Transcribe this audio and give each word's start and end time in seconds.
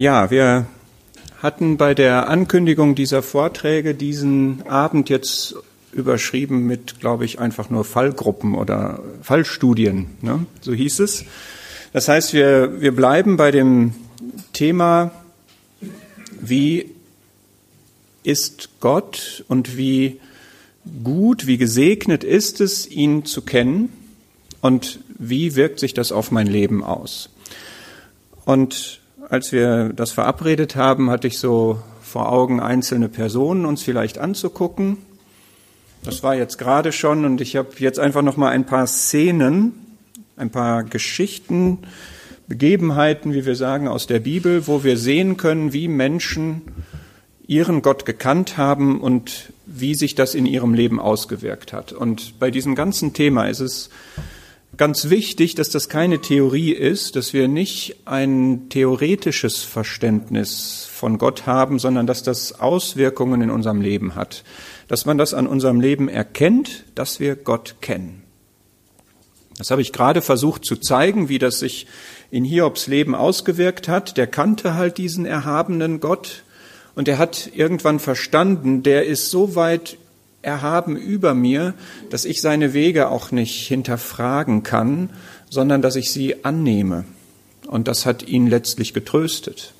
Ja, 0.00 0.30
wir 0.30 0.68
hatten 1.42 1.76
bei 1.76 1.92
der 1.92 2.28
Ankündigung 2.28 2.94
dieser 2.94 3.20
Vorträge 3.20 3.96
diesen 3.96 4.64
Abend 4.68 5.08
jetzt 5.08 5.56
überschrieben 5.90 6.68
mit, 6.68 7.00
glaube 7.00 7.24
ich, 7.24 7.40
einfach 7.40 7.68
nur 7.68 7.84
Fallgruppen 7.84 8.54
oder 8.54 9.02
Fallstudien. 9.22 10.06
Ne? 10.22 10.46
So 10.60 10.72
hieß 10.72 11.00
es. 11.00 11.24
Das 11.92 12.06
heißt, 12.06 12.32
wir, 12.32 12.80
wir 12.80 12.94
bleiben 12.94 13.36
bei 13.36 13.50
dem 13.50 13.92
Thema, 14.52 15.10
wie 16.40 16.94
ist 18.22 18.68
Gott 18.78 19.44
und 19.48 19.76
wie 19.76 20.20
gut, 21.02 21.48
wie 21.48 21.58
gesegnet 21.58 22.22
ist 22.22 22.60
es, 22.60 22.88
ihn 22.88 23.24
zu 23.24 23.42
kennen 23.42 23.92
und 24.60 25.00
wie 25.18 25.56
wirkt 25.56 25.80
sich 25.80 25.92
das 25.92 26.12
auf 26.12 26.30
mein 26.30 26.46
Leben 26.46 26.84
aus. 26.84 27.30
Und 28.44 28.97
als 29.30 29.52
wir 29.52 29.90
das 29.94 30.12
verabredet 30.12 30.76
haben, 30.76 31.10
hatte 31.10 31.26
ich 31.26 31.38
so 31.38 31.82
vor 32.02 32.32
Augen, 32.32 32.60
einzelne 32.60 33.08
Personen 33.08 33.66
uns 33.66 33.82
vielleicht 33.82 34.18
anzugucken. 34.18 34.98
Das 36.02 36.22
war 36.22 36.34
jetzt 36.34 36.58
gerade 36.58 36.92
schon 36.92 37.24
und 37.24 37.40
ich 37.40 37.56
habe 37.56 37.68
jetzt 37.78 37.98
einfach 37.98 38.22
noch 38.22 38.36
mal 38.36 38.50
ein 38.50 38.64
paar 38.64 38.86
Szenen, 38.86 39.74
ein 40.36 40.50
paar 40.50 40.84
Geschichten, 40.84 41.78
Begebenheiten, 42.46 43.34
wie 43.34 43.44
wir 43.44 43.56
sagen, 43.56 43.88
aus 43.88 44.06
der 44.06 44.20
Bibel, 44.20 44.66
wo 44.66 44.82
wir 44.82 44.96
sehen 44.96 45.36
können, 45.36 45.74
wie 45.74 45.86
Menschen 45.86 46.62
ihren 47.46 47.82
Gott 47.82 48.06
gekannt 48.06 48.56
haben 48.56 49.00
und 49.00 49.52
wie 49.66 49.94
sich 49.94 50.14
das 50.14 50.34
in 50.34 50.46
ihrem 50.46 50.72
Leben 50.72 50.98
ausgewirkt 50.98 51.74
hat. 51.74 51.92
Und 51.92 52.38
bei 52.38 52.50
diesem 52.50 52.74
ganzen 52.74 53.12
Thema 53.12 53.48
ist 53.48 53.60
es 53.60 53.90
ganz 54.78 55.10
wichtig, 55.10 55.54
dass 55.56 55.68
das 55.68 55.88
keine 55.88 56.20
Theorie 56.20 56.72
ist, 56.72 57.16
dass 57.16 57.32
wir 57.32 57.48
nicht 57.48 57.96
ein 58.06 58.68
theoretisches 58.70 59.62
Verständnis 59.62 60.88
von 60.90 61.18
Gott 61.18 61.46
haben, 61.46 61.78
sondern 61.78 62.06
dass 62.06 62.22
das 62.22 62.60
Auswirkungen 62.60 63.42
in 63.42 63.50
unserem 63.50 63.80
Leben 63.80 64.14
hat. 64.14 64.44
Dass 64.86 65.04
man 65.04 65.18
das 65.18 65.34
an 65.34 65.46
unserem 65.46 65.80
Leben 65.80 66.08
erkennt, 66.08 66.84
dass 66.94 67.20
wir 67.20 67.36
Gott 67.36 67.76
kennen. 67.82 68.22
Das 69.58 69.72
habe 69.72 69.82
ich 69.82 69.92
gerade 69.92 70.22
versucht 70.22 70.64
zu 70.64 70.76
zeigen, 70.76 71.28
wie 71.28 71.40
das 71.40 71.58
sich 71.58 71.88
in 72.30 72.44
Hiobs 72.44 72.86
Leben 72.86 73.14
ausgewirkt 73.16 73.88
hat. 73.88 74.16
Der 74.16 74.28
kannte 74.28 74.74
halt 74.74 74.96
diesen 74.96 75.26
erhabenen 75.26 75.98
Gott 75.98 76.44
und 76.94 77.08
er 77.08 77.18
hat 77.18 77.50
irgendwann 77.54 77.98
verstanden, 77.98 78.84
der 78.84 79.06
ist 79.06 79.30
so 79.30 79.56
weit 79.56 79.98
erhaben 80.42 80.96
über 80.96 81.34
mir, 81.34 81.74
dass 82.10 82.24
ich 82.24 82.40
seine 82.40 82.72
Wege 82.72 83.08
auch 83.08 83.32
nicht 83.32 83.66
hinterfragen 83.66 84.62
kann, 84.62 85.10
sondern 85.50 85.82
dass 85.82 85.96
ich 85.96 86.10
sie 86.10 86.44
annehme. 86.44 87.04
Und 87.66 87.88
das 87.88 88.06
hat 88.06 88.26
ihn 88.26 88.46
letztlich 88.46 88.94
getröstet. 88.94 89.72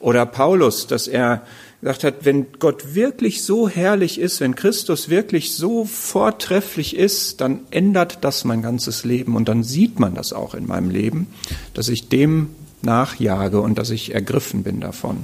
Oder 0.00 0.24
Paulus, 0.26 0.86
dass 0.86 1.08
er 1.08 1.42
gesagt 1.80 2.04
hat, 2.04 2.24
wenn 2.24 2.46
Gott 2.58 2.94
wirklich 2.94 3.42
so 3.42 3.68
herrlich 3.68 4.18
ist, 4.18 4.40
wenn 4.40 4.54
Christus 4.54 5.08
wirklich 5.08 5.54
so 5.54 5.84
vortrefflich 5.84 6.96
ist, 6.96 7.40
dann 7.40 7.60
ändert 7.70 8.18
das 8.22 8.44
mein 8.44 8.62
ganzes 8.62 9.04
Leben 9.04 9.36
und 9.36 9.48
dann 9.48 9.62
sieht 9.62 10.00
man 10.00 10.14
das 10.14 10.32
auch 10.32 10.54
in 10.54 10.66
meinem 10.66 10.90
Leben, 10.90 11.28
dass 11.74 11.88
ich 11.88 12.08
dem 12.08 12.50
nachjage 12.82 13.60
und 13.60 13.78
dass 13.78 13.90
ich 13.90 14.14
ergriffen 14.14 14.62
bin 14.62 14.80
davon. 14.80 15.18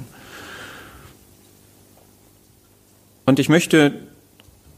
Und 3.27 3.39
ich 3.39 3.49
möchte 3.49 4.07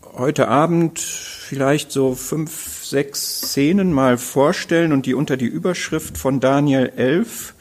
heute 0.04 0.48
Abend 0.48 1.00
vielleicht 1.00 1.92
so 1.92 2.16
fünf, 2.16 2.86
sechs 2.86 3.42
Szenen 3.42 3.92
mal 3.92 4.18
vorstellen 4.18 4.94
und 4.94 5.06
die 5.06 5.14
unter 5.14 5.36
die 5.36 5.46
Überschrift 5.46 6.18
von 6.18 6.40
Daniel 6.40 6.94
11 6.96 7.54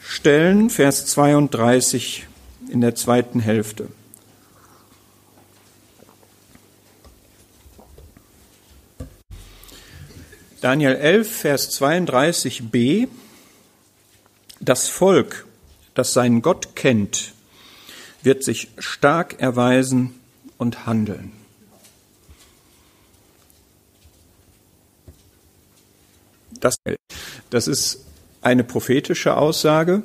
stellen, 0.00 0.70
Vers 0.70 1.06
32 1.06 2.26
in 2.68 2.80
der 2.80 2.96
zweiten 2.96 3.38
Hälfte. 3.38 3.86
Daniel 10.60 10.96
11, 10.96 11.30
Vers 11.30 11.80
32b. 11.80 13.06
Das 14.58 14.88
Volk, 14.88 15.46
das 15.94 16.12
seinen 16.12 16.42
Gott 16.42 16.74
kennt, 16.74 17.34
wird 18.24 18.42
sich 18.42 18.68
stark 18.78 19.40
erweisen 19.40 20.18
und 20.58 20.86
handeln. 20.86 21.32
Das, 26.60 26.76
das 27.50 27.68
ist 27.68 28.04
eine 28.40 28.64
prophetische 28.64 29.36
Aussage. 29.36 30.02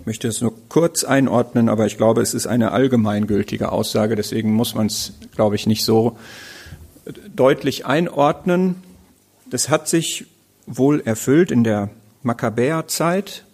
Ich 0.00 0.06
möchte 0.06 0.28
es 0.28 0.40
nur 0.40 0.54
kurz 0.68 1.04
einordnen, 1.04 1.68
aber 1.68 1.86
ich 1.86 1.96
glaube, 1.96 2.20
es 2.20 2.34
ist 2.34 2.46
eine 2.46 2.72
allgemeingültige 2.72 3.72
Aussage. 3.72 4.16
Deswegen 4.16 4.52
muss 4.52 4.74
man 4.74 4.86
es, 4.86 5.12
glaube 5.34 5.56
ich, 5.56 5.66
nicht 5.66 5.84
so 5.84 6.18
deutlich 7.34 7.86
einordnen. 7.86 8.82
Das 9.48 9.68
hat 9.68 9.88
sich 9.88 10.26
wohl 10.66 11.00
erfüllt 11.00 11.50
in 11.50 11.64
der 11.64 11.90
Makkabäerzeit, 12.22 13.44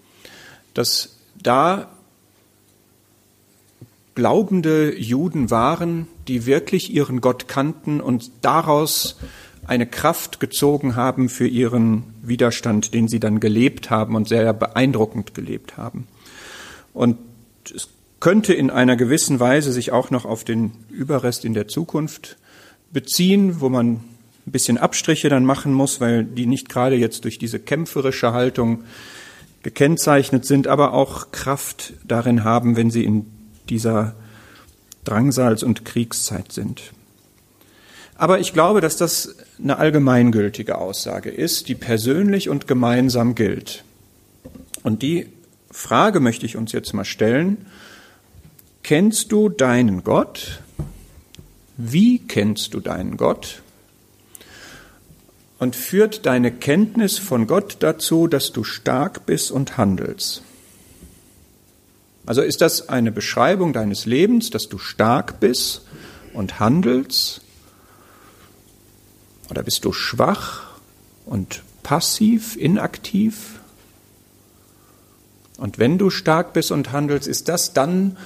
dass 0.75 1.17
da 1.41 1.89
glaubende 4.21 5.01
Juden 5.01 5.51
waren, 5.51 6.07
die 6.29 6.45
wirklich 6.45 6.93
ihren 6.93 7.23
Gott 7.23 7.49
kannten 7.49 8.03
und 8.03 8.31
daraus 8.43 9.17
eine 9.67 9.87
Kraft 9.87 10.41
gezogen 10.41 10.95
haben 10.95 11.31
für 11.31 11.47
ihren 11.47 12.03
Widerstand, 12.21 12.93
den 12.93 13.09
sie 13.09 13.19
dann 13.19 13.41
gelebt 13.41 13.89
haben 13.89 14.15
und 14.17 14.29
sehr 14.29 14.53
beeindruckend 14.53 15.33
gelebt 15.33 15.79
haben. 15.79 16.07
Und 16.93 17.17
es 17.75 17.89
könnte 18.21 18.53
in 18.53 18.69
einer 18.69 18.95
gewissen 18.97 19.41
Weise 19.41 19.73
sich 19.73 19.91
auch 19.91 20.11
noch 20.11 20.27
auf 20.27 20.45
den 20.45 20.73
Überrest 20.91 21.47
in 21.47 21.55
der 21.55 21.67
Zukunft 21.67 22.37
beziehen, 22.93 23.63
wo 23.63 23.71
man 23.71 24.01
ein 24.47 24.53
bisschen 24.53 24.77
Abstriche 24.77 25.31
dann 25.31 25.47
machen 25.47 25.73
muss, 25.73 26.03
weil 26.03 26.25
die 26.25 26.45
nicht 26.45 26.69
gerade 26.69 26.97
jetzt 26.97 27.25
durch 27.25 27.39
diese 27.39 27.59
kämpferische 27.59 28.35
Haltung 28.35 28.85
gekennzeichnet 29.63 30.45
sind, 30.45 30.67
aber 30.67 30.93
auch 30.93 31.33
Kraft 31.33 31.95
darin 32.05 32.45
haben, 32.45 32.77
wenn 32.77 32.91
sie 32.91 33.05
in 33.05 33.40
dieser 33.71 34.15
Drangsals- 35.07 35.65
und 35.65 35.85
Kriegszeit 35.85 36.53
sind. 36.53 36.93
Aber 38.17 38.39
ich 38.39 38.53
glaube, 38.53 38.83
dass 38.83 38.99
das 38.99 39.37
eine 39.59 39.79
allgemeingültige 39.79 40.77
Aussage 40.77 41.31
ist, 41.31 41.69
die 41.69 41.75
persönlich 41.75 42.51
und 42.51 42.67
gemeinsam 42.67 43.35
gilt. 43.35 43.83
Und 44.83 45.01
die 45.01 45.29
Frage 45.71 46.21
möchte 46.21 46.45
ich 46.45 46.57
uns 46.57 46.73
jetzt 46.73 46.93
mal 46.93 47.07
stellen. 47.07 47.65
Kennst 48.83 49.33
du 49.33 49.49
deinen 49.49 50.05
Gott? 50.05 50.61
Wie 51.79 52.19
kennst 52.19 52.75
du 52.75 52.81
deinen 52.81 53.17
Gott? 53.17 53.63
Und 55.59 55.77
führt 55.77 56.27
deine 56.27 56.53
Kenntnis 56.53 57.19
von 57.19 57.47
Gott 57.47 57.77
dazu, 57.81 58.27
dass 58.27 58.53
du 58.53 58.65
stark 58.65 59.25
bist 59.25 59.51
und 59.51 59.79
handelst? 59.79 60.43
Also 62.31 62.43
ist 62.43 62.61
das 62.61 62.89
eine 62.89 63.11
Beschreibung 63.11 63.73
deines 63.73 64.07
Lebens, 64.07 64.51
dass 64.51 64.69
du 64.69 64.79
stark 64.79 65.41
bist 65.41 65.83
und 66.33 66.61
handelst? 66.61 67.41
Oder 69.51 69.65
bist 69.65 69.85
du 69.85 69.93
schwach 69.93 70.79
und 71.27 71.65
passiv, 71.83 72.55
inaktiv? 72.55 73.59
Und 75.57 75.81
wenn 75.81 75.99
du 75.99 76.09
stark 76.09 76.53
bist 76.53 76.71
und 76.71 76.93
handelst, 76.93 77.27
ist 77.27 77.49
das 77.49 77.73
dann, 77.73 78.17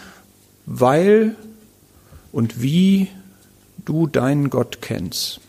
weil 0.66 1.34
und 2.30 2.60
wie 2.60 3.08
du 3.86 4.06
deinen 4.06 4.50
Gott 4.50 4.82
kennst? 4.82 5.40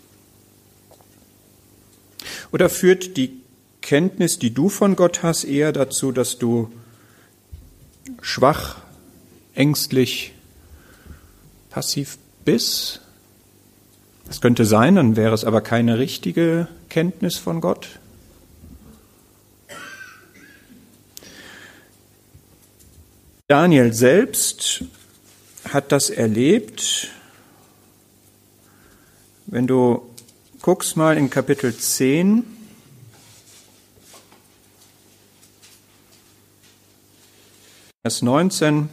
Oder 2.53 2.69
führt 2.69 3.17
die 3.17 3.41
Kenntnis, 3.81 4.39
die 4.39 4.53
du 4.53 4.69
von 4.69 4.95
Gott 4.95 5.23
hast, 5.23 5.43
eher 5.43 5.73
dazu, 5.73 6.13
dass 6.13 6.37
du 6.37 6.72
schwach, 8.22 8.78
ängstlich, 9.53 10.34
passiv 11.69 12.17
bist. 12.43 13.02
Das 14.28 14.41
könnte 14.41 14.66
sein, 14.66 14.96
dann 14.96 15.16
wäre 15.16 15.34
es 15.34 15.43
aber 15.43 15.61
keine 15.61 15.99
richtige 15.99 16.67
Kenntnis 16.90 17.37
von 17.37 17.61
Gott. 17.61 17.99
Daniel 23.47 23.93
selbst 23.93 24.84
hat 25.69 25.91
das 25.91 26.09
erlebt. 26.09 27.09
Wenn 29.46 29.67
du 29.67 30.02
guckst 30.61 30.97
mal 30.97 31.16
in 31.16 31.29
Kapitel 31.29 31.75
10, 31.75 32.43
Vers 38.05 38.22
19 38.22 38.90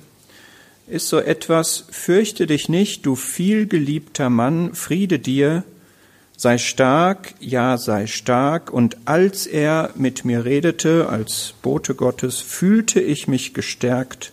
ist 0.87 1.09
so 1.11 1.19
etwas, 1.19 1.85
fürchte 1.91 2.47
dich 2.47 2.71
nicht, 2.71 3.05
du 3.05 3.15
vielgeliebter 3.15 4.31
Mann, 4.31 4.75
Friede 4.75 5.19
dir, 5.19 5.65
Sei 6.35 6.57
stark, 6.57 7.35
ja, 7.39 7.77
sei 7.77 8.07
stark. 8.07 8.73
Und 8.73 8.97
als 9.05 9.47
er 9.47 9.91
mit 9.97 10.25
mir 10.25 10.47
redete, 10.47 11.11
als 11.11 11.53
Bote 11.61 11.95
Gottes, 11.95 12.41
fühlte 12.41 13.01
ich 13.01 13.29
mich 13.29 13.53
gestärkt 13.53 14.33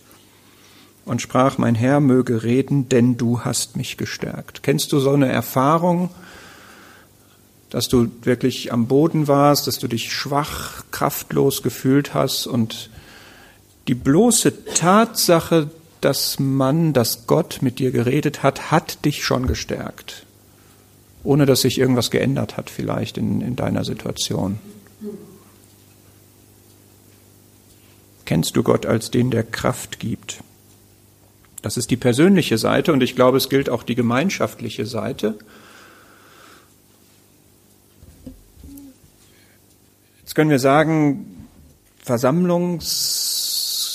und 1.04 1.20
sprach, 1.20 1.58
mein 1.58 1.74
Herr 1.74 2.00
möge 2.00 2.42
reden, 2.42 2.88
denn 2.88 3.18
du 3.18 3.40
hast 3.40 3.76
mich 3.76 3.98
gestärkt. 3.98 4.62
Kennst 4.62 4.92
du 4.92 4.98
so 4.98 5.10
eine 5.10 5.28
Erfahrung, 5.28 6.08
dass 7.68 7.88
du 7.88 8.10
wirklich 8.22 8.72
am 8.72 8.86
Boden 8.86 9.28
warst, 9.28 9.66
dass 9.66 9.78
du 9.78 9.88
dich 9.88 10.10
schwach, 10.10 10.84
kraftlos 10.90 11.62
gefühlt 11.62 12.14
hast 12.14 12.46
und 12.46 12.88
die 13.88 13.94
bloße 13.94 14.64
Tatsache, 14.74 15.70
dass 16.00 16.38
man, 16.38 16.92
dass 16.92 17.26
Gott 17.26 17.58
mit 17.60 17.78
dir 17.78 17.90
geredet 17.90 18.42
hat, 18.42 18.70
hat 18.70 19.04
dich 19.04 19.24
schon 19.24 19.46
gestärkt 19.46 20.24
ohne 21.22 21.46
dass 21.46 21.62
sich 21.62 21.78
irgendwas 21.78 22.10
geändert 22.10 22.56
hat 22.56 22.70
vielleicht 22.70 23.18
in, 23.18 23.40
in 23.40 23.56
deiner 23.56 23.84
Situation. 23.84 24.58
Kennst 28.24 28.56
du 28.56 28.62
Gott 28.62 28.86
als 28.86 29.10
den, 29.10 29.30
der 29.30 29.42
Kraft 29.42 29.98
gibt? 29.98 30.42
Das 31.62 31.76
ist 31.76 31.90
die 31.90 31.96
persönliche 31.96 32.58
Seite 32.58 32.92
und 32.92 33.02
ich 33.02 33.16
glaube, 33.16 33.36
es 33.36 33.48
gilt 33.48 33.68
auch 33.68 33.82
die 33.82 33.94
gemeinschaftliche 33.94 34.86
Seite. 34.86 35.38
Jetzt 40.20 40.34
können 40.34 40.50
wir 40.50 40.60
sagen, 40.60 41.48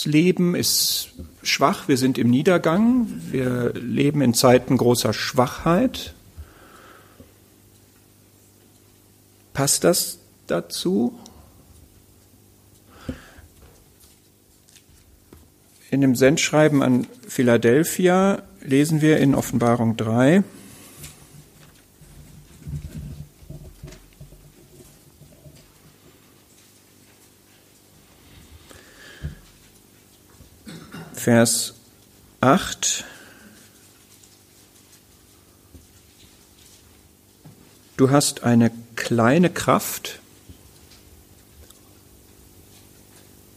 Versammlungsleben 0.06 0.54
ist 0.54 1.10
schwach, 1.42 1.88
wir 1.88 1.98
sind 1.98 2.20
im 2.20 2.30
Niedergang, 2.30 3.08
wir 3.32 3.74
leben 3.74 4.22
in 4.22 4.36
Zeiten 4.36 4.78
großer 4.78 5.14
Schwachheit. 5.14 6.14
Passt 9.54 9.84
das 9.84 10.20
dazu? 10.46 11.18
In 15.90 16.02
dem 16.02 16.16
Sendschreiben 16.16 16.84
an 16.84 17.08
Philadelphia 17.28 18.44
lesen 18.62 19.02
wir 19.02 19.18
in 19.18 19.34
Offenbarung 19.34 19.98
3, 19.98 20.44
Vers 31.26 31.74
8. 32.42 33.04
Du 37.98 38.12
hast 38.12 38.44
eine 38.44 38.70
kleine 38.96 39.50
Kraft. 39.50 40.20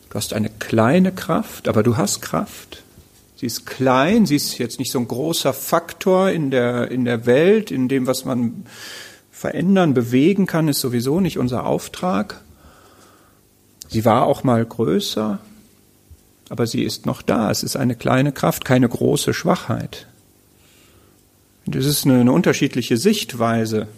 Du 0.08 0.14
hast 0.14 0.32
eine 0.32 0.48
kleine 0.48 1.12
Kraft, 1.12 1.68
aber 1.68 1.82
du 1.82 1.98
hast 1.98 2.22
Kraft. 2.22 2.84
Sie 3.36 3.44
ist 3.44 3.66
klein, 3.66 4.24
sie 4.24 4.36
ist 4.36 4.56
jetzt 4.56 4.78
nicht 4.78 4.90
so 4.90 4.98
ein 5.00 5.06
großer 5.06 5.52
Faktor 5.52 6.30
in 6.30 6.50
der, 6.50 6.90
in 6.90 7.04
der 7.04 7.26
Welt, 7.26 7.70
in 7.70 7.88
dem, 7.88 8.06
was 8.06 8.24
man 8.24 8.64
verändern, 9.30 9.92
bewegen 9.92 10.46
kann, 10.46 10.68
ist 10.68 10.80
sowieso 10.80 11.20
nicht 11.20 11.36
unser 11.36 11.66
Auftrag. 11.66 12.40
Sie 13.88 14.06
war 14.06 14.24
auch 14.24 14.42
mal 14.42 14.64
größer, 14.64 15.38
aber 16.48 16.66
sie 16.66 16.82
ist 16.82 17.06
noch 17.06 17.22
da. 17.22 17.50
Es 17.50 17.62
ist 17.62 17.76
eine 17.76 17.94
kleine 17.94 18.32
Kraft, 18.32 18.64
keine 18.64 18.88
große 18.88 19.34
Schwachheit. 19.34 20.06
Das 21.66 21.84
ist 21.84 22.06
eine, 22.06 22.20
eine 22.20 22.32
unterschiedliche 22.32 22.96
Sichtweise 22.96 23.88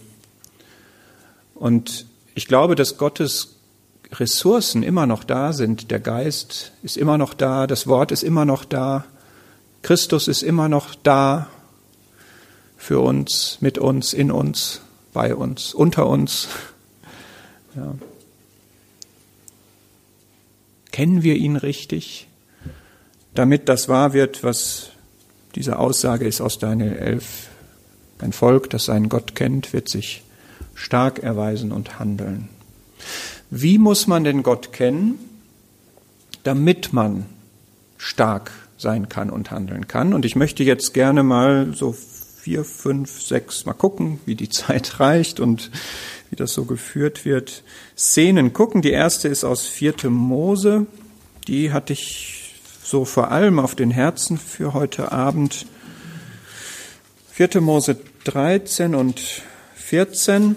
und 1.61 2.07
ich 2.35 2.47
glaube, 2.47 2.75
dass 2.75 2.97
Gottes 2.97 3.57
Ressourcen 4.13 4.83
immer 4.83 5.05
noch 5.07 5.25
da 5.25 5.53
sind. 5.53 5.91
Der 5.91 6.01
Geist 6.01 6.73
ist 6.83 6.97
immer 6.97 7.19
noch 7.19 7.35
da, 7.35 7.67
das 7.67 7.87
Wort 7.87 8.13
ist 8.13 8.23
immer 8.23 8.47
noch 8.47 8.65
da, 8.65 9.05
Christus 9.83 10.27
ist 10.27 10.43
immer 10.43 10.71
noch 10.71 10.95
da 10.95 11.49
für 12.79 13.01
uns, 13.01 13.59
mit 13.61 13.77
uns, 13.77 14.15
in 14.15 14.31
uns, 14.31 14.81
bei 15.13 15.35
uns, 15.35 15.75
unter 15.75 16.07
uns. 16.07 16.49
Ja. 17.77 17.95
Kennen 20.91 21.23
wir 21.23 21.37
ihn 21.37 21.57
richtig, 21.57 22.27
damit 23.35 23.69
das 23.69 23.89
wahr 23.89 24.13
wird, 24.13 24.43
was 24.43 24.91
diese 25.55 25.79
Aussage 25.79 26.27
ist 26.27 26.41
aus 26.41 26.59
Daniel 26.59 26.97
11. 26.97 27.49
Ein 28.19 28.33
Volk, 28.33 28.71
das 28.71 28.87
seinen 28.87 29.09
Gott 29.09 29.35
kennt, 29.35 29.73
wird 29.73 29.89
sich 29.89 30.23
stark 30.75 31.21
erweisen 31.21 31.73
und 31.73 31.99
handeln. 31.99 32.49
Wie 33.51 33.79
muss 33.79 34.07
man 34.07 34.25
denn 34.25 34.43
Gott 34.43 34.73
kennen, 34.73 35.19
damit 36.45 36.93
man 36.93 37.27
stark 37.97 38.53
sein 38.79 39.09
kann 39.09 39.31
und 39.31 39.51
handeln 39.51 39.89
kann? 39.89 40.15
Und 40.15 40.25
ich 40.25 40.37
möchte 40.37 40.63
jetzt 40.63 40.95
gerne 40.95 41.23
mal 41.23 41.75
so 41.75 41.93
vier, 41.93 42.65
fünf, 42.65 43.21
sechs, 43.21 43.67
mal 43.67 43.73
gucken, 43.73 44.21
wie 44.27 44.35
die 44.35 44.49
Zeit 44.51 45.01
reicht 45.01 45.41
und 45.41 45.71
wie 46.31 46.37
das 46.37 46.53
so 46.53 46.65
geführt 46.65 47.25
wird. 47.25 47.63
Szenen 47.97 48.53
gucken. 48.53 48.83
Die 48.83 48.93
erste 48.93 49.29
ist 49.29 49.45
aus 49.45 49.67
vierte 49.67 50.11
Mose. 50.11 50.87
Die 51.49 51.73
hatte 51.73 51.93
ich 51.93 52.40
so 52.91 53.05
vor 53.05 53.31
allem 53.31 53.61
auf 53.61 53.77
den 53.77 53.93
Herzen 53.93 54.37
für 54.37 54.75
heute 54.75 55.13
Abend. 55.13 55.65
Vierte 57.31 57.61
Mose 57.61 57.97
13 58.25 58.97
und 58.97 59.23
14. 59.77 60.57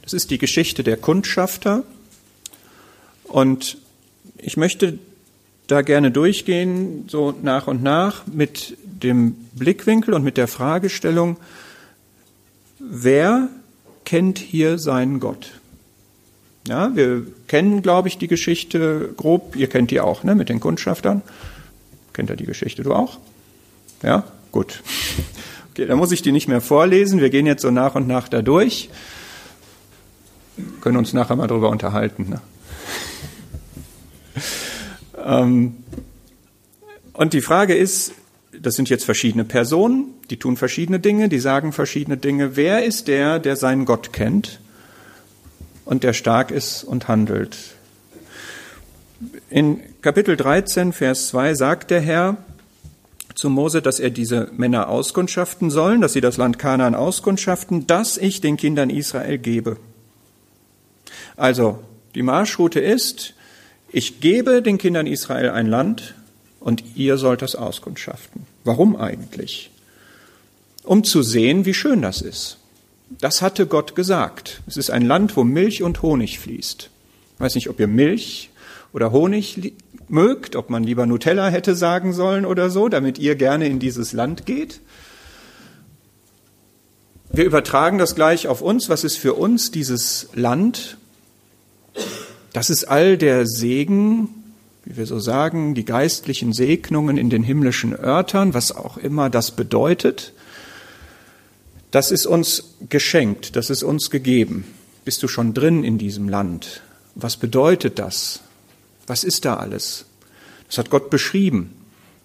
Das 0.00 0.14
ist 0.14 0.30
die 0.30 0.38
Geschichte 0.38 0.82
der 0.82 0.96
Kundschafter. 0.96 1.84
Und 3.24 3.76
ich 4.38 4.56
möchte 4.56 4.98
da 5.66 5.82
gerne 5.82 6.10
durchgehen, 6.10 7.08
so 7.08 7.34
nach 7.42 7.66
und 7.66 7.82
nach, 7.82 8.26
mit 8.26 8.78
dem 8.84 9.32
Blickwinkel 9.52 10.14
und 10.14 10.24
mit 10.24 10.38
der 10.38 10.48
Fragestellung, 10.48 11.36
wer 12.78 13.50
kennt 14.06 14.38
hier 14.38 14.78
seinen 14.78 15.20
Gott? 15.20 15.60
Ja, 16.66 16.94
wir 16.94 17.26
kennen, 17.46 17.82
glaube 17.82 18.08
ich, 18.08 18.18
die 18.18 18.28
Geschichte 18.28 19.14
grob. 19.16 19.56
Ihr 19.56 19.68
kennt 19.68 19.90
die 19.90 20.00
auch, 20.00 20.24
ne, 20.24 20.34
mit 20.34 20.48
den 20.48 20.60
Kundschaftern. 20.60 21.22
Kennt 22.12 22.30
ihr 22.30 22.36
die 22.36 22.46
Geschichte? 22.46 22.82
Du 22.82 22.92
auch? 22.92 23.18
Ja? 24.02 24.24
Gut. 24.52 24.82
Okay, 25.70 25.86
dann 25.86 25.98
muss 25.98 26.12
ich 26.12 26.22
die 26.22 26.32
nicht 26.32 26.48
mehr 26.48 26.60
vorlesen. 26.60 27.20
Wir 27.20 27.30
gehen 27.30 27.46
jetzt 27.46 27.62
so 27.62 27.70
nach 27.70 27.94
und 27.94 28.08
nach 28.08 28.28
da 28.28 28.42
durch 28.42 28.90
können 30.80 30.96
uns 30.96 31.12
nachher 31.12 31.36
mal 31.36 31.46
darüber 31.46 31.68
unterhalten. 31.68 32.30
Ne? 32.30 32.40
ähm, 35.24 35.74
und 37.12 37.32
die 37.32 37.40
Frage 37.40 37.74
ist, 37.74 38.12
das 38.58 38.74
sind 38.74 38.88
jetzt 38.88 39.04
verschiedene 39.04 39.44
Personen, 39.44 40.14
die 40.30 40.38
tun 40.38 40.56
verschiedene 40.56 40.98
Dinge, 40.98 41.28
die 41.28 41.38
sagen 41.38 41.72
verschiedene 41.72 42.16
Dinge. 42.16 42.56
Wer 42.56 42.84
ist 42.84 43.08
der, 43.08 43.38
der 43.38 43.56
seinen 43.56 43.84
Gott 43.84 44.12
kennt 44.12 44.60
und 45.86 46.04
der 46.04 46.12
stark 46.12 46.50
ist 46.50 46.84
und 46.84 47.08
handelt? 47.08 47.56
In 49.48 49.80
Kapitel 50.02 50.36
13, 50.36 50.92
Vers 50.92 51.28
2 51.28 51.54
sagt 51.54 51.90
der 51.90 52.02
Herr 52.02 52.36
zu 53.34 53.48
Mose, 53.48 53.80
dass 53.80 54.00
er 54.00 54.10
diese 54.10 54.50
Männer 54.56 54.88
auskundschaften 54.88 55.70
sollen, 55.70 56.00
dass 56.00 56.12
sie 56.12 56.20
das 56.20 56.36
Land 56.36 56.58
Kanaan 56.58 56.94
auskundschaften, 56.94 57.86
das 57.86 58.18
ich 58.18 58.40
den 58.40 58.56
Kindern 58.56 58.90
Israel 58.90 59.38
gebe. 59.38 59.78
Also, 61.36 61.78
die 62.14 62.22
Marschroute 62.22 62.80
ist, 62.80 63.34
ich 63.92 64.20
gebe 64.20 64.62
den 64.62 64.78
Kindern 64.78 65.06
Israel 65.06 65.50
ein 65.50 65.66
Land 65.66 66.14
und 66.60 66.82
ihr 66.96 67.18
sollt 67.18 67.42
das 67.42 67.56
auskundschaften. 67.56 68.46
Warum 68.64 68.96
eigentlich? 68.96 69.70
Um 70.82 71.04
zu 71.04 71.22
sehen, 71.22 71.64
wie 71.64 71.74
schön 71.74 72.02
das 72.02 72.22
ist. 72.22 72.58
Das 73.08 73.40
hatte 73.42 73.66
Gott 73.66 73.94
gesagt. 73.94 74.62
Es 74.66 74.76
ist 74.76 74.90
ein 74.90 75.02
Land, 75.02 75.36
wo 75.36 75.44
Milch 75.44 75.82
und 75.82 76.02
Honig 76.02 76.38
fließt. 76.38 76.90
Ich 77.34 77.40
weiß 77.40 77.54
nicht, 77.54 77.68
ob 77.68 77.78
ihr 77.78 77.86
Milch 77.86 78.50
oder 78.92 79.12
Honig 79.12 79.74
mögt, 80.08 80.56
ob 80.56 80.70
man 80.70 80.82
lieber 80.82 81.06
Nutella 81.06 81.48
hätte 81.48 81.74
sagen 81.74 82.12
sollen 82.12 82.44
oder 82.44 82.70
so, 82.70 82.88
damit 82.88 83.18
ihr 83.18 83.36
gerne 83.36 83.66
in 83.66 83.78
dieses 83.78 84.12
Land 84.12 84.46
geht. 84.46 84.80
Wir 87.30 87.44
übertragen 87.44 87.98
das 87.98 88.14
gleich 88.14 88.48
auf 88.48 88.62
uns. 88.62 88.88
Was 88.88 89.04
ist 89.04 89.16
für 89.16 89.34
uns 89.34 89.70
dieses 89.70 90.28
Land? 90.34 90.96
Das 92.52 92.70
ist 92.70 92.84
all 92.84 93.18
der 93.18 93.46
Segen, 93.46 94.28
wie 94.84 94.96
wir 94.96 95.06
so 95.06 95.18
sagen, 95.18 95.74
die 95.74 95.84
geistlichen 95.84 96.52
Segnungen 96.52 97.18
in 97.18 97.28
den 97.28 97.42
himmlischen 97.42 97.94
Örtern, 97.94 98.54
was 98.54 98.72
auch 98.72 98.96
immer 98.96 99.28
das 99.28 99.50
bedeutet. 99.50 100.32
Das 101.90 102.10
ist 102.10 102.26
uns 102.26 102.74
geschenkt, 102.88 103.56
das 103.56 103.70
ist 103.70 103.82
uns 103.82 104.10
gegeben. 104.10 104.64
Bist 105.04 105.22
du 105.22 105.28
schon 105.28 105.54
drin 105.54 105.84
in 105.84 105.98
diesem 105.98 106.28
Land? 106.28 106.82
Was 107.14 107.36
bedeutet 107.36 107.98
das? 107.98 108.40
Was 109.06 109.24
ist 109.24 109.44
da 109.44 109.54
alles? 109.54 110.04
Das 110.66 110.78
hat 110.78 110.90
Gott 110.90 111.10
beschrieben. 111.10 111.72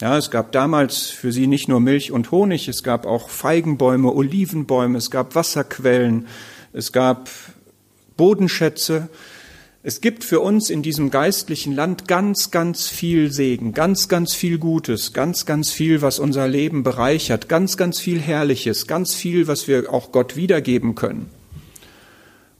Ja, 0.01 0.17
es 0.17 0.31
gab 0.31 0.51
damals 0.51 1.11
für 1.11 1.31
sie 1.31 1.45
nicht 1.45 1.67
nur 1.67 1.79
Milch 1.79 2.11
und 2.11 2.31
Honig, 2.31 2.67
es 2.67 2.81
gab 2.81 3.05
auch 3.05 3.29
Feigenbäume, 3.29 4.11
Olivenbäume, 4.11 4.97
es 4.97 5.11
gab 5.11 5.35
Wasserquellen, 5.35 6.27
es 6.73 6.91
gab 6.91 7.29
Bodenschätze. 8.17 9.09
Es 9.83 9.99
gibt 9.99 10.23
für 10.23 10.41
uns 10.41 10.69
in 10.69 10.83
diesem 10.83 11.09
geistlichen 11.09 11.73
Land 11.73 12.07
ganz, 12.07 12.51
ganz 12.51 12.87
viel 12.87 13.31
Segen, 13.31 13.73
ganz, 13.73 14.07
ganz 14.07 14.35
viel 14.35 14.59
Gutes, 14.59 15.11
ganz, 15.11 15.47
ganz 15.47 15.71
viel, 15.71 16.03
was 16.03 16.19
unser 16.19 16.47
Leben 16.47 16.83
bereichert, 16.83 17.49
ganz, 17.49 17.77
ganz 17.77 17.99
viel 17.99 18.19
Herrliches, 18.19 18.85
ganz 18.85 19.15
viel, 19.15 19.47
was 19.47 19.67
wir 19.67 19.91
auch 19.91 20.11
Gott 20.11 20.35
wiedergeben 20.35 20.93
können 20.93 21.31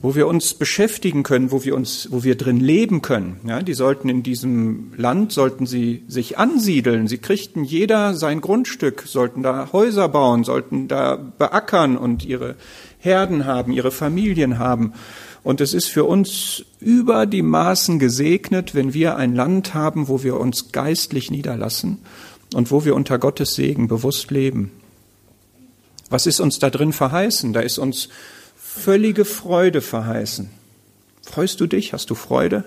wo 0.02 0.16
wir 0.16 0.28
uns 0.28 0.56
beschäftigen 0.56 1.22
können, 1.22 1.52
wo 1.52 1.64
wir 1.64 1.76
uns, 1.76 2.08
wo 2.12 2.24
wir 2.24 2.36
drin 2.36 2.60
leben 2.60 3.02
können. 3.02 3.40
Ja, 3.46 3.62
die 3.62 3.76
sollten 3.76 4.10
in 4.10 4.24
diesem 4.24 4.94
Land, 4.98 5.32
sollten 5.32 5.68
sie 5.68 6.04
sich 6.08 6.40
ansiedeln. 6.40 7.08
Sie 7.08 7.20
kriegten 7.20 7.64
jeder 7.64 8.16
sein 8.16 8.42
Grundstück, 8.42 9.04
sollten 9.06 9.44
da 9.44 9.70
Häuser 9.72 10.10
bauen, 10.10 10.44
sollten 10.44 10.88
da 10.88 11.16
beackern 11.16 11.98
und 11.98 12.26
ihre 12.26 12.56
Herden 12.98 13.46
haben, 13.46 13.72
ihre 13.72 13.92
Familien 13.92 14.58
haben. 14.58 14.94
Und 15.44 15.60
es 15.60 15.74
ist 15.74 15.88
für 15.88 16.04
uns 16.04 16.64
über 16.80 17.26
die 17.26 17.42
Maßen 17.42 17.98
gesegnet, 17.98 18.76
wenn 18.76 18.94
wir 18.94 19.16
ein 19.16 19.36
Land 19.36 19.74
haben, 19.74 20.08
wo 20.08 20.24
wir 20.24 20.40
uns 20.40 20.72
geistlich 20.72 21.32
niederlassen 21.32 22.00
und 22.54 22.70
wo 22.70 22.86
wir 22.86 22.96
unter 22.96 23.18
Gottes 23.18 23.56
Segen 23.56 23.88
bewusst 23.88 24.30
leben. 24.30 24.72
Was 26.10 26.28
ist 26.28 26.40
uns 26.40 26.60
da 26.60 26.70
drin 26.70 26.94
verheißen? 26.94 27.54
Da 27.54 27.62
ist 27.62 27.80
uns 27.80 28.10
völlige 28.56 29.26
Freude 29.26 29.82
verheißen. 29.82 30.50
Freust 31.24 31.60
du 31.60 31.68
dich? 31.68 31.94
Hast 31.94 32.10
du 32.10 32.16
Freude? 32.16 32.64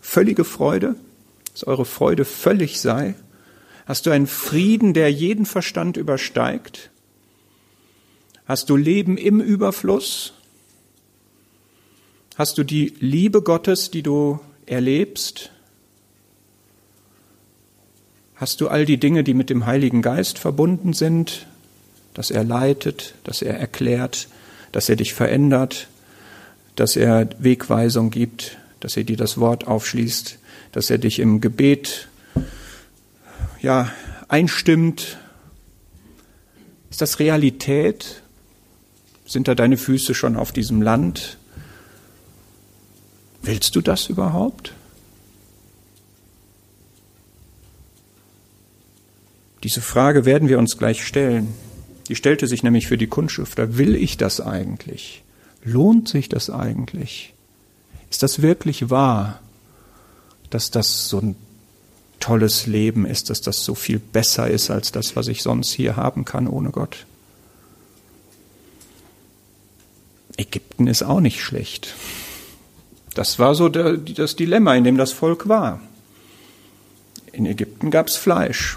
Völlige 0.00 0.44
Freude? 0.44 0.96
Dass 1.52 1.64
eure 1.64 1.84
Freude 1.84 2.24
völlig 2.24 2.80
sei? 2.80 3.14
Hast 3.86 4.06
du 4.06 4.10
einen 4.10 4.26
Frieden, 4.26 4.92
der 4.92 5.10
jeden 5.10 5.46
Verstand 5.46 5.96
übersteigt? 5.96 6.90
Hast 8.44 8.68
du 8.68 8.76
Leben 8.76 9.16
im 9.16 9.40
Überfluss? 9.40 10.35
Hast 12.36 12.58
du 12.58 12.64
die 12.64 12.92
Liebe 13.00 13.40
Gottes, 13.40 13.90
die 13.90 14.02
du 14.02 14.38
erlebst? 14.66 15.52
Hast 18.34 18.60
du 18.60 18.68
all 18.68 18.84
die 18.84 18.98
Dinge, 18.98 19.24
die 19.24 19.32
mit 19.32 19.48
dem 19.48 19.64
Heiligen 19.64 20.02
Geist 20.02 20.38
verbunden 20.38 20.92
sind, 20.92 21.46
dass 22.12 22.30
er 22.30 22.44
leitet, 22.44 23.14
dass 23.24 23.40
er 23.40 23.58
erklärt, 23.58 24.28
dass 24.70 24.90
er 24.90 24.96
dich 24.96 25.14
verändert, 25.14 25.88
dass 26.74 26.96
er 26.96 27.26
Wegweisung 27.38 28.10
gibt, 28.10 28.58
dass 28.80 28.98
er 28.98 29.04
dir 29.04 29.16
das 29.16 29.38
Wort 29.38 29.66
aufschließt, 29.66 30.38
dass 30.72 30.90
er 30.90 30.98
dich 30.98 31.20
im 31.20 31.40
Gebet 31.40 32.08
ja, 33.62 33.90
einstimmt. 34.28 35.16
Ist 36.90 37.00
das 37.00 37.18
Realität? 37.18 38.20
Sind 39.24 39.48
da 39.48 39.54
deine 39.54 39.78
Füße 39.78 40.12
schon 40.12 40.36
auf 40.36 40.52
diesem 40.52 40.82
Land? 40.82 41.38
Willst 43.46 43.76
du 43.76 43.80
das 43.80 44.08
überhaupt? 44.08 44.74
Diese 49.62 49.80
Frage 49.80 50.24
werden 50.24 50.48
wir 50.48 50.58
uns 50.58 50.76
gleich 50.78 51.06
stellen. 51.06 51.54
Die 52.08 52.16
stellte 52.16 52.48
sich 52.48 52.64
nämlich 52.64 52.88
für 52.88 52.98
die 52.98 53.06
Kundschrifter, 53.06 53.78
will 53.78 53.94
ich 53.94 54.16
das 54.16 54.40
eigentlich? 54.40 55.22
Lohnt 55.62 56.08
sich 56.08 56.28
das 56.28 56.50
eigentlich? 56.50 57.34
Ist 58.10 58.24
das 58.24 58.42
wirklich 58.42 58.90
wahr, 58.90 59.40
dass 60.50 60.72
das 60.72 61.08
so 61.08 61.20
ein 61.20 61.36
tolles 62.18 62.66
Leben 62.66 63.06
ist, 63.06 63.30
dass 63.30 63.42
das 63.42 63.64
so 63.64 63.76
viel 63.76 64.00
besser 64.00 64.50
ist 64.50 64.70
als 64.70 64.90
das, 64.90 65.14
was 65.14 65.28
ich 65.28 65.42
sonst 65.42 65.70
hier 65.70 65.94
haben 65.94 66.24
kann 66.24 66.48
ohne 66.48 66.70
Gott? 66.70 67.06
Ägypten 70.36 70.88
ist 70.88 71.04
auch 71.04 71.20
nicht 71.20 71.40
schlecht. 71.40 71.94
Das 73.16 73.38
war 73.38 73.54
so 73.54 73.70
das 73.70 74.36
Dilemma, 74.36 74.74
in 74.74 74.84
dem 74.84 74.98
das 74.98 75.10
Volk 75.10 75.48
war. 75.48 75.80
In 77.32 77.46
Ägypten 77.46 77.90
gab 77.90 78.08
es 78.08 78.16
Fleisch. 78.16 78.76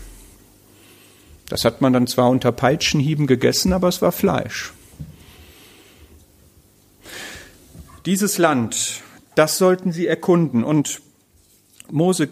Das 1.50 1.65
hat 1.65 1.81
man 1.81 1.91
dann 1.91 2.08
zwar 2.08 2.29
unter 2.29 2.53
Peitschenhieben 2.53 3.27
gegessen, 3.27 3.74
aber 3.74 3.89
es 3.89 4.01
war 4.01 4.13
Fleisch. 4.13 4.72
Dieses 8.05 8.38
Land, 8.38 9.01
das 9.36 9.58
sollten 9.58 9.91
sie 9.91 10.08
erkunden. 10.08 10.63
Und 10.63 11.01
Mose 11.89 12.29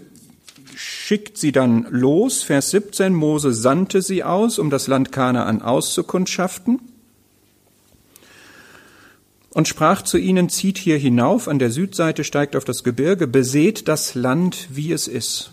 schickt 0.78 1.38
sie 1.38 1.52
dann 1.52 1.88
los. 1.90 2.42
Vers 2.42 2.72
17, 2.72 3.14
Mose 3.14 3.52
sandte 3.52 4.02
sie 4.02 4.24
aus, 4.24 4.60
um 4.60 4.70
das 4.70 4.88
Land 4.88 5.12
Kanaan 5.12 5.62
auszukundschaften. 5.62 6.80
Und 9.58 9.68
sprach 9.68 10.04
zu 10.04 10.20
ihnen, 10.20 10.50
zieht 10.50 10.78
hier 10.78 11.00
hinauf, 11.00 11.48
an 11.48 11.58
der 11.58 11.72
Südseite 11.72 12.24
steigt 12.24 12.56
auf 12.56 12.64
das 12.64 12.84
Gebirge, 12.84 13.26
beseht 13.26 13.88
das 13.88 14.14
Land, 14.14 14.68
wie 14.70 14.92
es 14.92 15.08
ist. 15.08 15.52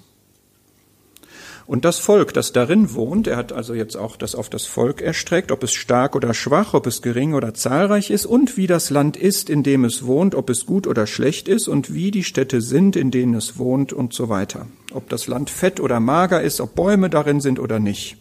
Und 1.67 1.87
das 1.87 2.01
Volk, 2.01 2.35
das 2.35 2.53
darin 2.53 2.93
wohnt, 2.93 3.29
er 3.29 3.39
hat 3.39 3.55
also 3.55 3.73
jetzt 3.73 3.97
auch 3.97 4.17
das 4.17 4.35
auf 4.35 4.51
das 4.51 4.67
Volk 4.67 5.01
erstreckt, 5.01 5.51
ob 5.51 5.63
es 5.63 5.73
stark 5.73 6.17
oder 6.17 6.35
schwach, 6.35 6.75
ob 6.75 6.87
es 6.87 7.01
gering 7.01 7.33
oder 7.33 7.55
zahlreich 7.55 8.11
ist 8.11 8.27
und 8.27 8.59
wie 8.59 8.67
das 8.67 8.91
Land 8.91 9.17
ist, 9.17 9.49
in 9.49 9.63
dem 9.63 9.87
es 9.87 10.05
wohnt, 10.05 10.35
ob 10.35 10.51
es 10.51 10.67
gut 10.67 10.87
oder 10.87 11.07
schlecht 11.07 11.49
ist 11.49 11.67
und 11.67 11.95
wie 11.95 12.11
die 12.11 12.25
Städte 12.25 12.61
sind, 12.61 12.97
in 12.97 13.11
denen 13.11 13.33
es 13.33 13.57
wohnt 13.57 13.95
und 13.95 14.13
so 14.13 14.29
weiter. 14.29 14.67
Ob 14.93 15.09
das 15.09 15.29
Land 15.29 15.49
fett 15.49 15.81
oder 15.81 15.99
mager 15.99 16.43
ist, 16.43 16.61
ob 16.61 16.75
Bäume 16.75 17.09
darin 17.09 17.41
sind 17.41 17.59
oder 17.59 17.79
nicht. 17.79 18.19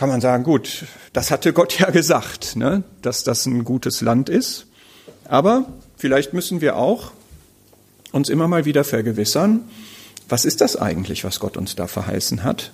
Kann 0.00 0.08
man 0.08 0.22
sagen, 0.22 0.44
gut, 0.44 0.86
das 1.12 1.30
hatte 1.30 1.52
Gott 1.52 1.78
ja 1.78 1.90
gesagt, 1.90 2.56
ne, 2.56 2.84
dass 3.02 3.22
das 3.22 3.44
ein 3.44 3.64
gutes 3.64 4.00
Land 4.00 4.30
ist. 4.30 4.64
Aber 5.28 5.66
vielleicht 5.98 6.32
müssen 6.32 6.62
wir 6.62 6.76
auch 6.76 7.12
uns 8.10 8.30
immer 8.30 8.48
mal 8.48 8.64
wieder 8.64 8.82
vergewissern, 8.82 9.68
was 10.26 10.46
ist 10.46 10.62
das 10.62 10.76
eigentlich, 10.76 11.22
was 11.24 11.38
Gott 11.38 11.58
uns 11.58 11.76
da 11.76 11.86
verheißen 11.86 12.44
hat? 12.44 12.72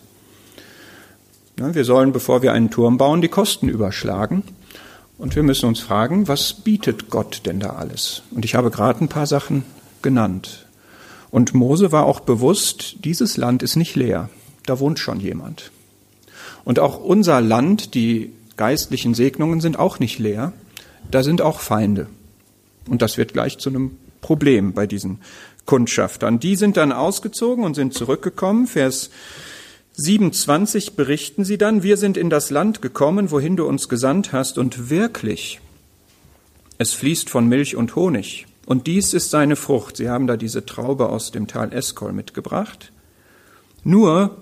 Wir 1.57 1.85
sollen, 1.85 2.13
bevor 2.13 2.43
wir 2.43 2.53
einen 2.53 2.71
Turm 2.71 2.97
bauen, 2.97 3.21
die 3.21 3.29
Kosten 3.29 3.69
überschlagen. 3.69 4.45
Und 5.19 5.35
wir 5.35 5.43
müssen 5.43 5.67
uns 5.67 5.81
fragen, 5.81 6.29
was 6.29 6.53
bietet 6.53 7.11
Gott 7.11 7.41
denn 7.45 7.59
da 7.59 7.71
alles? 7.71 8.23
Und 8.31 8.45
ich 8.45 8.55
habe 8.55 8.71
gerade 8.71 9.05
ein 9.05 9.09
paar 9.09 9.27
Sachen 9.27 9.65
genannt. 10.01 10.69
Und 11.33 11.55
Mose 11.55 11.91
war 11.91 12.07
auch 12.07 12.21
bewusst, 12.21 13.05
dieses 13.05 13.37
Land 13.37 13.65
ist 13.65 13.75
nicht 13.75 13.97
leer. 13.97 14.29
Da 14.65 14.79
wohnt 14.79 15.01
schon 15.01 15.19
jemand. 15.19 15.73
Und 16.67 16.81
auch 16.81 16.99
unser 16.99 17.41
Land, 17.41 17.95
die 17.95 18.33
geistlichen 18.57 19.15
Segnungen 19.15 19.61
sind 19.61 19.79
auch 19.79 20.01
nicht 20.01 20.19
leer. 20.19 20.53
Da 21.13 21.23
sind 21.23 21.41
auch 21.41 21.61
Feinde. 21.61 22.09
Und 22.91 23.03
das 23.03 23.17
wird 23.17 23.33
gleich 23.33 23.59
zu 23.59 23.71
einem 23.71 23.93
Problem 24.21 24.73
bei 24.73 24.89
diesen 24.89 25.21
Kundschaftern. 25.65 26.41
Die 26.41 26.57
sind 26.57 26.77
dann 26.77 26.91
ausgezogen 26.91 27.63
und 27.63 27.75
sind 27.75 27.95
zurückgekommen. 27.95 28.67
Vers 28.67 29.11
27 29.93 30.97
berichten 30.97 31.45
sie 31.45 31.57
dann, 31.57 31.85
wir 31.85 31.97
sind 31.97 32.17
in 32.17 32.31
das 32.31 32.51
Land 32.51 32.83
gekommen, 32.83 33.31
wohin 33.31 33.55
du 33.55 33.65
uns 33.65 33.89
gesandt 33.89 34.33
hast, 34.33 34.59
und 34.59 34.91
wirklich, 34.91 35.61
es 36.79 36.95
fließt 36.95 37.31
von 37.31 37.47
Milch 37.47 37.77
und 37.77 37.95
Honig. 37.95 38.49
Und 38.67 38.89
dies 38.89 39.15
ist 39.15 39.31
seine 39.31 39.55
Frucht. 39.55 39.99
Sie 39.99 40.09
haben 40.09 40.27
da 40.27 40.37
diese 40.37 40.67
Traube 40.67 41.11
aus 41.11 41.31
dem 41.31 41.47
Tal 41.47 41.73
Eskol 41.73 42.13
mitgebracht. 42.13 42.91
Nur, 43.85 44.37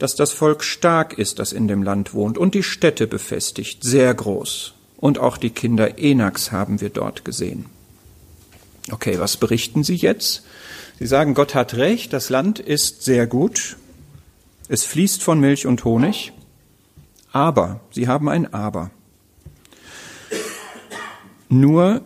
dass 0.00 0.16
das 0.16 0.32
Volk 0.32 0.64
stark 0.64 1.16
ist, 1.18 1.38
das 1.38 1.52
in 1.52 1.68
dem 1.68 1.82
Land 1.82 2.14
wohnt, 2.14 2.38
und 2.38 2.54
die 2.54 2.62
Städte 2.62 3.06
befestigt, 3.06 3.84
sehr 3.84 4.12
groß. 4.12 4.72
Und 4.96 5.18
auch 5.18 5.36
die 5.36 5.50
Kinder 5.50 5.98
Enaks 5.98 6.50
haben 6.50 6.80
wir 6.80 6.88
dort 6.88 7.24
gesehen. 7.24 7.66
Okay, 8.90 9.20
was 9.20 9.36
berichten 9.36 9.84
Sie 9.84 9.94
jetzt? 9.94 10.42
Sie 10.98 11.06
sagen, 11.06 11.34
Gott 11.34 11.54
hat 11.54 11.74
recht, 11.74 12.12
das 12.14 12.30
Land 12.30 12.58
ist 12.58 13.02
sehr 13.02 13.26
gut, 13.26 13.76
es 14.68 14.84
fließt 14.84 15.22
von 15.22 15.38
Milch 15.38 15.66
und 15.66 15.84
Honig, 15.84 16.32
aber, 17.32 17.80
Sie 17.90 18.08
haben 18.08 18.28
ein 18.28 18.52
Aber. 18.52 18.90
Nur, 21.48 22.00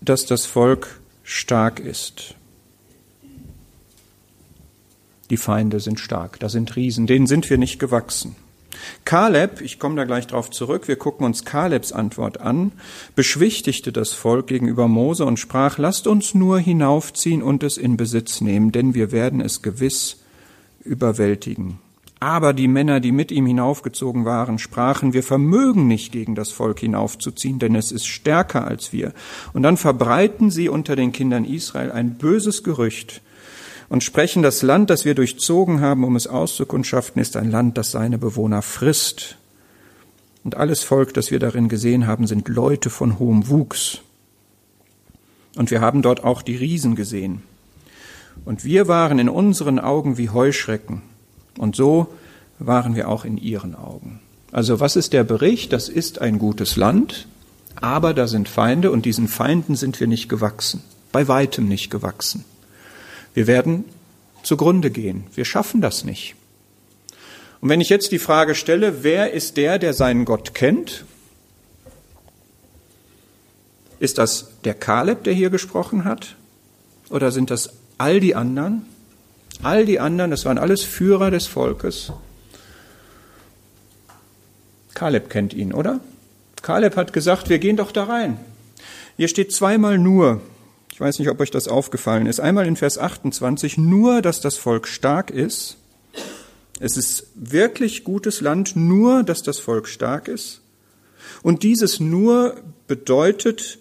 dass 0.00 0.24
das 0.24 0.46
Volk 0.46 1.00
stark 1.24 1.80
ist. 1.80 2.36
Die 5.30 5.36
Feinde 5.36 5.80
sind 5.80 6.00
stark, 6.00 6.40
da 6.40 6.48
sind 6.48 6.74
Riesen, 6.76 7.06
denen 7.06 7.26
sind 7.26 7.48
wir 7.48 7.56
nicht 7.56 7.78
gewachsen. 7.78 8.36
Kaleb, 9.04 9.60
ich 9.60 9.78
komme 9.78 9.96
da 9.96 10.04
gleich 10.04 10.26
drauf 10.26 10.50
zurück, 10.50 10.88
wir 10.88 10.96
gucken 10.96 11.24
uns 11.24 11.44
Kalebs 11.44 11.92
Antwort 11.92 12.40
an, 12.40 12.72
beschwichtigte 13.14 13.92
das 13.92 14.12
Volk 14.12 14.46
gegenüber 14.46 14.88
Mose 14.88 15.24
und 15.24 15.38
sprach, 15.38 15.78
lasst 15.78 16.06
uns 16.06 16.34
nur 16.34 16.58
hinaufziehen 16.58 17.42
und 17.42 17.62
es 17.62 17.76
in 17.76 17.96
Besitz 17.96 18.40
nehmen, 18.40 18.72
denn 18.72 18.94
wir 18.94 19.12
werden 19.12 19.40
es 19.40 19.62
gewiss 19.62 20.18
überwältigen. 20.82 21.78
Aber 22.22 22.52
die 22.52 22.68
Männer, 22.68 23.00
die 23.00 23.12
mit 23.12 23.32
ihm 23.32 23.46
hinaufgezogen 23.46 24.26
waren, 24.26 24.58
sprachen, 24.58 25.14
wir 25.14 25.22
vermögen 25.22 25.86
nicht 25.86 26.12
gegen 26.12 26.34
das 26.34 26.50
Volk 26.50 26.80
hinaufzuziehen, 26.80 27.58
denn 27.58 27.74
es 27.74 27.92
ist 27.92 28.06
stärker 28.06 28.66
als 28.66 28.92
wir. 28.92 29.14
Und 29.54 29.62
dann 29.62 29.78
verbreiten 29.78 30.50
sie 30.50 30.68
unter 30.68 30.96
den 30.96 31.12
Kindern 31.12 31.46
Israel 31.46 31.90
ein 31.90 32.18
böses 32.18 32.62
Gerücht 32.62 33.22
und 33.90 34.04
sprechen, 34.04 34.42
das 34.42 34.62
Land, 34.62 34.88
das 34.88 35.04
wir 35.04 35.16
durchzogen 35.16 35.80
haben, 35.80 36.04
um 36.04 36.14
es 36.14 36.28
auszukundschaften, 36.28 37.20
ist 37.20 37.36
ein 37.36 37.50
Land, 37.50 37.76
das 37.76 37.90
seine 37.90 38.18
Bewohner 38.18 38.62
frisst. 38.62 39.36
Und 40.44 40.56
alles 40.56 40.84
Volk, 40.84 41.12
das 41.12 41.32
wir 41.32 41.40
darin 41.40 41.68
gesehen 41.68 42.06
haben, 42.06 42.28
sind 42.28 42.48
Leute 42.48 42.88
von 42.88 43.18
hohem 43.18 43.48
Wuchs. 43.48 43.98
Und 45.56 45.72
wir 45.72 45.80
haben 45.80 46.02
dort 46.02 46.22
auch 46.22 46.40
die 46.40 46.54
Riesen 46.54 46.94
gesehen. 46.94 47.42
Und 48.44 48.64
wir 48.64 48.86
waren 48.86 49.18
in 49.18 49.28
unseren 49.28 49.80
Augen 49.80 50.16
wie 50.16 50.30
Heuschrecken. 50.30 51.02
Und 51.58 51.74
so 51.74 52.06
waren 52.60 52.94
wir 52.94 53.08
auch 53.08 53.24
in 53.24 53.38
ihren 53.38 53.74
Augen. 53.74 54.20
Also 54.52 54.78
was 54.78 54.94
ist 54.94 55.12
der 55.12 55.24
Bericht? 55.24 55.72
Das 55.72 55.88
ist 55.88 56.20
ein 56.20 56.38
gutes 56.38 56.76
Land, 56.76 57.26
aber 57.74 58.14
da 58.14 58.28
sind 58.28 58.48
Feinde 58.48 58.92
und 58.92 59.04
diesen 59.04 59.26
Feinden 59.26 59.74
sind 59.74 59.98
wir 59.98 60.06
nicht 60.06 60.28
gewachsen, 60.28 60.82
bei 61.10 61.26
weitem 61.26 61.66
nicht 61.66 61.90
gewachsen. 61.90 62.44
Wir 63.34 63.46
werden 63.46 63.84
zugrunde 64.42 64.90
gehen. 64.90 65.24
Wir 65.34 65.44
schaffen 65.44 65.80
das 65.80 66.04
nicht. 66.04 66.34
Und 67.60 67.68
wenn 67.68 67.80
ich 67.80 67.90
jetzt 67.90 68.12
die 68.12 68.18
Frage 68.18 68.54
stelle, 68.54 69.02
wer 69.02 69.32
ist 69.32 69.56
der, 69.56 69.78
der 69.78 69.92
seinen 69.92 70.24
Gott 70.24 70.54
kennt? 70.54 71.04
Ist 73.98 74.16
das 74.16 74.48
der 74.64 74.74
Kaleb, 74.74 75.24
der 75.24 75.34
hier 75.34 75.50
gesprochen 75.50 76.04
hat? 76.04 76.36
Oder 77.10 77.32
sind 77.32 77.50
das 77.50 77.70
all 77.98 78.18
die 78.18 78.34
anderen? 78.34 78.86
All 79.62 79.84
die 79.84 80.00
anderen, 80.00 80.30
das 80.30 80.46
waren 80.46 80.56
alles 80.56 80.82
Führer 80.82 81.30
des 81.30 81.46
Volkes. 81.46 82.12
Kaleb 84.94 85.28
kennt 85.28 85.52
ihn, 85.52 85.74
oder? 85.74 86.00
Kaleb 86.62 86.96
hat 86.96 87.12
gesagt, 87.12 87.50
wir 87.50 87.58
gehen 87.58 87.76
doch 87.76 87.92
da 87.92 88.04
rein. 88.04 88.38
Hier 89.18 89.28
steht 89.28 89.52
zweimal 89.52 89.98
nur, 89.98 90.40
ich 91.00 91.06
weiß 91.06 91.18
nicht, 91.18 91.30
ob 91.30 91.40
euch 91.40 91.50
das 91.50 91.66
aufgefallen 91.66 92.26
ist, 92.26 92.40
einmal 92.40 92.66
in 92.66 92.76
Vers 92.76 92.98
28, 92.98 93.78
nur, 93.78 94.20
dass 94.20 94.42
das 94.42 94.58
Volk 94.58 94.86
stark 94.86 95.30
ist. 95.30 95.78
Es 96.78 96.98
ist 96.98 97.28
wirklich 97.34 98.04
gutes 98.04 98.42
Land, 98.42 98.76
nur, 98.76 99.22
dass 99.22 99.42
das 99.42 99.58
Volk 99.58 99.88
stark 99.88 100.28
ist. 100.28 100.60
Und 101.40 101.62
dieses 101.62 102.00
nur 102.00 102.58
bedeutet, 102.86 103.78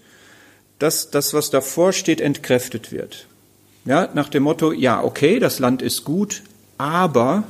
dass 0.80 1.12
das, 1.12 1.34
was 1.34 1.50
davor 1.50 1.92
steht, 1.92 2.22
entkräftet 2.22 2.94
wird. 2.94 3.28
Ja, 3.84 4.08
nach 4.14 4.30
dem 4.30 4.44
Motto, 4.44 4.72
ja, 4.72 5.04
okay, 5.04 5.40
das 5.40 5.60
Land 5.60 5.82
ist 5.82 6.06
gut, 6.06 6.42
aber 6.78 7.44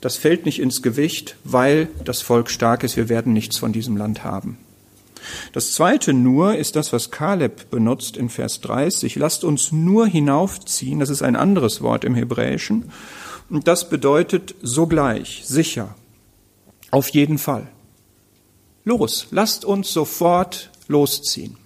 das 0.00 0.16
fällt 0.16 0.46
nicht 0.46 0.58
ins 0.58 0.82
Gewicht, 0.82 1.36
weil 1.44 1.86
das 2.04 2.22
Volk 2.22 2.50
stark 2.50 2.82
ist, 2.82 2.96
wir 2.96 3.08
werden 3.08 3.32
nichts 3.32 3.56
von 3.56 3.72
diesem 3.72 3.96
Land 3.96 4.24
haben. 4.24 4.58
Das 5.52 5.72
zweite 5.72 6.12
nur 6.12 6.56
ist 6.56 6.76
das, 6.76 6.92
was 6.92 7.10
Kaleb 7.10 7.70
benutzt 7.70 8.16
in 8.16 8.28
Vers 8.28 8.60
30. 8.60 9.16
Lasst 9.16 9.44
uns 9.44 9.72
nur 9.72 10.06
hinaufziehen, 10.06 11.00
das 11.00 11.10
ist 11.10 11.22
ein 11.22 11.36
anderes 11.36 11.82
Wort 11.82 12.04
im 12.04 12.14
Hebräischen, 12.14 12.90
und 13.48 13.68
das 13.68 13.88
bedeutet 13.88 14.54
sogleich, 14.60 15.42
sicher, 15.44 15.94
auf 16.90 17.10
jeden 17.10 17.38
Fall. 17.38 17.68
Los, 18.84 19.28
lasst 19.30 19.64
uns 19.64 19.92
sofort 19.92 20.70
losziehen. 20.88 21.56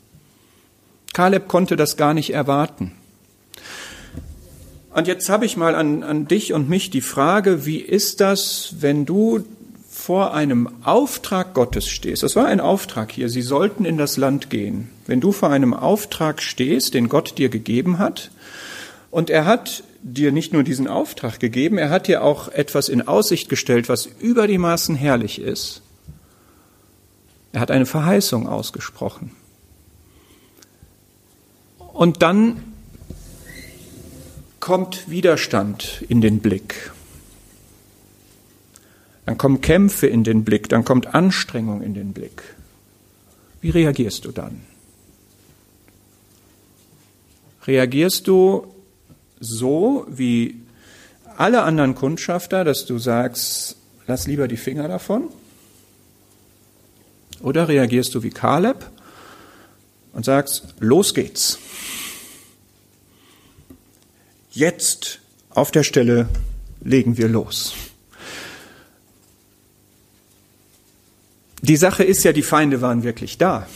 Kaleb 1.13 1.49
konnte 1.49 1.77
das 1.77 1.97
gar 1.97 2.15
nicht 2.15 2.31
erwarten. 2.31 2.93
Und 4.93 5.07
jetzt 5.07 5.29
habe 5.29 5.47
ich 5.47 5.57
mal 5.57 5.75
an, 5.75 6.03
an 6.03 6.27
dich 6.27 6.53
und 6.53 6.69
mich 6.69 6.91
die 6.91 7.01
Frage, 7.01 7.65
wie 7.65 7.79
ist 7.79 8.21
das, 8.21 8.75
wenn 8.81 9.07
du 9.07 9.45
vor 10.01 10.33
einem 10.35 10.69
Auftrag 10.83 11.53
Gottes 11.55 11.87
stehst? 11.87 12.23
Das 12.23 12.35
war 12.35 12.47
ein 12.47 12.61
Auftrag 12.61 13.13
hier, 13.13 13.29
sie 13.29 13.43
sollten 13.43 13.85
in 13.85 13.99
das 13.99 14.17
Land 14.17 14.49
gehen. 14.49 14.89
Wenn 15.07 15.21
du 15.21 15.31
vor 15.31 15.51
einem 15.51 15.75
Auftrag 15.75 16.41
stehst, 16.43 16.95
den 16.95 17.09
Gott 17.09 17.37
dir 17.37 17.51
gegeben 17.51 17.99
hat, 17.99 18.31
und 19.11 19.29
er 19.29 19.45
hat 19.45 19.83
dir 20.03 20.33
nicht 20.33 20.53
nur 20.53 20.63
diesen 20.63 20.89
Auftrag 20.89 21.39
gegeben, 21.41 21.77
er 21.79 21.91
hat 21.91 22.09
dir 22.09 22.23
auch 22.23 22.49
etwas 22.49 22.89
in 22.89 23.07
Aussicht 23.07 23.49
gestellt, 23.49 23.89
was 23.89 24.07
über 24.07 24.47
die 24.47 24.59
Maßen 24.59 24.95
herrlich 24.95 25.41
ist. 25.41 25.83
Er 27.53 27.61
hat 27.61 27.71
eine 27.71 27.87
Verheißung 27.87 28.49
ausgesprochen. 28.49 29.33
Und 31.93 32.23
dann 32.23 32.63
kommt 34.61 35.11
Widerstand 35.11 36.05
in 36.09 36.21
den 36.21 36.39
Blick. 36.39 36.93
Dann 39.27 39.39
kommen 39.39 39.61
Kämpfe 39.61 40.07
in 40.07 40.25
den 40.25 40.45
Blick, 40.45 40.69
dann 40.69 40.85
kommt 40.85 41.15
Anstrengung 41.15 41.83
in 41.83 41.95
den 41.95 42.13
Blick. 42.13 42.43
Wie 43.61 43.71
reagierst 43.71 44.25
du 44.25 44.33
dann? 44.33 44.63
Reagierst 47.67 48.27
du 48.27 48.75
so 49.39 50.07
wie 50.09 50.61
alle 51.37 51.63
anderen 51.63 51.95
Kundschafter, 51.95 52.65
dass 52.65 52.87
du 52.87 52.99
sagst, 52.99 53.77
lass 54.07 54.27
lieber 54.27 54.49
die 54.49 54.57
Finger 54.57 54.89
davon? 54.89 55.29
Oder 57.43 57.69
reagierst 57.69 58.15
du 58.15 58.23
wie 58.23 58.31
Kaleb 58.31 58.91
und 60.13 60.25
sagst, 60.25 60.75
los 60.79 61.15
geht's? 61.15 61.59
Jetzt 64.51 65.21
auf 65.51 65.71
der 65.71 65.85
Stelle 65.85 66.29
legen 66.83 67.17
wir 67.17 67.29
los. 67.29 67.75
Die 71.63 71.77
Sache 71.77 72.05
ist 72.05 72.25
ja, 72.25 72.33
die 72.33 72.43
Feinde 72.43 72.81
waren 72.81 73.03
wirklich 73.03 73.39
da. 73.39 73.67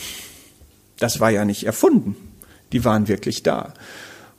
Das 0.99 1.20
war 1.20 1.31
ja 1.31 1.44
nicht 1.44 1.64
erfunden. 1.64 2.16
Die 2.73 2.85
waren 2.85 3.09
wirklich 3.09 3.42
da. 3.42 3.75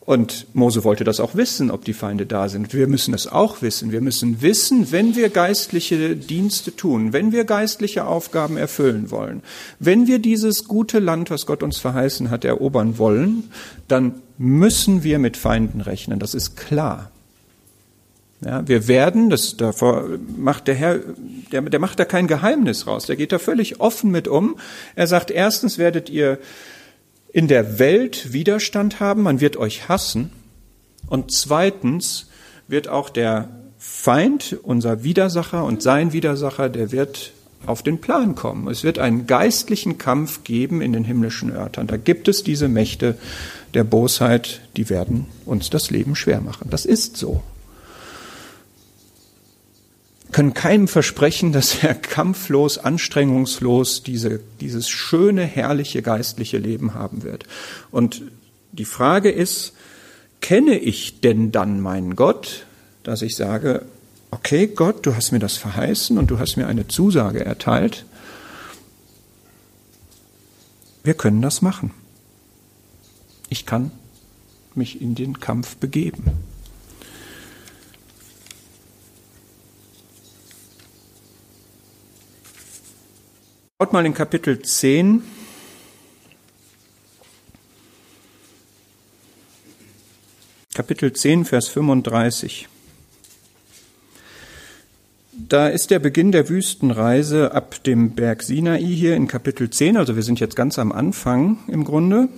Und 0.06 0.46
Mose 0.54 0.84
wollte 0.84 1.04
das 1.04 1.20
auch 1.20 1.34
wissen, 1.34 1.72
ob 1.72 1.84
die 1.84 1.94
Feinde 1.94 2.28
da 2.28 2.48
sind. 2.48 2.74
Wir 2.76 2.86
müssen 2.86 3.16
es 3.16 3.26
auch 3.26 3.64
wissen. 3.64 3.92
Wir 3.92 4.02
müssen 4.02 4.42
wissen, 4.42 4.92
wenn 4.92 5.16
wir 5.16 5.30
geistliche 5.30 6.16
Dienste 6.16 6.76
tun, 6.76 7.12
wenn 7.12 7.32
wir 7.32 7.44
geistliche 7.44 8.06
Aufgaben 8.06 8.56
erfüllen 8.56 9.10
wollen, 9.10 9.42
wenn 9.80 10.06
wir 10.06 10.20
dieses 10.20 10.66
gute 10.66 11.00
Land, 11.00 11.32
was 11.32 11.48
Gott 11.48 11.64
uns 11.64 11.78
verheißen 11.78 12.30
hat, 12.30 12.46
erobern 12.46 13.00
wollen, 13.00 13.50
dann 13.88 14.22
müssen 14.38 15.04
wir 15.04 15.18
mit 15.18 15.38
Feinden 15.38 15.82
rechnen. 15.82 16.20
Das 16.20 16.36
ist 16.36 16.56
klar. 16.56 17.10
Ja, 18.46 18.68
wir 18.68 18.88
werden, 18.88 19.32
das 19.32 19.58
davor 19.58 20.06
macht 20.38 20.68
der 20.68 20.76
Herr, 20.76 21.00
der, 21.52 21.62
der 21.64 21.80
macht 21.80 22.00
da 22.00 22.06
kein 22.06 22.28
Geheimnis 22.28 22.86
raus. 22.86 23.08
Der 23.08 23.16
geht 23.16 23.32
da 23.32 23.40
völlig 23.40 23.80
offen 23.80 24.12
mit 24.12 24.28
um. 24.28 24.58
Er 24.96 25.08
sagt, 25.08 25.32
erstens 25.32 25.80
werdet 25.80 26.12
ihr 26.12 26.38
in 27.34 27.48
der 27.48 27.80
Welt 27.80 28.34
Widerstand 28.34 29.00
haben, 29.00 29.24
man 29.24 29.42
wird 29.42 29.58
euch 29.58 29.90
hassen. 29.90 30.30
Und 31.08 31.32
zweitens 31.32 32.30
wird 32.68 32.88
auch 32.88 33.10
der 33.10 33.50
Feind, 33.80 34.58
unser 34.62 35.04
Widersacher 35.04 35.64
und 35.64 35.82
sein 35.82 36.14
Widersacher, 36.14 36.70
der 36.70 36.92
wird 36.92 37.32
auf 37.66 37.82
den 37.82 38.00
Plan 38.00 38.36
kommen. 38.36 38.68
Es 38.68 38.84
wird 38.84 39.00
einen 39.00 39.26
geistlichen 39.26 39.98
Kampf 39.98 40.44
geben 40.44 40.82
in 40.82 40.94
den 40.94 41.04
himmlischen 41.04 41.52
Örtern. 41.52 41.88
Da 41.88 41.98
gibt 41.98 42.28
es 42.28 42.44
diese 42.44 42.68
Mächte 42.68 43.18
der 43.74 43.84
Bosheit, 43.84 44.62
die 44.78 44.92
werden 44.92 45.26
uns 45.46 45.72
das 45.72 45.90
Leben 45.90 46.16
schwer 46.16 46.42
machen. 46.42 46.70
Das 46.70 46.86
ist 46.86 47.18
so 47.18 47.42
können 50.36 50.54
keinem 50.54 50.90
versprechen, 50.90 51.54
dass 51.54 51.82
er 51.82 51.96
kampflos, 51.96 52.78
anstrengungslos 52.78 54.04
diese, 54.04 54.42
dieses 54.60 54.90
schöne, 54.90 55.46
herrliche 55.46 56.02
geistliche 56.02 56.58
Leben 56.58 56.94
haben 56.94 57.24
wird. 57.24 57.46
Und 57.90 58.22
die 58.74 58.84
Frage 58.84 59.32
ist, 59.32 59.72
kenne 60.42 60.78
ich 60.78 61.22
denn 61.22 61.54
dann 61.54 61.80
meinen 61.80 62.18
Gott, 62.18 62.66
dass 63.04 63.22
ich 63.22 63.38
sage, 63.38 63.86
okay 64.30 64.68
Gott, 64.68 65.06
du 65.06 65.16
hast 65.16 65.32
mir 65.32 65.40
das 65.40 65.56
verheißen 65.56 66.18
und 66.18 66.30
du 66.30 66.38
hast 66.38 66.58
mir 66.58 66.68
eine 66.68 66.90
Zusage 66.90 67.46
erteilt. 67.46 68.04
Wir 71.06 71.14
können 71.14 71.42
das 71.42 71.62
machen. 71.62 71.92
Ich 73.48 73.66
kann 73.66 73.92
mich 74.74 75.02
in 75.02 75.16
den 75.16 75.40
Kampf 75.40 75.78
begeben. 75.78 76.55
Schaut 83.78 83.92
mal 83.92 84.06
in 84.06 84.14
Kapitel 84.14 84.62
10. 84.62 85.22
Kapitel 90.74 91.12
10, 91.12 91.44
Vers 91.44 91.68
35. 91.68 92.70
Da 95.34 95.68
ist 95.68 95.92
der 95.92 96.00
Beginn 96.00 96.32
der 96.32 96.48
Wüstenreise 96.48 97.54
ab 97.54 97.84
dem 97.84 98.12
Berg 98.12 98.44
Sinai 98.44 98.80
hier 98.80 99.14
in 99.18 99.28
Kapitel 99.28 99.70
10, 99.70 99.98
also 99.98 100.16
wir 100.16 100.24
sind 100.24 100.40
jetzt 100.40 100.56
ganz 100.56 100.80
am 100.80 100.94
Anfang 100.94 101.58
im 101.68 101.84
Grunde, 101.84 102.30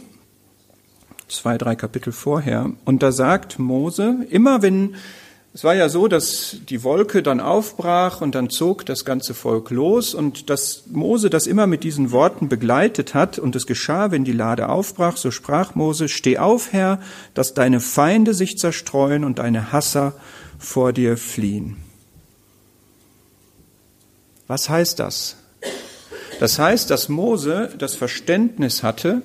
zwei, 1.27 1.59
drei 1.59 1.75
Kapitel 1.75 2.13
vorher. 2.13 2.71
Und 2.83 3.03
da 3.03 3.11
sagt 3.11 3.59
Mose, 3.59 4.25
immer 4.31 4.63
wenn 4.63 4.95
Es 5.57 5.63
war 5.63 5.73
ja 5.73 5.89
so, 5.89 6.07
dass 6.07 6.57
die 6.69 6.83
Wolke 6.83 7.23
dann 7.23 7.39
aufbrach 7.39 8.21
und 8.21 8.35
dann 8.35 8.51
zog 8.51 8.85
das 8.85 9.05
ganze 9.05 9.33
Volk 9.33 9.71
los 9.71 10.13
und 10.13 10.51
dass 10.51 10.83
Mose 10.85 11.31
das 11.31 11.47
immer 11.47 11.65
mit 11.65 11.83
diesen 11.83 12.11
Worten 12.11 12.47
begleitet 12.47 13.15
hat 13.15 13.39
und 13.39 13.55
es 13.55 13.65
geschah, 13.65 14.11
wenn 14.11 14.23
die 14.23 14.33
Lade 14.33 14.69
aufbrach, 14.69 15.17
so 15.17 15.31
sprach 15.31 15.73
Mose, 15.73 16.09
steh 16.09 16.37
auf, 16.37 16.73
Herr, 16.73 17.01
dass 17.33 17.55
deine 17.55 17.79
Feinde 17.79 18.35
sich 18.35 18.59
zerstreuen 18.59 19.23
und 19.23 19.39
deine 19.39 19.71
Hasser 19.71 20.13
vor 20.59 20.93
dir 20.93 21.17
fliehen. 21.17 21.77
Was 24.45 24.69
heißt 24.69 24.99
das? 24.99 25.37
Das 26.39 26.59
heißt, 26.59 26.91
dass 26.91 27.09
Mose 27.09 27.73
das 27.79 27.95
Verständnis 27.95 28.83
hatte, 28.83 29.23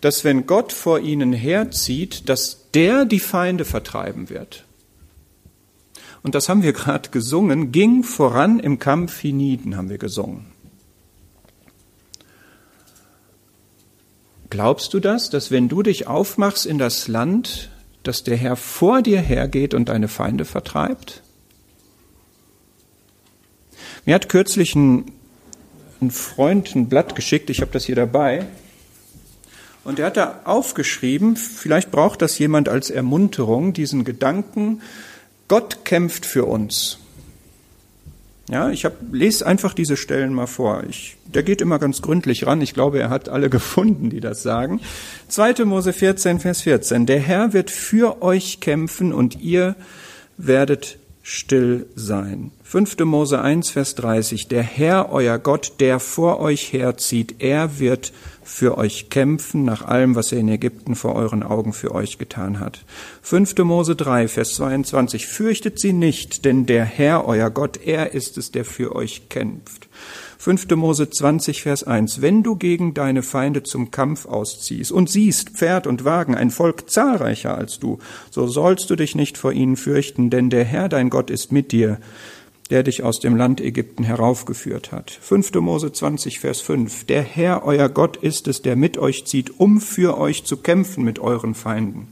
dass 0.00 0.24
wenn 0.24 0.46
Gott 0.46 0.72
vor 0.72 1.00
ihnen 1.00 1.34
herzieht, 1.34 2.30
dass 2.30 2.70
der 2.72 3.04
die 3.04 3.20
Feinde 3.20 3.66
vertreiben 3.66 4.30
wird 4.30 4.65
und 6.22 6.34
das 6.34 6.48
haben 6.48 6.62
wir 6.62 6.72
gerade 6.72 7.10
gesungen, 7.10 7.72
ging 7.72 8.02
voran 8.02 8.58
im 8.58 8.78
Kampf 8.78 9.18
hienieden, 9.18 9.76
haben 9.76 9.88
wir 9.88 9.98
gesungen. 9.98 10.46
Glaubst 14.50 14.94
du 14.94 15.00
das, 15.00 15.28
dass 15.30 15.50
wenn 15.50 15.68
du 15.68 15.82
dich 15.82 16.06
aufmachst 16.06 16.66
in 16.66 16.78
das 16.78 17.08
Land, 17.08 17.70
dass 18.02 18.22
der 18.22 18.36
Herr 18.36 18.56
vor 18.56 19.02
dir 19.02 19.20
hergeht 19.20 19.74
und 19.74 19.88
deine 19.88 20.08
Feinde 20.08 20.44
vertreibt? 20.44 21.22
Mir 24.04 24.14
hat 24.14 24.28
kürzlich 24.28 24.76
ein, 24.76 25.10
ein 26.00 26.12
Freund 26.12 26.74
ein 26.76 26.88
Blatt 26.88 27.16
geschickt, 27.16 27.50
ich 27.50 27.60
habe 27.60 27.72
das 27.72 27.84
hier 27.84 27.96
dabei, 27.96 28.46
und 29.86 30.00
er 30.00 30.06
hat 30.06 30.16
da 30.16 30.40
aufgeschrieben, 30.42 31.36
vielleicht 31.36 31.92
braucht 31.92 32.20
das 32.20 32.38
jemand 32.40 32.68
als 32.68 32.90
Ermunterung, 32.90 33.72
diesen 33.72 34.02
Gedanken, 34.02 34.82
Gott 35.48 35.84
kämpft 35.84 36.26
für 36.26 36.44
uns. 36.44 36.98
Ja, 38.48 38.70
ich 38.70 38.84
hab, 38.84 38.94
lese 39.12 39.44
einfach 39.44 39.74
diese 39.74 39.96
Stellen 39.96 40.32
mal 40.32 40.46
vor. 40.46 40.84
Ich, 40.88 41.16
der 41.26 41.42
geht 41.42 41.60
immer 41.60 41.80
ganz 41.80 42.00
gründlich 42.00 42.46
ran. 42.46 42.60
Ich 42.60 42.74
glaube, 42.74 43.00
er 43.00 43.10
hat 43.10 43.28
alle 43.28 43.50
gefunden, 43.50 44.10
die 44.10 44.20
das 44.20 44.42
sagen. 44.42 44.80
2. 45.28 45.64
Mose 45.64 45.92
14, 45.92 46.38
Vers 46.40 46.62
14. 46.62 47.06
Der 47.06 47.20
Herr 47.20 47.52
wird 47.52 47.70
für 47.70 48.22
euch 48.22 48.60
kämpfen 48.60 49.12
und 49.12 49.40
ihr 49.40 49.74
werdet 50.36 50.98
still 51.22 51.86
sein. 51.96 52.52
5. 52.62 52.98
Mose 53.00 53.40
1, 53.40 53.70
Vers 53.70 53.96
30. 53.96 54.46
Der 54.46 54.62
Herr, 54.62 55.10
euer 55.10 55.38
Gott, 55.38 55.74
der 55.80 55.98
vor 55.98 56.38
euch 56.38 56.72
herzieht, 56.72 57.36
er 57.40 57.80
wird 57.80 58.12
für 58.46 58.78
euch 58.78 59.10
kämpfen, 59.10 59.64
nach 59.64 59.84
allem, 59.84 60.14
was 60.14 60.30
er 60.30 60.38
in 60.38 60.48
Ägypten 60.48 60.94
vor 60.94 61.16
euren 61.16 61.42
Augen 61.42 61.72
für 61.72 61.92
euch 61.92 62.16
getan 62.16 62.60
hat. 62.60 62.84
5. 63.22 63.58
Mose 63.58 63.96
3, 63.96 64.28
Vers 64.28 64.54
22. 64.54 65.26
Fürchtet 65.26 65.80
sie 65.80 65.92
nicht, 65.92 66.44
denn 66.44 66.64
der 66.64 66.84
Herr, 66.84 67.26
euer 67.26 67.50
Gott, 67.50 67.80
er 67.84 68.14
ist 68.14 68.38
es, 68.38 68.52
der 68.52 68.64
für 68.64 68.94
euch 68.94 69.28
kämpft. 69.28 69.88
5. 70.38 70.70
Mose 70.76 71.10
20, 71.10 71.62
Vers 71.62 71.82
1. 71.82 72.22
Wenn 72.22 72.44
du 72.44 72.54
gegen 72.54 72.94
deine 72.94 73.24
Feinde 73.24 73.64
zum 73.64 73.90
Kampf 73.90 74.26
ausziehst 74.26 74.92
und 74.92 75.10
siehst 75.10 75.50
Pferd 75.50 75.88
und 75.88 76.04
Wagen, 76.04 76.36
ein 76.36 76.50
Volk 76.52 76.88
zahlreicher 76.88 77.58
als 77.58 77.80
du, 77.80 77.98
so 78.30 78.46
sollst 78.46 78.88
du 78.90 78.94
dich 78.94 79.16
nicht 79.16 79.38
vor 79.38 79.52
ihnen 79.52 79.76
fürchten, 79.76 80.30
denn 80.30 80.50
der 80.50 80.64
Herr, 80.64 80.88
dein 80.88 81.10
Gott, 81.10 81.30
ist 81.30 81.50
mit 81.50 81.72
dir 81.72 81.98
der 82.70 82.82
dich 82.82 83.02
aus 83.02 83.20
dem 83.20 83.36
Land 83.36 83.60
Ägypten 83.60 84.04
heraufgeführt 84.04 84.92
hat. 84.92 85.10
5. 85.10 85.54
Mose 85.54 85.92
20, 85.92 86.40
Vers 86.40 86.60
5. 86.60 87.04
Der 87.04 87.22
Herr, 87.22 87.64
euer 87.64 87.88
Gott, 87.88 88.16
ist 88.16 88.48
es, 88.48 88.62
der 88.62 88.76
mit 88.76 88.98
euch 88.98 89.24
zieht, 89.24 89.58
um 89.60 89.80
für 89.80 90.18
euch 90.18 90.44
zu 90.44 90.56
kämpfen 90.56 91.04
mit 91.04 91.18
euren 91.18 91.54
Feinden, 91.54 92.08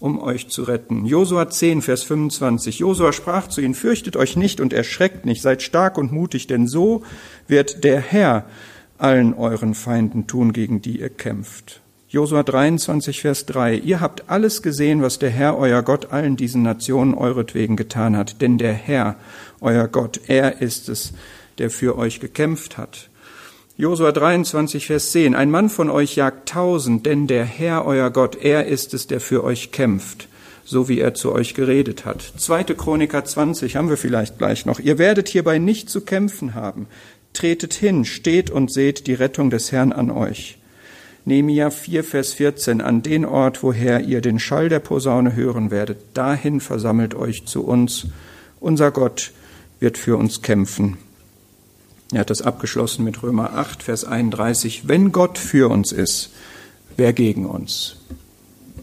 um 0.00 0.20
euch 0.20 0.48
zu 0.48 0.64
retten. 0.64 1.06
Josua 1.06 1.48
10, 1.48 1.82
Vers 1.82 2.02
25. 2.02 2.80
Josua 2.80 3.12
sprach 3.12 3.48
zu 3.48 3.60
ihnen, 3.60 3.74
fürchtet 3.74 4.16
euch 4.16 4.36
nicht 4.36 4.60
und 4.60 4.72
erschreckt 4.72 5.24
nicht, 5.24 5.42
seid 5.42 5.62
stark 5.62 5.98
und 5.98 6.12
mutig, 6.12 6.46
denn 6.46 6.66
so 6.66 7.02
wird 7.46 7.84
der 7.84 8.00
Herr 8.00 8.46
allen 8.98 9.34
euren 9.34 9.74
Feinden 9.74 10.26
tun, 10.26 10.52
gegen 10.52 10.82
die 10.82 11.00
ihr 11.00 11.10
kämpft. 11.10 11.82
Josua 12.08 12.44
23, 12.44 13.20
Vers 13.20 13.46
3. 13.46 13.74
Ihr 13.78 14.00
habt 14.00 14.30
alles 14.30 14.62
gesehen, 14.62 15.02
was 15.02 15.18
der 15.18 15.30
Herr, 15.30 15.58
euer 15.58 15.82
Gott, 15.82 16.12
allen 16.12 16.36
diesen 16.36 16.62
Nationen 16.62 17.14
euretwegen 17.14 17.74
getan 17.74 18.16
hat, 18.16 18.40
denn 18.40 18.58
der 18.58 18.74
Herr, 18.74 19.16
euer 19.60 19.88
Gott. 19.88 20.20
Er 20.28 20.62
ist 20.62 20.88
es, 20.88 21.14
der 21.58 21.68
für 21.68 21.98
euch 21.98 22.20
gekämpft 22.20 22.78
hat. 22.78 23.10
Josua 23.76 24.12
23, 24.12 24.86
Vers 24.86 25.10
10. 25.10 25.34
Ein 25.34 25.50
Mann 25.50 25.68
von 25.68 25.90
euch 25.90 26.14
jagt 26.14 26.48
tausend, 26.48 27.06
denn 27.06 27.26
der 27.26 27.44
Herr, 27.44 27.84
euer 27.84 28.10
Gott, 28.10 28.36
er 28.36 28.66
ist 28.66 28.94
es, 28.94 29.08
der 29.08 29.20
für 29.20 29.42
euch 29.42 29.72
kämpft, 29.72 30.28
so 30.64 30.88
wie 30.88 31.00
er 31.00 31.14
zu 31.14 31.32
euch 31.32 31.54
geredet 31.54 32.04
hat. 32.04 32.22
Zweite 32.36 32.76
Chroniker 32.76 33.24
20 33.24 33.74
haben 33.74 33.88
wir 33.88 33.96
vielleicht 33.96 34.38
gleich 34.38 34.64
noch. 34.64 34.78
Ihr 34.78 34.98
werdet 34.98 35.28
hierbei 35.28 35.58
nicht 35.58 35.90
zu 35.90 36.02
kämpfen 36.02 36.54
haben. 36.54 36.86
Tretet 37.32 37.74
hin, 37.74 38.04
steht 38.04 38.48
und 38.48 38.70
seht 38.70 39.08
die 39.08 39.14
Rettung 39.14 39.50
des 39.50 39.72
Herrn 39.72 39.92
an 39.92 40.12
euch. 40.12 40.56
Nehemia 41.28 41.70
4, 41.70 42.04
Vers 42.04 42.34
14, 42.34 42.80
an 42.80 43.02
den 43.02 43.24
Ort, 43.24 43.64
woher 43.64 44.00
ihr 44.02 44.20
den 44.20 44.38
Schall 44.38 44.68
der 44.68 44.78
Posaune 44.78 45.34
hören 45.34 45.72
werdet, 45.72 45.98
dahin 46.14 46.60
versammelt 46.60 47.16
euch 47.16 47.46
zu 47.46 47.64
uns. 47.64 48.06
Unser 48.60 48.92
Gott 48.92 49.32
wird 49.80 49.98
für 49.98 50.16
uns 50.16 50.42
kämpfen. 50.42 50.98
Er 52.12 52.20
hat 52.20 52.30
das 52.30 52.42
abgeschlossen 52.42 53.04
mit 53.04 53.24
Römer 53.24 53.54
8, 53.54 53.82
Vers 53.82 54.04
31. 54.04 54.86
Wenn 54.86 55.10
Gott 55.10 55.36
für 55.36 55.68
uns 55.68 55.90
ist, 55.90 56.30
wer 56.96 57.12
gegen 57.12 57.44
uns? 57.44 57.96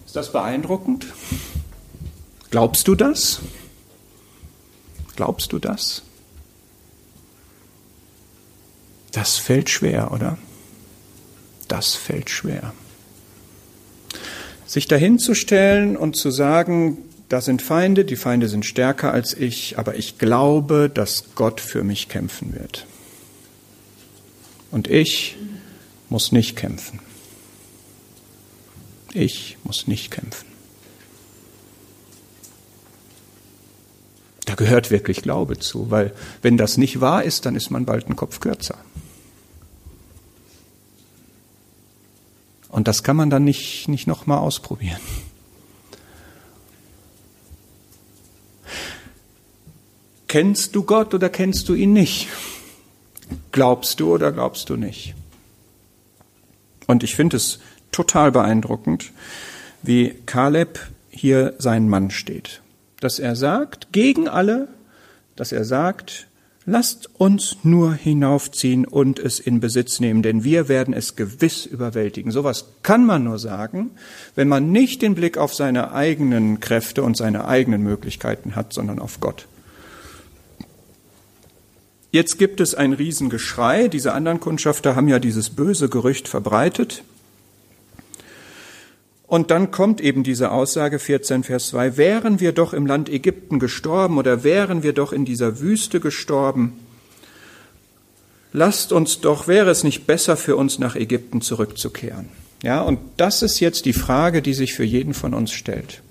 Ist 0.05 0.17
das 0.17 0.33
beeindruckend? 0.33 1.05
Glaubst 2.51 2.89
du 2.89 2.95
das? 2.95 3.39
Glaubst 5.15 5.53
du 5.53 5.59
das? 5.59 6.01
Das 9.13 9.37
fällt 9.37 9.69
schwer, 9.69 10.11
oder? 10.11 10.37
Das 11.73 11.95
fällt 11.95 12.29
schwer. 12.29 12.71
Sich 14.67 14.87
dahinzustellen 14.87 15.97
und 15.97 16.15
zu 16.15 16.29
sagen, 16.29 16.99
da 17.29 17.41
sind 17.41 17.63
Feinde, 17.63 18.05
die 18.05 18.15
Feinde 18.15 18.47
sind 18.47 18.63
stärker 18.63 19.11
als 19.11 19.33
ich, 19.33 19.79
aber 19.79 19.95
ich 19.95 20.19
glaube, 20.19 20.87
dass 20.93 21.33
Gott 21.33 21.59
für 21.59 21.83
mich 21.83 22.09
kämpfen 22.09 22.53
wird. 22.53 22.85
Und 24.69 24.87
ich 24.87 25.35
muss 26.09 26.31
nicht 26.31 26.55
kämpfen. 26.55 26.99
Ich 29.11 29.57
muss 29.63 29.87
nicht 29.87 30.11
kämpfen. 30.11 30.45
Da 34.45 34.53
gehört 34.53 34.91
wirklich 34.91 35.23
Glaube 35.23 35.57
zu, 35.57 35.89
weil 35.89 36.13
wenn 36.43 36.55
das 36.55 36.77
nicht 36.77 37.01
wahr 37.01 37.23
ist, 37.23 37.47
dann 37.47 37.55
ist 37.55 37.71
man 37.71 37.85
bald 37.85 38.07
ein 38.07 38.15
Kopf 38.15 38.41
kürzer. 38.41 38.77
Und 42.73 42.87
das 42.87 43.03
kann 43.03 43.15
man 43.15 43.29
dann 43.29 43.43
nicht, 43.43 43.87
nicht 43.87 44.07
nochmal 44.07 44.39
ausprobieren. 44.39 44.99
Kennst 50.27 50.75
du 50.75 50.81
Gott 50.81 51.13
oder 51.13 51.29
kennst 51.29 51.69
du 51.69 51.75
ihn 51.75 51.93
nicht? 51.93 52.29
Glaubst 53.51 53.99
du 53.99 54.11
oder 54.11 54.31
glaubst 54.31 54.71
du 54.71 54.75
nicht? 54.75 55.13
Und 56.87 57.03
ich 57.03 57.15
finde 57.15 57.37
es 57.37 57.59
total 57.91 58.31
beeindruckend, 58.31 59.11
wie 59.83 60.15
Kaleb 60.25 60.79
hier 61.11 61.53
sein 61.59 61.87
Mann 61.87 62.09
steht. 62.09 62.63
Dass 62.99 63.19
er 63.19 63.35
sagt, 63.35 63.89
gegen 63.91 64.27
alle, 64.27 64.67
dass 65.35 65.51
er 65.51 65.63
sagt, 65.63 66.25
lasst 66.65 67.09
uns 67.19 67.57
nur 67.63 67.93
hinaufziehen 67.93 68.85
und 68.85 69.19
es 69.19 69.39
in 69.39 69.59
Besitz 69.59 69.99
nehmen, 69.99 70.23
denn 70.23 70.43
wir 70.43 70.67
werden 70.67 70.93
es 70.93 71.15
gewiss 71.15 71.65
überwältigen. 71.65 72.31
Sowas 72.31 72.65
kann 72.83 73.05
man 73.05 73.23
nur 73.23 73.39
sagen, 73.39 73.91
wenn 74.35 74.47
man 74.47 74.71
nicht 74.71 75.01
den 75.01 75.15
Blick 75.15 75.37
auf 75.37 75.53
seine 75.53 75.91
eigenen 75.91 76.59
Kräfte 76.59 77.03
und 77.03 77.17
seine 77.17 77.45
eigenen 77.45 77.83
Möglichkeiten 77.83 78.55
hat, 78.55 78.73
sondern 78.73 78.99
auf 78.99 79.19
Gott. 79.19 79.47
Jetzt 82.11 82.37
gibt 82.37 82.61
es 82.61 82.75
ein 82.75 82.93
Riesengeschrei. 82.93 83.87
Diese 83.87 84.13
anderen 84.13 84.39
Kundschafter 84.39 84.95
haben 84.95 85.07
ja 85.07 85.17
dieses 85.17 85.49
böse 85.49 85.89
Gerücht 85.89 86.27
verbreitet. 86.27 87.03
Und 89.33 89.49
dann 89.49 89.71
kommt 89.71 89.99
eben 89.99 90.21
diese 90.21 90.51
Aussage 90.51 90.99
14, 90.99 91.43
Vers 91.43 91.69
2, 91.69 91.97
wären 91.97 92.39
wir 92.39 92.51
doch 92.51 92.71
im 92.71 92.85
Land 92.85 93.09
Ägypten 93.09 93.57
gestorben 93.57 94.19
oder 94.19 94.43
wären 94.43 94.83
wir 94.83 94.93
doch 94.93 95.11
in 95.11 95.25
dieser 95.25 95.59
Wüste 95.59 95.99
gestorben, 95.99 96.73
lasst 98.51 98.91
uns 98.91 99.21
doch, 99.21 99.47
wäre 99.47 99.71
es 99.71 99.83
nicht 99.83 100.05
besser 100.05 100.37
für 100.37 100.55
uns 100.55 100.77
nach 100.77 100.95
Ägypten 100.95 101.41
zurückzukehren? 101.41 102.27
Ja, 102.61 102.81
und 102.81 102.99
das 103.17 103.41
ist 103.41 103.59
jetzt 103.59 103.85
die 103.85 103.93
Frage, 103.93 104.43
die 104.43 104.53
sich 104.53 104.75
für 104.75 104.83
jeden 104.83 105.15
von 105.15 105.33
uns 105.33 105.51
stellt. 105.51 106.03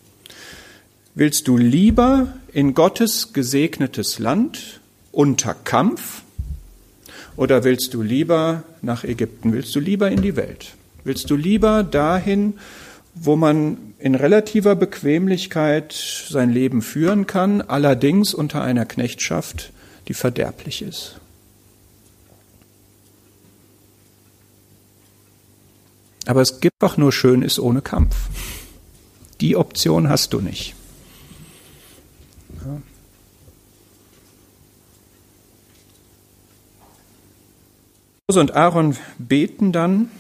Willst 1.15 1.47
du 1.47 1.57
lieber 1.57 2.35
in 2.53 2.75
Gottes 2.75 3.33
gesegnetes 3.33 4.19
Land 4.19 4.81
unter 5.13 5.55
Kampf? 5.55 6.23
Oder 7.37 7.63
willst 7.63 7.95
du 7.95 8.03
lieber 8.03 8.65
nach 8.81 9.05
Ägypten? 9.05 9.53
Willst 9.53 9.77
du 9.77 9.79
lieber 9.79 10.11
in 10.11 10.23
die 10.23 10.35
Welt? 10.35 10.75
Willst 11.05 11.31
du 11.31 11.37
lieber 11.37 11.85
dahin, 11.85 12.55
wo 13.15 13.37
man 13.37 13.95
in 13.99 14.15
relativer 14.15 14.75
Bequemlichkeit 14.75 15.93
sein 16.29 16.51
Leben 16.51 16.83
führen 16.83 17.27
kann, 17.27 17.61
allerdings 17.61 18.35
unter 18.35 18.63
einer 18.63 18.87
Knechtschaft, 18.87 19.73
die 20.09 20.15
verderblich 20.15 20.83
ist. 20.83 21.17
Aber 26.27 26.41
es 26.41 26.61
gibt 26.61 26.83
auch 26.83 26.97
nur 26.97 27.13
Schönes 27.13 27.59
ohne 27.59 27.83
Kampf. 27.83 28.17
Die 29.41 29.57
Option 29.57 30.09
hast 30.09 30.33
du 30.33 30.41
nicht. 30.41 30.75
Ja. 32.65 32.81
Und 38.29 38.55
Aaron 38.55 38.97
beten 39.19 39.73
dann 39.73 40.11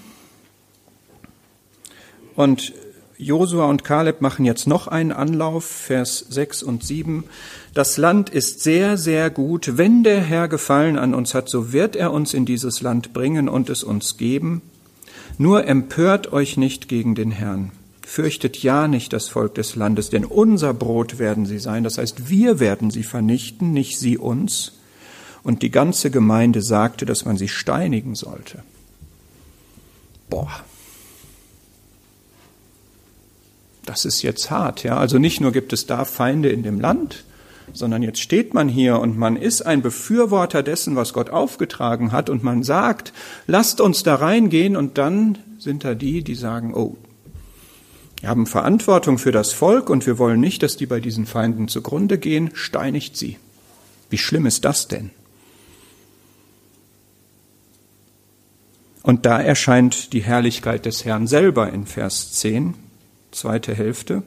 und 2.34 2.74
Josua 3.22 3.66
und 3.66 3.84
Kaleb 3.84 4.20
machen 4.20 4.44
jetzt 4.44 4.66
noch 4.66 4.88
einen 4.88 5.12
Anlauf, 5.12 5.64
Vers 5.64 6.26
6 6.28 6.62
und 6.62 6.84
7. 6.84 7.24
Das 7.72 7.96
Land 7.96 8.30
ist 8.30 8.60
sehr, 8.60 8.98
sehr 8.98 9.30
gut. 9.30 9.78
Wenn 9.78 10.02
der 10.02 10.20
Herr 10.20 10.48
Gefallen 10.48 10.98
an 10.98 11.14
uns 11.14 11.34
hat, 11.34 11.48
so 11.48 11.72
wird 11.72 11.96
er 11.96 12.12
uns 12.12 12.34
in 12.34 12.44
dieses 12.44 12.82
Land 12.82 13.12
bringen 13.12 13.48
und 13.48 13.70
es 13.70 13.84
uns 13.84 14.16
geben. 14.16 14.62
Nur 15.38 15.66
empört 15.66 16.32
euch 16.32 16.56
nicht 16.56 16.88
gegen 16.88 17.14
den 17.14 17.30
Herrn. 17.30 17.70
Fürchtet 18.02 18.62
ja 18.62 18.88
nicht 18.88 19.12
das 19.12 19.28
Volk 19.28 19.54
des 19.54 19.76
Landes, 19.76 20.10
denn 20.10 20.24
unser 20.24 20.74
Brot 20.74 21.18
werden 21.18 21.46
sie 21.46 21.58
sein. 21.58 21.84
Das 21.84 21.98
heißt, 21.98 22.28
wir 22.28 22.60
werden 22.60 22.90
sie 22.90 23.04
vernichten, 23.04 23.72
nicht 23.72 23.98
sie 23.98 24.18
uns. 24.18 24.72
Und 25.44 25.62
die 25.62 25.70
ganze 25.70 26.10
Gemeinde 26.10 26.60
sagte, 26.60 27.06
dass 27.06 27.24
man 27.24 27.36
sie 27.36 27.48
steinigen 27.48 28.14
sollte. 28.14 28.62
Boah. 30.28 30.50
Das 33.84 34.04
ist 34.04 34.22
jetzt 34.22 34.50
hart, 34.50 34.84
ja. 34.84 34.96
Also 34.96 35.18
nicht 35.18 35.40
nur 35.40 35.52
gibt 35.52 35.72
es 35.72 35.86
da 35.86 36.04
Feinde 36.04 36.50
in 36.50 36.62
dem 36.62 36.80
Land, 36.80 37.24
sondern 37.72 38.02
jetzt 38.02 38.20
steht 38.20 38.54
man 38.54 38.68
hier 38.68 38.98
und 39.00 39.18
man 39.18 39.36
ist 39.36 39.62
ein 39.62 39.82
Befürworter 39.82 40.62
dessen, 40.62 40.96
was 40.96 41.12
Gott 41.12 41.30
aufgetragen 41.30 42.12
hat 42.12 42.30
und 42.30 42.42
man 42.42 42.62
sagt, 42.62 43.12
lasst 43.46 43.80
uns 43.80 44.02
da 44.02 44.16
reingehen 44.16 44.76
und 44.76 44.98
dann 44.98 45.38
sind 45.58 45.84
da 45.84 45.94
die, 45.94 46.22
die 46.22 46.34
sagen, 46.34 46.74
oh, 46.74 46.96
wir 48.20 48.28
haben 48.28 48.46
Verantwortung 48.46 49.18
für 49.18 49.32
das 49.32 49.52
Volk 49.52 49.90
und 49.90 50.06
wir 50.06 50.16
wollen 50.16 50.38
nicht, 50.38 50.62
dass 50.62 50.76
die 50.76 50.86
bei 50.86 51.00
diesen 51.00 51.26
Feinden 51.26 51.66
zugrunde 51.66 52.18
gehen, 52.18 52.50
steinigt 52.54 53.16
sie. 53.16 53.36
Wie 54.10 54.18
schlimm 54.18 54.46
ist 54.46 54.64
das 54.64 54.86
denn? 54.86 55.10
Und 59.02 59.26
da 59.26 59.40
erscheint 59.40 60.12
die 60.12 60.22
Herrlichkeit 60.22 60.86
des 60.86 61.04
Herrn 61.04 61.26
selber 61.26 61.72
in 61.72 61.86
Vers 61.86 62.32
10, 62.34 62.74
zweite 63.32 63.74
Hälfte. 63.74 64.22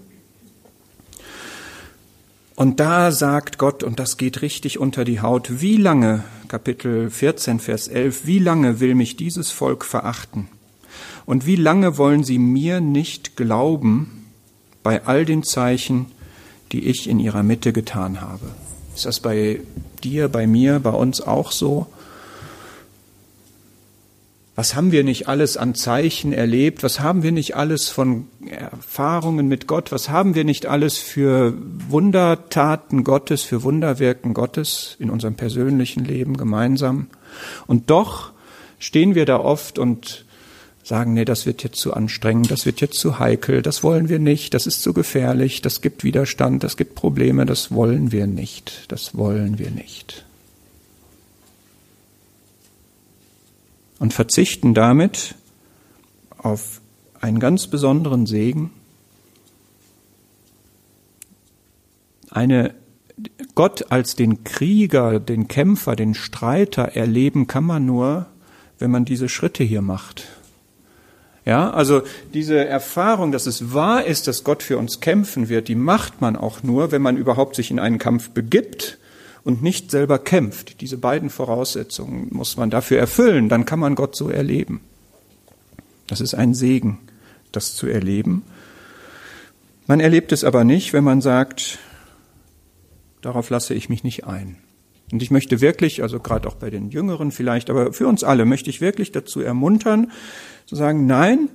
Und 2.55 2.79
da 2.79 3.11
sagt 3.11 3.57
Gott, 3.57 3.83
und 3.83 3.99
das 3.99 4.17
geht 4.17 4.41
richtig 4.41 4.79
unter 4.79 5.03
die 5.03 5.19
Haut, 5.19 5.61
wie 5.61 5.77
lange, 5.77 6.23
Kapitel 6.47 7.09
14, 7.09 7.59
Vers 7.59 7.87
11, 7.87 8.25
wie 8.25 8.39
lange 8.39 8.79
will 8.79 8.95
mich 8.95 9.17
dieses 9.17 9.51
Volk 9.51 9.83
verachten? 9.83 10.47
Und 11.25 11.45
wie 11.45 11.57
lange 11.57 11.97
wollen 11.97 12.23
sie 12.23 12.39
mir 12.39 12.79
nicht 12.79 13.35
glauben 13.35 14.27
bei 14.83 15.05
all 15.05 15.25
den 15.25 15.43
Zeichen, 15.43 16.05
die 16.71 16.85
ich 16.85 17.09
in 17.09 17.19
ihrer 17.19 17.43
Mitte 17.43 17.73
getan 17.73 18.21
habe? 18.21 18.45
Ist 18.95 19.05
das 19.05 19.19
bei 19.19 19.59
dir, 20.03 20.29
bei 20.29 20.47
mir, 20.47 20.79
bei 20.79 20.91
uns 20.91 21.19
auch 21.19 21.51
so? 21.51 21.87
Was 24.55 24.73
haben 24.73 24.93
wir 24.93 25.03
nicht 25.03 25.27
alles 25.27 25.57
an 25.57 25.75
Zeichen 25.75 26.31
erlebt? 26.31 26.81
Was 26.81 27.01
haben 27.01 27.23
wir 27.23 27.33
nicht 27.33 27.57
alles 27.57 27.89
von 27.89 28.27
Erfahrungen 28.49 29.49
mit 29.49 29.67
Gott? 29.67 29.91
Was 29.91 30.09
haben 30.09 30.33
wir 30.33 30.45
nicht 30.45 30.65
alles 30.65 30.97
für 30.97 31.53
Wundertaten 31.89 33.03
Gottes, 33.03 33.43
für 33.43 33.63
Wunderwirken 33.63 34.33
Gottes 34.33 34.95
in 34.97 35.09
unserem 35.09 35.35
persönlichen 35.35 36.05
Leben 36.05 36.37
gemeinsam? 36.37 37.07
Und 37.67 37.89
doch 37.89 38.31
stehen 38.79 39.13
wir 39.13 39.25
da 39.25 39.39
oft 39.39 39.77
und 39.77 40.25
sagen, 40.83 41.13
nee, 41.13 41.25
das 41.25 41.45
wird 41.45 41.63
jetzt 41.63 41.79
zu 41.79 41.93
anstrengend, 41.93 42.49
das 42.49 42.65
wird 42.65 42.79
jetzt 42.79 42.99
zu 42.99 43.19
heikel, 43.19 43.61
das 43.61 43.83
wollen 43.83 44.07
wir 44.07 44.19
nicht, 44.19 44.53
das 44.53 44.67
ist 44.67 44.83
zu 44.83 44.93
gefährlich, 44.93 45.61
das 45.61 45.81
gibt 45.81 46.03
Widerstand, 46.03 46.63
das 46.63 46.77
gibt 46.77 46.95
Probleme, 46.95 47.45
das 47.45 47.71
wollen 47.71 48.11
wir 48.11 48.27
nicht, 48.27 48.85
das 48.89 49.17
wollen 49.17 49.57
wir 49.57 49.71
nicht. 49.71 50.25
Und 53.99 54.13
verzichten 54.13 54.73
damit 54.73 55.36
auf 56.38 56.81
einen 57.21 57.39
ganz 57.39 57.67
besonderen 57.67 58.25
Segen, 58.25 58.71
eine 62.29 62.75
Gott 63.55 63.91
als 63.91 64.15
den 64.15 64.43
Krieger, 64.43 65.19
den 65.19 65.47
Kämpfer, 65.47 65.95
den 65.95 66.13
Streiter 66.13 66.95
erleben 66.95 67.47
kann 67.47 67.63
man 67.63 67.86
nur, 67.86 68.27
wenn 68.77 68.91
man 68.91 69.05
diese 69.05 69.29
Schritte 69.29 69.63
hier 69.63 69.81
macht. 69.81 70.25
Ja, 71.45 71.69
also 71.69 72.01
diese 72.34 72.65
Erfahrung, 72.65 73.31
dass 73.31 73.45
es 73.45 73.73
wahr 73.73 74.03
ist, 74.03 74.27
dass 74.27 74.43
Gott 74.43 74.63
für 74.63 74.77
uns 74.77 74.99
kämpfen 74.99 75.47
wird, 75.47 75.67
die 75.67 75.75
macht 75.75 76.19
man 76.19 76.36
auch 76.36 76.63
nur, 76.63 76.91
wenn 76.91 77.01
man 77.01 77.17
überhaupt 77.17 77.55
sich 77.55 77.71
in 77.71 77.79
einen 77.79 77.99
Kampf 77.99 78.31
begibt 78.31 78.97
und 79.45 79.62
nicht 79.62 79.91
selber 79.91 80.19
kämpft. 80.19 80.81
Diese 80.81 80.97
beiden 80.97 81.29
Voraussetzungen 81.29 82.27
muss 82.31 82.58
man 82.58 82.69
dafür 82.69 82.99
erfüllen, 82.99 83.47
dann 83.47 83.63
kann 83.63 83.79
man 83.79 83.95
Gott 83.95 84.15
so 84.15 84.29
erleben. 84.29 84.81
Das 86.08 86.19
ist 86.19 86.34
ein 86.34 86.53
Segen, 86.53 86.97
das 87.53 87.75
zu 87.75 87.88
erleben. 87.88 88.43
Man 89.88 89.99
erlebt 89.99 90.31
es 90.31 90.43
aber 90.43 90.63
nicht, 90.63 90.91
wenn 90.93 91.03
man 91.03 91.21
sagt, 91.21 91.77
darauf 93.21 93.49
lasse 93.51 93.75
ich 93.75 93.88
mich 93.88 94.03
nicht 94.03 94.25
ein. 94.25 94.58
Und 95.12 95.21
ich 95.21 95.29
möchte 95.29 95.62
wirklich, 95.62 96.01
also 96.01 96.19
gerade 96.19 96.47
auch 96.47 96.55
bei 96.55 96.71
den 96.71 96.89
Jüngeren 96.89 97.31
vielleicht, 97.31 97.69
aber 97.69 97.93
für 97.93 98.08
uns 98.08 98.23
alle 98.23 98.45
möchte 98.45 98.71
ich 98.71 98.81
wirklich 98.81 99.12
dazu 99.12 99.41
ermuntern, 99.41 100.12
zu 100.65 100.75
sagen, 100.75 101.05
nein, 101.05 101.49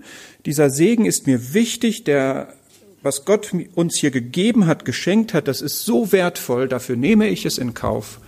dieser 0.46 0.70
Segen 0.70 1.07
ist 1.07 1.26
mir 1.26 1.53
wichtig, 1.53 2.05
der 2.05 2.55
was 3.02 3.24
Gott 3.24 3.52
uns 3.74 3.96
hier 3.96 4.10
gegeben 4.10 4.66
hat, 4.66 4.84
geschenkt 4.84 5.34
hat, 5.34 5.48
das 5.48 5.62
ist 5.62 5.84
so 5.84 6.12
wertvoll, 6.12 6.68
dafür 6.68 6.96
nehme 6.96 7.28
ich 7.28 7.46
es 7.46 7.58
in 7.58 7.74
Kauf, 7.74 8.20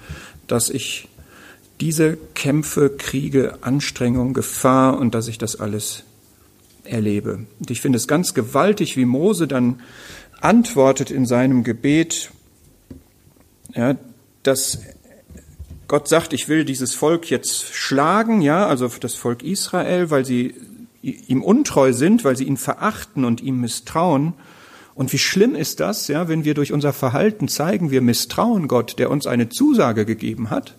dass 0.46 0.70
ich 0.70 1.08
diese 1.80 2.16
Kämpfe, 2.34 2.90
Kriege, 2.96 3.58
Anstrengung, 3.62 4.34
Gefahr 4.34 4.98
und 4.98 5.14
dass 5.14 5.28
ich 5.28 5.38
das 5.38 5.56
alles 5.56 6.04
erlebe. 6.84 7.46
Und 7.58 7.70
ich 7.70 7.80
finde 7.80 7.96
es 7.96 8.06
ganz 8.06 8.34
gewaltig, 8.34 8.96
wie 8.96 9.04
Mose 9.04 9.46
dann 9.46 9.80
antwortet 10.40 11.10
in 11.10 11.26
seinem 11.26 11.64
Gebet, 11.64 12.30
ja, 13.74 13.96
dass 14.42 14.80
Gott 15.88 16.08
sagt, 16.08 16.32
ich 16.32 16.48
will 16.48 16.64
dieses 16.64 16.94
Volk 16.94 17.30
jetzt 17.30 17.74
schlagen, 17.74 18.40
ja, 18.40 18.66
also 18.66 18.88
das 18.88 19.14
Volk 19.14 19.42
Israel, 19.42 20.10
weil 20.10 20.24
sie 20.24 20.54
ihm 21.02 21.42
untreu 21.42 21.92
sind, 21.92 22.24
weil 22.24 22.36
sie 22.36 22.44
ihn 22.44 22.56
verachten 22.56 23.24
und 23.24 23.40
ihm 23.40 23.60
misstrauen. 23.60 24.34
Und 24.94 25.12
wie 25.12 25.18
schlimm 25.18 25.54
ist 25.54 25.80
das, 25.80 26.08
ja, 26.08 26.28
wenn 26.28 26.44
wir 26.44 26.54
durch 26.54 26.72
unser 26.72 26.92
Verhalten 26.92 27.48
zeigen, 27.48 27.90
wir 27.90 28.02
misstrauen 28.02 28.68
Gott, 28.68 28.98
der 28.98 29.10
uns 29.10 29.26
eine 29.26 29.48
Zusage 29.48 30.04
gegeben 30.04 30.50
hat, 30.50 30.76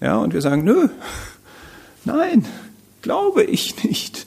ja, 0.00 0.16
und 0.16 0.32
wir 0.32 0.40
sagen, 0.40 0.64
nö, 0.64 0.88
nein, 2.04 2.46
glaube 3.02 3.44
ich 3.44 3.84
nicht. 3.84 4.26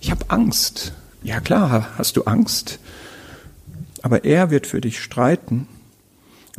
Ich 0.00 0.10
habe 0.10 0.24
Angst. 0.28 0.92
Ja 1.22 1.40
klar, 1.40 1.88
hast 1.98 2.16
du 2.16 2.24
Angst. 2.24 2.78
Aber 4.02 4.24
er 4.24 4.50
wird 4.50 4.66
für 4.66 4.80
dich 4.80 5.00
streiten. 5.00 5.66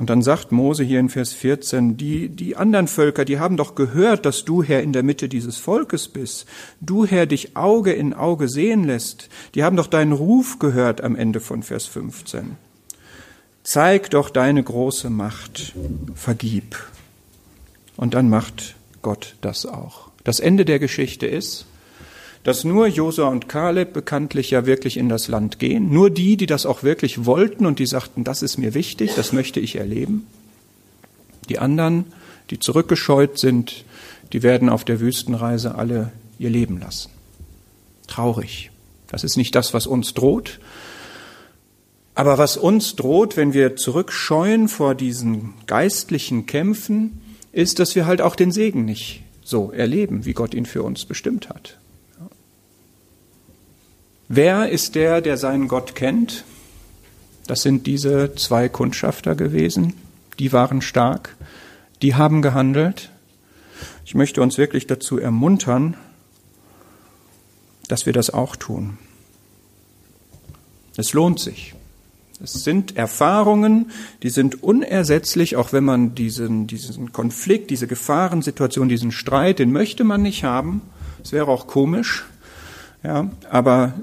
Und 0.02 0.10
dann 0.10 0.24
sagt 0.24 0.52
Mose 0.52 0.84
hier 0.84 1.00
in 1.00 1.10
Vers 1.10 1.32
14, 1.32 1.96
die, 1.96 2.30
die 2.30 2.56
anderen 2.56 2.88
Völker, 2.88 3.24
die 3.24 3.38
haben 3.38 3.56
doch 3.56 3.76
gehört, 3.76 4.26
dass 4.26 4.46
du 4.46 4.64
Herr 4.64 4.82
in 4.82 4.94
der 4.94 5.04
Mitte 5.04 5.30
dieses 5.30 5.58
Volkes 5.58 6.08
bist. 6.08 6.48
Du 6.80 7.06
Herr 7.06 7.28
dich 7.28 7.56
Auge 7.56 7.94
in 7.94 8.16
Auge 8.16 8.50
sehen 8.50 8.84
lässt. 8.84 9.30
Die 9.54 9.64
haben 9.64 9.76
doch 9.76 9.86
deinen 9.86 10.12
Ruf 10.12 10.58
gehört 10.58 11.02
am 11.02 11.16
Ende 11.16 11.40
von 11.40 11.62
Vers 11.62 11.86
15. 11.86 12.58
Zeig 13.62 14.10
doch 14.10 14.32
deine 14.32 14.64
große 14.64 15.12
Macht. 15.12 15.76
Vergib. 16.16 16.80
Und 17.96 18.16
dann 18.16 18.28
macht 18.28 18.78
Gott 19.04 19.36
das 19.42 19.68
auch. 19.68 20.10
Das 20.24 20.40
Ende 20.40 20.66
der 20.66 20.80
Geschichte 20.80 21.28
ist, 21.28 21.68
dass 22.44 22.64
nur 22.64 22.88
Josua 22.88 23.28
und 23.28 23.48
Kaleb 23.48 23.94
bekanntlich 23.94 24.50
ja 24.50 24.66
wirklich 24.66 24.98
in 24.98 25.10
das 25.10 25.28
Land 25.28 25.60
gehen. 25.60 25.92
Nur 25.92 26.10
die, 26.10 26.38
die 26.38 26.48
das 26.48 26.66
auch 26.66 26.84
wirklich 26.84 27.26
wollten 27.26 27.66
und 27.66 27.80
die 27.80 27.86
sagten, 27.86 28.24
das 28.24 28.42
ist 28.42 28.58
mir 28.58 28.74
wichtig, 28.74 29.14
das 29.16 29.32
möchte 29.32 29.60
ich 29.60 29.76
erleben. 29.76 30.26
Die 31.50 31.60
anderen, 31.60 32.06
die 32.50 32.60
zurückgescheut 32.60 33.38
sind, 33.38 33.86
die 34.34 34.44
werden 34.44 34.70
auf 34.70 34.84
der 34.84 35.00
Wüstenreise 35.00 35.76
alle 35.76 36.12
ihr 36.40 36.50
Leben 36.50 36.80
lassen. 36.80 37.10
Traurig. 38.08 38.72
Das 39.08 39.24
ist 39.24 39.38
nicht 39.38 39.54
das, 39.56 39.74
was 39.74 39.88
uns 39.88 40.14
droht. 40.14 40.60
Aber 42.16 42.38
was 42.38 42.58
uns 42.58 42.96
droht, 42.96 43.38
wenn 43.38 43.54
wir 43.54 43.76
zurückscheuen 43.76 44.68
vor 44.68 44.96
diesen 44.96 45.54
geistlichen 45.68 46.46
Kämpfen, 46.46 47.22
ist, 47.52 47.80
dass 47.80 47.96
wir 47.96 48.06
halt 48.06 48.22
auch 48.22 48.36
den 48.36 48.52
Segen 48.52 48.86
nicht 48.86 49.24
so 49.44 49.72
erleben, 49.72 50.26
wie 50.26 50.34
Gott 50.34 50.54
ihn 50.54 50.66
für 50.66 50.84
uns 50.84 51.06
bestimmt 51.06 51.50
hat. 51.50 51.78
Wer 54.34 54.70
ist 54.70 54.96
der, 54.96 55.20
der 55.20 55.36
seinen 55.36 55.68
Gott 55.68 55.94
kennt? 55.94 56.46
Das 57.48 57.64
sind 57.64 57.86
diese 57.86 58.34
zwei 58.36 58.70
Kundschafter 58.70 59.36
gewesen. 59.36 59.94
Die 60.40 60.54
waren 60.54 60.82
stark. 60.82 61.36
Die 62.02 62.16
haben 62.16 62.42
gehandelt. 62.42 63.12
Ich 64.06 64.16
möchte 64.16 64.42
uns 64.42 64.58
wirklich 64.58 64.88
dazu 64.88 65.18
ermuntern, 65.18 65.98
dass 67.90 68.06
wir 68.06 68.14
das 68.14 68.30
auch 68.30 68.56
tun. 68.56 68.98
Es 70.96 71.12
lohnt 71.12 71.42
sich. 71.42 71.74
Es 72.42 72.54
sind 72.54 72.96
Erfahrungen, 72.96 73.92
die 74.24 74.30
sind 74.30 74.64
unersetzlich, 74.64 75.58
auch 75.58 75.74
wenn 75.74 75.84
man 75.84 76.16
diesen, 76.16 76.68
diesen 76.68 77.12
Konflikt, 77.12 77.70
diese 77.70 77.86
Gefahrensituation, 77.86 78.88
diesen 78.88 79.12
Streit, 79.12 79.60
den 79.60 79.74
möchte 79.74 80.06
man 80.06 80.22
nicht 80.22 80.46
haben. 80.46 80.84
Es 81.22 81.34
wäre 81.34 81.50
auch 81.50 81.68
komisch. 81.68 82.24
Ja, 83.04 83.30
aber 83.50 83.94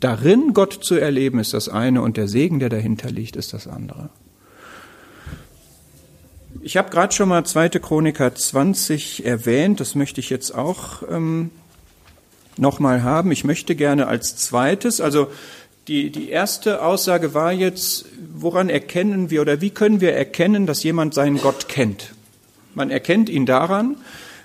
darin 0.00 0.54
Gott 0.54 0.72
zu 0.82 0.94
erleben, 0.96 1.38
ist 1.38 1.52
das 1.52 1.68
eine 1.68 2.02
und 2.02 2.16
der 2.16 2.28
Segen, 2.28 2.58
der 2.58 2.70
dahinter 2.70 3.10
liegt, 3.10 3.36
ist 3.36 3.52
das 3.52 3.66
andere. 3.66 4.08
Ich 6.62 6.76
habe 6.76 6.90
gerade 6.90 7.14
schon 7.14 7.28
mal 7.28 7.44
2. 7.44 7.70
Chroniker 7.70 8.34
20 8.34 9.24
erwähnt, 9.24 9.80
das 9.80 9.94
möchte 9.94 10.20
ich 10.20 10.30
jetzt 10.30 10.54
auch 10.54 11.02
ähm, 11.10 11.50
nochmal 12.56 13.02
haben. 13.02 13.30
Ich 13.32 13.44
möchte 13.44 13.74
gerne 13.74 14.06
als 14.06 14.36
zweites, 14.36 15.00
also 15.00 15.30
die, 15.88 16.10
die 16.10 16.28
erste 16.28 16.82
Aussage 16.82 17.34
war 17.34 17.52
jetzt, 17.52 18.06
woran 18.34 18.68
erkennen 18.68 19.30
wir 19.30 19.40
oder 19.40 19.60
wie 19.60 19.70
können 19.70 20.00
wir 20.00 20.14
erkennen, 20.14 20.66
dass 20.66 20.82
jemand 20.82 21.14
seinen 21.14 21.38
Gott 21.38 21.68
kennt? 21.68 22.14
Man 22.74 22.90
erkennt 22.90 23.28
ihn 23.28 23.46
daran, 23.46 23.96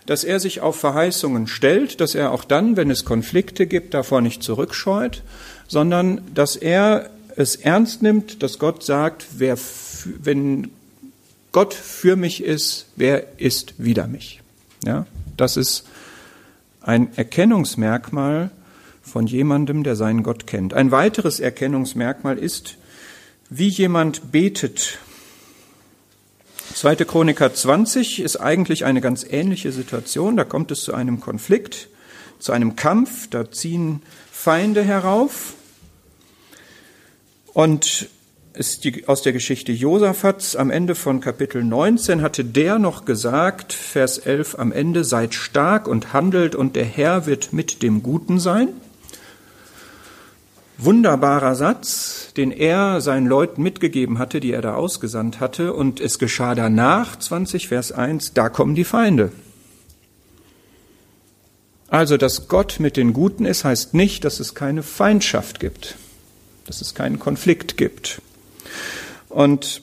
dass 0.05 0.23
er 0.23 0.39
sich 0.39 0.61
auf 0.61 0.75
Verheißungen 0.75 1.47
stellt, 1.47 1.99
dass 1.99 2.15
er 2.15 2.31
auch 2.31 2.43
dann, 2.43 2.77
wenn 2.77 2.91
es 2.91 3.05
Konflikte 3.05 3.65
gibt, 3.65 3.93
davor 3.93 4.21
nicht 4.21 4.43
zurückscheut, 4.43 5.23
sondern 5.67 6.21
dass 6.33 6.55
er 6.55 7.09
es 7.35 7.55
ernst 7.55 8.01
nimmt, 8.01 8.43
dass 8.43 8.59
Gott 8.59 8.83
sagt, 8.83 9.25
wer, 9.37 9.57
wenn 10.21 10.71
Gott 11.51 11.73
für 11.73 12.15
mich 12.15 12.43
ist, 12.43 12.87
wer 12.95 13.39
ist 13.39 13.75
wider 13.77 14.07
mich? 14.07 14.41
Ja, 14.85 15.05
das 15.37 15.57
ist 15.57 15.85
ein 16.81 17.09
Erkennungsmerkmal 17.15 18.51
von 19.01 19.27
jemandem, 19.27 19.83
der 19.83 19.95
seinen 19.95 20.23
Gott 20.23 20.47
kennt. 20.47 20.73
Ein 20.73 20.91
weiteres 20.91 21.39
Erkennungsmerkmal 21.39 22.37
ist, 22.37 22.77
wie 23.49 23.67
jemand 23.67 24.31
betet. 24.31 24.99
2. 26.73 26.95
Chroniker 27.06 27.54
20 27.54 28.21
ist 28.21 28.38
eigentlich 28.38 28.86
eine 28.86 29.01
ganz 29.01 29.25
ähnliche 29.30 29.71
Situation. 29.71 30.36
Da 30.36 30.43
kommt 30.43 30.71
es 30.71 30.84
zu 30.84 30.93
einem 30.93 31.21
Konflikt, 31.21 31.89
zu 32.39 32.51
einem 32.51 32.75
Kampf. 32.75 33.30
Da 33.30 33.51
ziehen 33.51 34.01
Feinde 34.32 34.84
herauf. 34.84 35.54
Und 37.54 38.10
ist 38.54 38.84
die, 38.84 39.08
aus 39.08 39.21
der 39.21 39.34
Geschichte 39.34 39.71
Josaphat's 39.71 40.56
am 40.56 40.71
Ende 40.71 40.95
von 40.95 41.19
Kapitel 41.19 41.63
19 41.63 42.21
hatte 42.21 42.45
der 42.45 42.80
noch 42.80 43.06
gesagt, 43.06 43.73
Vers 43.73 44.17
11 44.17 44.56
am 44.58 44.71
Ende, 44.71 45.04
seid 45.04 45.34
stark 45.34 45.88
und 45.88 46.13
handelt 46.13 46.56
und 46.56 46.75
der 46.75 46.86
Herr 46.86 47.25
wird 47.25 47.54
mit 47.54 47.84
dem 47.84 48.01
Guten 48.01 48.39
sein. 48.39 48.69
Wunderbarer 50.77 51.55
Satz, 51.55 52.33
den 52.35 52.51
er 52.51 52.99
seinen 52.99 53.27
Leuten 53.27 53.63
mitgegeben 53.63 54.19
hatte, 54.19 54.39
die 54.39 54.51
er 54.51 54.61
da 54.61 54.75
ausgesandt 54.75 55.39
hatte. 55.39 55.73
Und 55.73 55.99
es 55.99 56.19
geschah 56.19 56.53
danach, 56.53 57.17
20 57.17 57.67
Vers 57.69 57.91
1, 57.91 58.33
da 58.33 58.49
kommen 58.49 58.75
die 58.75 58.83
Feinde. 58.83 59.31
Also, 61.88 62.17
dass 62.17 62.47
Gott 62.47 62.79
mit 62.79 62.97
den 62.97 63.13
Guten 63.13 63.45
ist, 63.45 63.63
heißt 63.63 63.93
nicht, 63.93 64.25
dass 64.25 64.39
es 64.39 64.53
keine 64.53 64.83
Feindschaft 64.83 65.59
gibt, 65.59 65.95
dass 66.65 66.81
es 66.81 66.93
keinen 66.93 67.19
Konflikt 67.19 67.77
gibt. 67.77 68.21
Und 69.29 69.81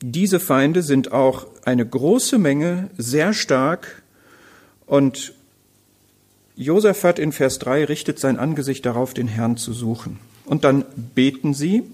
diese 0.00 0.40
Feinde 0.40 0.82
sind 0.82 1.12
auch 1.12 1.46
eine 1.64 1.86
große 1.86 2.38
Menge, 2.38 2.90
sehr 2.96 3.32
stark. 3.32 4.02
Und 4.86 5.34
Josaphat 6.58 7.20
in 7.20 7.30
Vers 7.30 7.60
3 7.60 7.84
richtet 7.84 8.18
sein 8.18 8.36
Angesicht 8.36 8.84
darauf, 8.84 9.14
den 9.14 9.28
Herrn 9.28 9.56
zu 9.56 9.72
suchen. 9.72 10.18
Und 10.44 10.64
dann 10.64 10.84
beten 11.14 11.54
sie. 11.54 11.84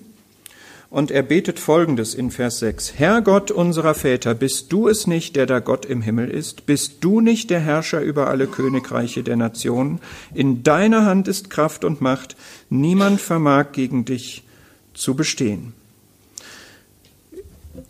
Und 0.89 1.11
er 1.11 1.23
betet 1.23 1.59
Folgendes 1.59 2.15
in 2.15 2.31
Vers 2.31 2.61
6. 2.61 2.95
Herr 2.97 3.21
Gott 3.21 3.51
unserer 3.51 3.95
Väter, 3.95 4.35
bist 4.35 4.73
du 4.73 4.89
es 4.89 5.07
nicht, 5.07 5.37
der 5.37 5.45
da 5.45 5.59
Gott 5.59 5.85
im 5.85 6.01
Himmel 6.01 6.31
ist? 6.31 6.65
Bist 6.65 6.99
du 7.01 7.21
nicht 7.21 7.51
der 7.51 7.61
Herrscher 7.61 8.01
über 8.01 8.29
alle 8.29 8.47
Königreiche 8.47 9.23
der 9.23 9.37
Nationen? 9.37 10.01
In 10.33 10.63
deiner 10.63 11.05
Hand 11.05 11.29
ist 11.29 11.51
Kraft 11.51 11.85
und 11.85 12.01
Macht. 12.01 12.35
Niemand 12.71 13.21
vermag 13.21 13.73
gegen 13.73 14.07
dich 14.07 14.45
zu 14.95 15.15
bestehen. 15.15 15.75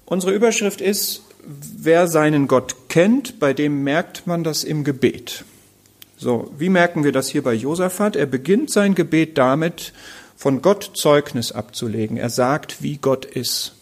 Unsere 0.07 0.33
Überschrift 0.33 0.81
ist, 0.81 1.23
wer 1.47 2.09
seinen 2.09 2.49
Gott 2.49 2.89
kennt, 2.89 3.39
bei 3.39 3.53
dem 3.53 3.85
merkt 3.85 4.27
man 4.27 4.43
das 4.43 4.65
im 4.65 4.83
Gebet. 4.83 5.45
So, 6.25 6.51
wie 6.57 6.71
merken 6.71 7.05
wir 7.05 7.13
das 7.13 7.29
hier 7.29 7.43
bei 7.43 7.53
Josaphat? 7.53 8.17
Er 8.17 8.25
beginnt 8.25 8.71
sein 8.71 8.95
Gebet 8.95 9.37
damit, 9.37 9.93
von 10.35 10.63
Gott 10.63 10.93
Zeugnis 10.95 11.53
abzulegen. 11.53 12.17
Er 12.17 12.31
sagt, 12.31 12.83
wie 12.83 12.97
Gott 12.97 13.27
ist. 13.27 13.75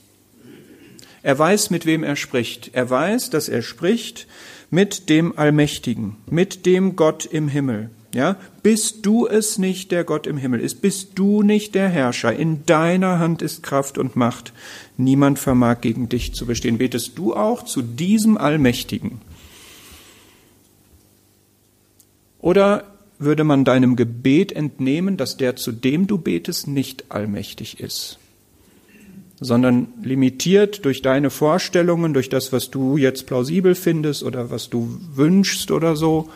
Er 1.23 1.39
weiß, 1.39 1.71
mit 1.71 1.87
wem 1.87 2.03
er 2.03 2.17
spricht. 2.17 2.71
Er 2.73 2.91
weiß, 2.91 3.31
dass 3.31 3.49
er 3.49 3.63
spricht 3.63 4.27
mit 4.71 5.09
dem 5.09 5.39
Allmächtigen, 5.39 6.17
mit 6.29 6.67
dem 6.67 6.97
Gott 6.97 7.27
im 7.27 7.47
Himmel. 7.47 7.91
Ja, 8.13 8.35
bist 8.65 9.07
du 9.07 9.29
es 9.29 9.59
nicht, 9.59 9.93
der 9.93 10.03
Gott 10.03 10.27
im 10.27 10.37
Himmel 10.37 10.59
ist? 10.59 10.83
Bist 10.83 11.11
du 11.15 11.45
nicht 11.45 11.77
der 11.77 11.89
Herrscher? 11.89 12.33
In 12.33 12.67
deiner 12.67 13.21
Hand 13.21 13.41
ist 13.41 13.63
Kraft 13.63 13.99
und 13.99 14.17
Macht. 14.17 14.53
Niemand 14.97 15.39
vermag 15.39 15.81
gegen 15.81 16.09
dich 16.09 16.35
zu 16.35 16.45
bestehen. 16.47 16.79
Betest 16.79 17.17
du 17.17 17.37
auch 17.37 17.63
zu 17.63 17.83
diesem 17.83 18.37
Allmächtigen? 18.37 19.21
Oder 22.43 22.85
würde 23.19 23.45
man 23.45 23.65
deinem 23.65 23.97
Gebet 23.97 24.53
entnehmen, 24.53 25.17
dass 25.17 25.39
der, 25.39 25.57
zu 25.57 25.73
dem 25.73 26.07
du 26.07 26.19
betest, 26.19 26.69
nicht 26.69 27.07
allmächtig 27.09 27.81
ist, 27.81 28.19
sondern 29.41 29.87
limitiert 30.03 30.85
durch 30.85 31.01
deine 31.01 31.31
Vorstellungen, 31.31 32.13
durch 32.13 32.29
das, 32.29 32.53
was 32.53 32.71
du 32.71 32.97
jetzt 32.97 33.27
plausibel 33.27 33.75
findest 33.75 34.25
oder 34.25 34.51
was 34.51 34.69
du 34.69 35.01
wünschst 35.15 35.71
oder 35.71 35.97
so, 35.97 36.29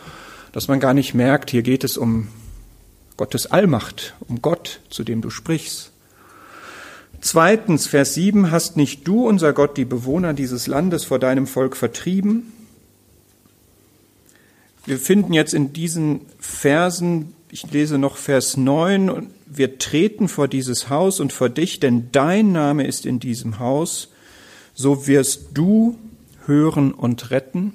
dass 0.53 0.67
man 0.69 0.79
gar 0.79 0.93
nicht 0.93 1.13
merkt, 1.13 1.51
hier 1.51 1.61
geht 1.61 1.83
es 1.83 1.97
um 1.97 2.29
Gottes 3.17 3.47
Allmacht, 3.51 4.15
um 4.27 4.41
Gott, 4.41 4.79
zu 4.89 5.03
dem 5.03 5.21
du 5.21 5.29
sprichst. 5.29 5.91
Zweitens, 7.19 7.87
Vers 7.87 8.13
7, 8.13 8.51
hast 8.51 8.77
nicht 8.77 9.07
du, 9.07 9.27
unser 9.27 9.51
Gott, 9.51 9.75
die 9.75 9.85
Bewohner 9.85 10.33
dieses 10.33 10.67
Landes 10.67 11.03
vor 11.03 11.19
deinem 11.19 11.47
Volk 11.47 11.75
vertrieben? 11.75 12.53
Wir 14.87 14.97
finden 14.97 15.33
jetzt 15.33 15.53
in 15.53 15.73
diesen 15.73 16.21
Versen, 16.39 17.33
ich 17.51 17.69
lese 17.71 17.97
noch 17.97 18.15
Vers 18.15 18.55
9, 18.55 19.27
wir 19.45 19.79
treten 19.79 20.29
vor 20.29 20.47
dieses 20.47 20.87
Haus 20.87 21.19
und 21.19 21.33
vor 21.33 21.49
dich, 21.49 21.81
denn 21.81 22.07
dein 22.13 22.53
Name 22.53 22.87
ist 22.87 23.05
in 23.05 23.19
diesem 23.19 23.59
Haus, 23.59 24.07
so 24.73 25.05
wirst 25.05 25.49
du 25.53 25.97
hören 26.45 26.93
und 26.93 27.31
retten. 27.31 27.73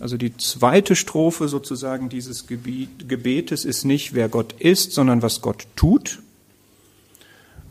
Also 0.00 0.16
die 0.16 0.36
zweite 0.36 0.96
Strophe 0.96 1.46
sozusagen 1.46 2.08
dieses 2.08 2.48
Gebetes 2.48 3.64
ist 3.64 3.84
nicht, 3.84 4.12
wer 4.12 4.28
Gott 4.28 4.52
ist, 4.58 4.90
sondern 4.90 5.22
was 5.22 5.42
Gott 5.42 5.68
tut. 5.76 6.18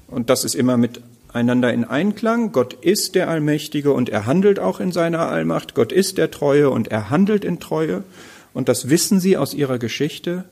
Und 0.08 0.30
das 0.30 0.46
ist 0.46 0.56
immer 0.56 0.78
miteinander 0.78 1.74
in 1.74 1.84
Einklang. 1.84 2.54
Gott 2.54 2.74
ist 2.74 3.16
der 3.16 3.28
Allmächtige 3.28 3.92
und 3.92 4.08
er 4.08 4.26
handelt 4.26 4.60
auch 4.60 4.80
in 4.80 4.94
seiner 4.94 5.28
Allmacht. 5.28 5.76
Gott 5.76 5.92
ist 5.92 6.18
der 6.18 6.32
Treue 6.32 6.70
und 6.70 6.88
er 6.88 7.10
handelt 7.10 7.44
in 7.44 7.60
Treue. 7.60 8.06
Und 8.54 8.70
das 8.70 8.90
wissen 8.90 9.20
sie 9.20 9.38
aus 9.38 9.54
ihrer 9.54 9.80
Geschichte. 9.80 10.46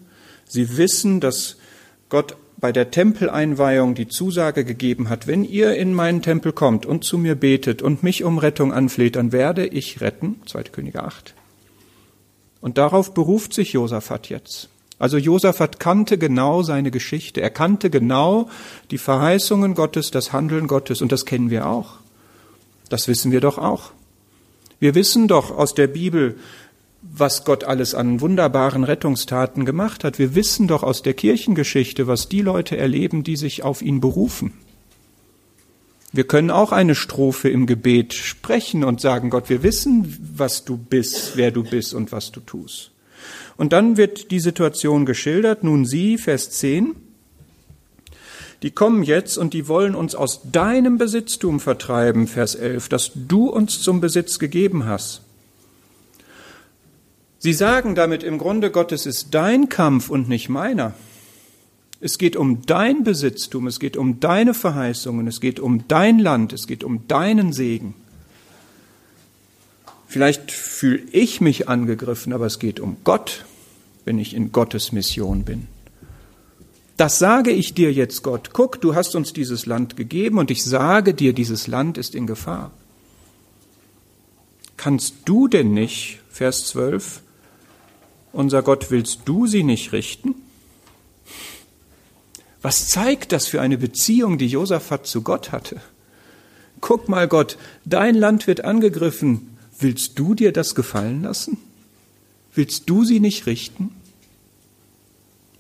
Sie 0.46 0.78
wissen, 0.78 1.20
dass 1.20 1.58
Gott 2.10 2.36
bei 2.58 2.72
der 2.72 2.92
Tempeleinweihung 2.92 3.96
die 3.96 4.08
Zusage 4.08 4.66
gegeben 4.66 5.10
hat, 5.10 5.28
wenn 5.28 5.44
ihr 5.44 5.76
in 5.76 5.94
meinen 5.94 6.22
Tempel 6.22 6.52
kommt 6.52 6.86
und 6.86 7.04
zu 7.04 7.18
mir 7.18 7.36
betet 7.36 7.82
und 7.82 8.04
mich 8.04 8.24
um 8.24 8.38
Rettung 8.38 8.74
anfleht, 8.74 9.16
dann 9.16 9.32
werde 9.32 9.66
ich 9.66 10.02
retten. 10.02 10.42
2. 10.46 10.64
Könige 10.64 11.04
8. 11.04 11.34
Und 12.62 12.78
darauf 12.78 13.14
beruft 13.14 13.54
sich 13.54 13.74
Josaphat 13.74 14.30
jetzt. 14.30 14.70
Also 14.98 15.18
Josaphat 15.18 15.80
kannte 15.80 16.18
genau 16.18 16.62
seine 16.62 16.92
Geschichte. 16.92 17.40
Er 17.40 17.50
kannte 17.50 17.90
genau 17.90 18.50
die 18.92 18.98
Verheißungen 18.98 19.74
Gottes, 19.74 20.12
das 20.12 20.34
Handeln 20.34 20.68
Gottes. 20.68 21.02
Und 21.02 21.14
das 21.14 21.26
kennen 21.26 21.50
wir 21.50 21.68
auch. 21.68 22.00
Das 22.90 23.08
wissen 23.08 23.32
wir 23.32 23.40
doch 23.40 23.58
auch. 23.58 23.92
Wir 24.82 24.96
wissen 24.96 25.30
doch 25.30 25.52
aus 25.58 25.74
der 25.74 25.88
Bibel, 25.88 26.38
was 27.02 27.46
Gott 27.46 27.64
alles 27.64 27.96
an 27.96 28.22
wunderbaren 28.22 28.84
Rettungstaten 28.84 29.66
gemacht 29.66 30.04
hat. 30.04 30.20
Wir 30.20 30.36
wissen 30.36 30.68
doch 30.68 30.84
aus 30.84 31.02
der 31.02 31.14
Kirchengeschichte, 31.14 32.08
was 32.08 32.30
die 32.30 32.42
Leute 32.42 32.78
erleben, 32.78 33.24
die 33.24 33.36
sich 33.36 33.64
auf 33.64 33.82
ihn 33.82 34.02
berufen. 34.02 34.54
Wir 36.12 36.26
können 36.26 36.50
auch 36.50 36.72
eine 36.72 36.96
Strophe 36.96 37.50
im 37.50 37.68
Gebet 37.68 38.14
sprechen 38.14 38.84
und 38.84 39.00
sagen, 39.00 39.30
Gott, 39.30 39.50
wir 39.50 39.64
wissen, 39.64 40.18
was 40.36 40.66
du 40.66 40.76
bist, 40.76 41.34
wer 41.36 41.52
du 41.52 41.64
bist 41.64 41.94
und 41.94 42.12
was 42.12 42.32
du 42.32 42.40
tust. 42.40 42.92
Und 43.58 43.74
dann 43.74 43.96
wird 43.96 44.32
die 44.32 44.40
Situation 44.40 45.06
geschildert. 45.06 45.64
Nun 45.64 45.86
sie, 45.86 46.18
Vers 46.18 46.50
10, 46.52 46.96
Die 48.62 48.72
kommen 48.72 49.04
jetzt 49.04 49.38
und 49.38 49.54
die 49.54 49.68
wollen 49.68 49.96
uns 49.96 50.16
aus 50.16 50.42
deinem 50.52 50.98
Besitztum 50.98 51.60
vertreiben, 51.60 52.28
Vers 52.28 52.56
11, 52.56 52.90
das 52.90 53.12
du 53.16 53.50
uns 53.50 53.82
zum 53.82 54.02
Besitz 54.02 54.38
gegeben 54.38 54.86
hast. 54.86 55.22
Sie 57.40 57.54
sagen 57.54 57.96
damit 57.96 58.22
im 58.24 58.38
Grunde, 58.38 58.70
Gott, 58.70 58.92
es 58.92 59.06
ist 59.06 59.34
dein 59.34 59.70
Kampf 59.70 60.10
und 60.10 60.28
nicht 60.28 60.50
meiner. 60.50 60.94
Es 62.02 62.18
geht 62.18 62.36
um 62.36 62.66
dein 62.66 63.04
Besitztum, 63.04 63.68
es 63.68 63.80
geht 63.80 63.98
um 63.98 64.20
deine 64.20 64.54
Verheißungen, 64.54 65.28
es 65.28 65.40
geht 65.40 65.60
um 65.60 65.88
dein 65.88 66.20
Land, 66.20 66.54
es 66.54 66.68
geht 66.68 66.84
um 66.84 67.08
deinen 67.08 67.54
Segen. 67.54 67.94
Vielleicht 70.08 70.52
fühle 70.52 71.04
ich 71.12 71.40
mich 71.40 71.70
angegriffen, 71.70 72.34
aber 72.34 72.46
es 72.46 72.60
geht 72.60 72.80
um 72.80 72.98
Gott, 73.04 73.46
wenn 74.06 74.20
ich 74.20 74.34
in 74.34 74.52
Gottes 74.52 74.92
Mission 74.92 75.44
bin. 75.44 75.68
Das 76.98 77.20
sage 77.20 77.52
ich 77.52 77.74
dir 77.74 77.94
jetzt, 77.94 78.24
Gott. 78.24 78.50
Guck, 78.52 78.82
du 78.82 78.96
hast 78.96 79.16
uns 79.16 79.32
dieses 79.32 79.66
Land 79.66 79.96
gegeben 79.96 80.38
und 80.40 80.52
ich 80.52 80.66
sage 80.66 81.14
dir, 81.14 81.32
dieses 81.32 81.68
Land 81.68 81.98
ist 81.98 82.16
in 82.16 82.28
Gefahr. 82.28 82.72
Kannst 84.76 85.16
du 85.26 85.48
denn 85.48 85.74
nicht, 85.74 86.20
Vers 86.30 86.66
12, 86.68 87.22
unser 88.32 88.62
Gott, 88.62 88.92
willst 88.92 89.22
du 89.26 89.48
sie 89.48 89.64
nicht 89.64 89.92
richten? 89.92 90.36
Was 92.62 92.88
zeigt 92.88 93.32
das 93.32 93.48
für 93.48 93.62
eine 93.62 93.78
Beziehung, 93.78 94.38
die 94.38 94.48
Josaphat 94.48 95.08
zu 95.08 95.22
Gott 95.22 95.52
hatte? 95.52 95.82
Guck 96.82 97.10
mal, 97.10 97.28
Gott, 97.28 97.58
dein 97.86 98.16
Land 98.16 98.48
wird 98.48 98.64
angegriffen. 98.64 99.58
Willst 99.78 100.20
du 100.20 100.36
dir 100.36 100.52
das 100.52 100.76
gefallen 100.76 101.24
lassen? 101.24 101.58
Willst 102.54 102.90
du 102.90 103.06
sie 103.06 103.20
nicht 103.20 103.46
richten? 103.46 103.92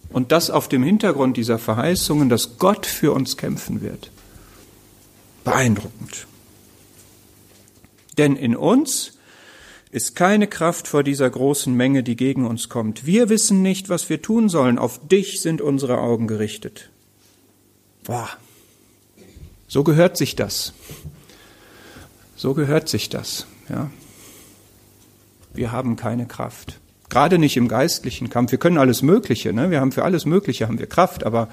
Und 0.10 0.32
das 0.32 0.50
auf 0.50 0.68
dem 0.68 0.84
Hintergrund 0.84 1.38
dieser 1.38 1.60
Verheißungen, 1.60 2.30
dass 2.30 2.58
Gott 2.58 2.86
für 2.86 3.14
uns 3.14 3.38
kämpfen 3.38 3.82
wird. 3.82 4.12
Beeindruckend. 5.44 6.28
Denn 8.18 8.36
in 8.36 8.56
uns 8.56 9.14
ist 9.92 10.16
keine 10.16 10.48
Kraft 10.48 10.88
vor 10.88 11.04
dieser 11.04 11.30
großen 11.30 11.74
Menge, 11.74 12.04
die 12.04 12.16
gegen 12.16 12.46
uns 12.46 12.70
kommt. 12.70 13.06
Wir 13.06 13.30
wissen 13.30 13.62
nicht, 13.62 13.90
was 13.90 14.10
wir 14.10 14.22
tun 14.22 14.50
sollen. 14.50 14.78
Auf 14.78 15.00
dich 15.08 15.42
sind 15.42 15.62
unsere 15.62 16.00
Augen 16.00 16.28
gerichtet. 16.28 16.90
Boah. 18.04 18.30
So 19.68 19.84
gehört 19.84 20.18
sich 20.18 20.36
das. 20.36 20.74
So 22.36 22.54
gehört 22.54 22.88
sich 22.88 23.10
das, 23.10 23.46
ja. 23.68 23.90
Wir 25.54 25.72
haben 25.72 25.96
keine 25.96 26.26
Kraft. 26.26 26.80
Gerade 27.10 27.40
nicht 27.40 27.58
im 27.58 27.68
geistlichen 27.68 28.30
Kampf. 28.30 28.52
Wir 28.52 28.60
können 28.60 28.78
alles 28.78 29.02
Mögliche, 29.02 29.52
ne? 29.52 29.72
Wir 29.72 29.82
haben 29.82 29.92
für 29.92 30.04
alles 30.04 30.26
Mögliche 30.26 30.68
haben 30.68 30.78
wir 30.78 30.86
Kraft, 30.86 31.24
aber 31.24 31.50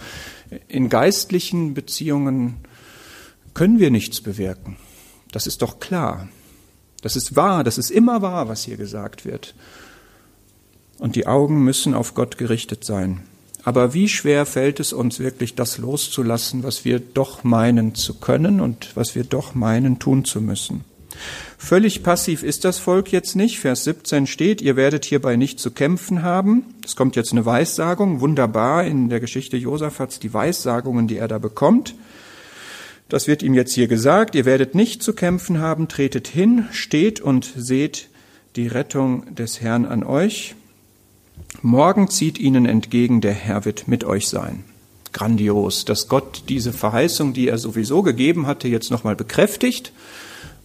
in 0.68 0.90
geistlichen 0.90 1.72
Beziehungen 1.72 2.58
können 3.54 3.80
wir 3.80 3.90
nichts 3.90 4.20
bewirken. 4.20 4.76
Das 5.32 5.46
ist 5.46 5.62
doch 5.62 5.80
klar. 5.80 6.28
Das 7.02 7.16
ist 7.16 7.36
wahr, 7.36 7.64
das 7.64 7.78
ist 7.78 7.90
immer 7.90 8.22
wahr, 8.22 8.48
was 8.48 8.64
hier 8.64 8.76
gesagt 8.76 9.24
wird. 9.24 9.54
Und 10.98 11.16
die 11.16 11.26
Augen 11.26 11.62
müssen 11.62 11.94
auf 11.94 12.14
Gott 12.14 12.38
gerichtet 12.38 12.84
sein. 12.84 13.20
Aber 13.64 13.94
wie 13.94 14.08
schwer 14.08 14.46
fällt 14.46 14.78
es 14.78 14.92
uns 14.92 15.18
wirklich, 15.18 15.56
das 15.56 15.78
loszulassen, 15.78 16.62
was 16.62 16.84
wir 16.84 17.00
doch 17.00 17.42
meinen 17.42 17.94
zu 17.94 18.14
können 18.14 18.60
und 18.60 18.94
was 18.94 19.14
wir 19.14 19.24
doch 19.24 19.54
meinen 19.54 19.98
tun 19.98 20.24
zu 20.24 20.40
müssen? 20.40 20.84
Völlig 21.58 22.02
passiv 22.02 22.42
ist 22.42 22.64
das 22.64 22.78
Volk 22.78 23.10
jetzt 23.10 23.34
nicht. 23.34 23.58
Vers 23.58 23.84
17 23.84 24.26
steht, 24.26 24.60
ihr 24.60 24.76
werdet 24.76 25.04
hierbei 25.04 25.36
nicht 25.36 25.58
zu 25.58 25.70
kämpfen 25.70 26.22
haben. 26.22 26.64
Es 26.84 26.94
kommt 26.94 27.16
jetzt 27.16 27.32
eine 27.32 27.44
Weissagung. 27.44 28.20
Wunderbar 28.20 28.84
in 28.84 29.08
der 29.08 29.20
Geschichte 29.20 29.56
Josaphat's 29.56 30.20
die 30.20 30.32
Weissagungen, 30.32 31.08
die 31.08 31.16
er 31.16 31.28
da 31.28 31.38
bekommt. 31.38 31.94
Das 33.08 33.28
wird 33.28 33.42
ihm 33.42 33.54
jetzt 33.54 33.72
hier 33.72 33.86
gesagt. 33.86 34.34
Ihr 34.34 34.44
werdet 34.44 34.74
nicht 34.74 35.02
zu 35.02 35.12
kämpfen 35.12 35.58
haben. 35.58 35.88
Tretet 35.88 36.26
hin, 36.26 36.66
steht 36.72 37.20
und 37.20 37.52
seht 37.56 38.08
die 38.56 38.66
Rettung 38.66 39.34
des 39.34 39.60
Herrn 39.60 39.84
an 39.84 40.02
euch. 40.02 40.54
Morgen 41.62 42.08
zieht 42.08 42.38
ihnen 42.38 42.66
entgegen, 42.66 43.20
der 43.20 43.32
Herr 43.32 43.64
wird 43.64 43.86
mit 43.86 44.04
euch 44.04 44.28
sein. 44.28 44.64
Grandios, 45.12 45.84
dass 45.84 46.08
Gott 46.08 46.44
diese 46.48 46.72
Verheißung, 46.72 47.32
die 47.32 47.48
er 47.48 47.58
sowieso 47.58 48.02
gegeben 48.02 48.46
hatte, 48.46 48.68
jetzt 48.68 48.90
nochmal 48.90 49.16
bekräftigt 49.16 49.92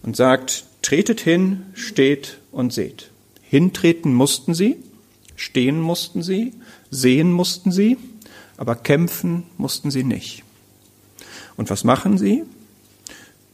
und 0.02 0.16
sagt, 0.16 0.64
tretet 0.82 1.20
hin, 1.20 1.62
steht 1.74 2.38
und 2.50 2.72
seht. 2.72 3.10
Hintreten 3.42 4.12
mussten 4.12 4.54
sie, 4.54 4.76
stehen 5.36 5.80
mussten 5.80 6.22
sie, 6.22 6.52
sehen 6.90 7.32
mussten 7.32 7.72
sie, 7.72 7.96
aber 8.56 8.74
kämpfen 8.74 9.44
mussten 9.56 9.90
sie 9.90 10.04
nicht. 10.04 10.42
Und 11.56 11.70
was 11.70 11.84
machen 11.84 12.18
sie? 12.18 12.44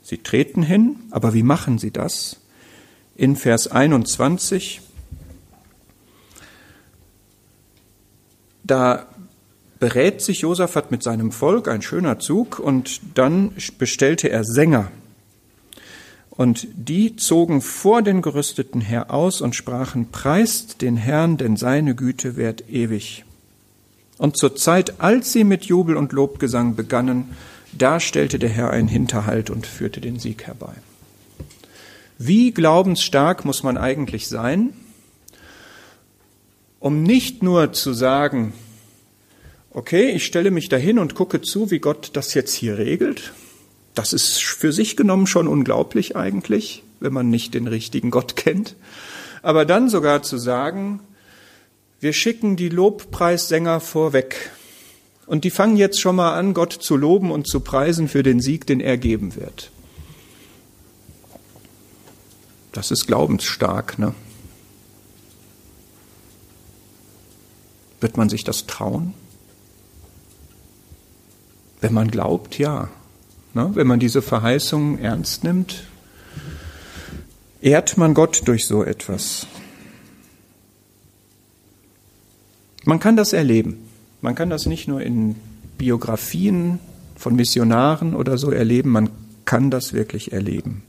Sie 0.03 0.19
treten 0.19 0.63
hin, 0.63 0.97
aber 1.11 1.35
wie 1.35 1.43
machen 1.43 1.79
sie 1.79 1.91
das? 1.91 2.39
In 3.17 3.37
Vers 3.37 3.69
21, 3.69 4.81
da 8.65 9.07
berät 9.79 10.23
sich 10.23 10.41
Josaphat 10.41 10.91
mit 10.91 11.03
seinem 11.03 11.33
Volk, 11.33 11.69
ein 11.69 11.83
schöner 11.83 12.19
Zug, 12.19 12.59
und 12.59 13.01
dann 13.15 13.53
bestellte 13.79 14.31
er 14.31 14.45
Sänger. 14.45 14.91
Und 16.31 16.69
die 16.73 17.17
zogen 17.17 17.61
vor 17.61 18.03
den 18.03 18.23
Gerüsteten 18.23 18.81
her 18.81 19.13
aus 19.13 19.41
und 19.41 19.57
sprachen, 19.57 20.11
preist 20.11 20.83
den 20.83 20.97
Herrn, 20.97 21.37
denn 21.37 21.57
seine 21.57 21.95
Güte 21.97 22.37
währt 22.37 22.71
ewig. 22.71 23.25
Und 24.19 24.37
zur 24.37 24.55
Zeit, 24.55 25.01
als 25.01 25.33
sie 25.33 25.45
mit 25.45 25.65
Jubel 25.65 25.97
und 25.97 26.13
Lobgesang 26.13 26.77
begannen, 26.77 27.37
da 27.73 28.01
stellte 28.01 28.39
der 28.39 28.49
Herr 28.49 28.71
einen 28.71 28.89
Hinterhalt 28.89 29.51
und 29.51 29.67
führte 29.67 30.01
den 30.01 30.19
Sieg 30.19 30.47
herbei. 30.47 30.75
Wie 32.19 32.53
glaubensstark 32.53 33.45
muss 33.45 33.63
man 33.63 33.79
eigentlich 33.79 34.29
sein, 34.29 34.73
um 36.81 37.03
nicht 37.03 37.43
nur 37.43 37.73
zu 37.73 37.93
sagen, 37.93 38.53
okay, 39.71 40.11
ich 40.11 40.25
stelle 40.25 40.51
mich 40.51 40.69
dahin 40.69 40.99
und 40.99 41.15
gucke 41.15 41.41
zu, 41.41 41.71
wie 41.71 41.79
Gott 41.79 42.11
das 42.15 42.35
jetzt 42.35 42.55
hier 42.55 42.79
regelt. 42.79 43.33
Das 43.95 44.13
ist 44.13 44.39
für 44.43 44.73
sich 44.73 44.97
genommen 44.97 45.27
schon 45.27 45.49
unglaublich 45.49 46.17
eigentlich, 46.17 46.83
wenn 47.01 47.13
man 47.13 47.31
nicht 47.31 47.55
den 47.55 47.67
richtigen 47.67 48.11
Gott 48.11 48.37
kennt. 48.37 48.75
Aber 49.43 49.65
dann 49.65 49.89
sogar 49.89 50.23
zu 50.23 50.39
sagen, 50.39 51.01
wir 52.01 52.13
schicken 52.13 52.57
die 52.57 52.69
Lobpreissänger 52.69 53.81
vorweg 53.81 54.51
und 55.29 55.45
die 55.45 55.51
fangen 55.51 55.77
jetzt 55.77 56.01
schon 56.01 56.17
mal 56.17 56.35
an, 56.35 56.55
Gott 56.55 56.73
zu 56.73 56.97
loben 56.97 57.31
und 57.31 57.47
zu 57.47 57.61
preisen 57.61 58.09
für 58.09 58.23
den 58.23 58.41
Sieg, 58.41 58.67
den 58.67 58.81
er 58.81 58.97
geben 58.97 59.37
wird. 59.37 59.71
Das 62.73 62.91
ist 62.91 63.07
glaubensstark, 63.07 63.99
ne? 63.99 64.15
Wird 68.01 68.17
man 68.17 68.31
sich 68.31 68.43
das 68.43 68.67
trauen? 68.67 69.13
Wenn 71.81 71.93
man 71.93 72.11
glaubt, 72.11 72.59
ja. 72.59 72.89
Ne? 73.53 73.71
Wenn 73.75 73.87
man 73.87 74.01
diese 74.01 74.23
Verheißungen 74.23 74.99
ernst 74.99 75.45
nimmt, 75.45 75.85
ehrt 77.61 77.99
man 77.99 78.15
Gott 78.15 78.43
durch 78.47 78.67
so 78.67 78.83
etwas. 78.83 79.47
Man 82.85 82.99
kann 82.99 83.17
das 83.17 83.35
erleben. 83.35 83.88
Man 84.21 84.35
kann 84.35 84.51
das 84.51 84.67
nicht 84.67 84.89
nur 84.89 85.01
in 85.01 85.37
Biografien 85.79 86.79
von 87.17 87.37
Missionaren 87.37 88.15
oder 88.15 88.39
so 88.39 88.51
erleben, 88.51 88.91
man 88.91 89.11
kann 89.45 89.71
das 89.71 89.93
wirklich 89.93 90.33
erleben. 90.33 90.83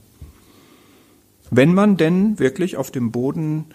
Wenn 1.50 1.74
man 1.74 1.96
denn 1.96 2.38
wirklich 2.38 2.76
auf 2.76 2.90
dem 2.90 3.10
Boden 3.10 3.66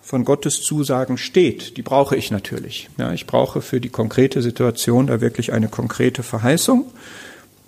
von 0.00 0.24
Gottes 0.24 0.62
Zusagen 0.62 1.18
steht, 1.18 1.76
die 1.76 1.82
brauche 1.82 2.16
ich 2.16 2.30
natürlich. 2.30 2.88
Ja, 2.98 3.12
ich 3.12 3.26
brauche 3.26 3.60
für 3.60 3.80
die 3.80 3.88
konkrete 3.88 4.42
Situation 4.42 5.06
da 5.06 5.20
wirklich 5.20 5.52
eine 5.52 5.68
konkrete 5.68 6.22
Verheißung. 6.22 6.86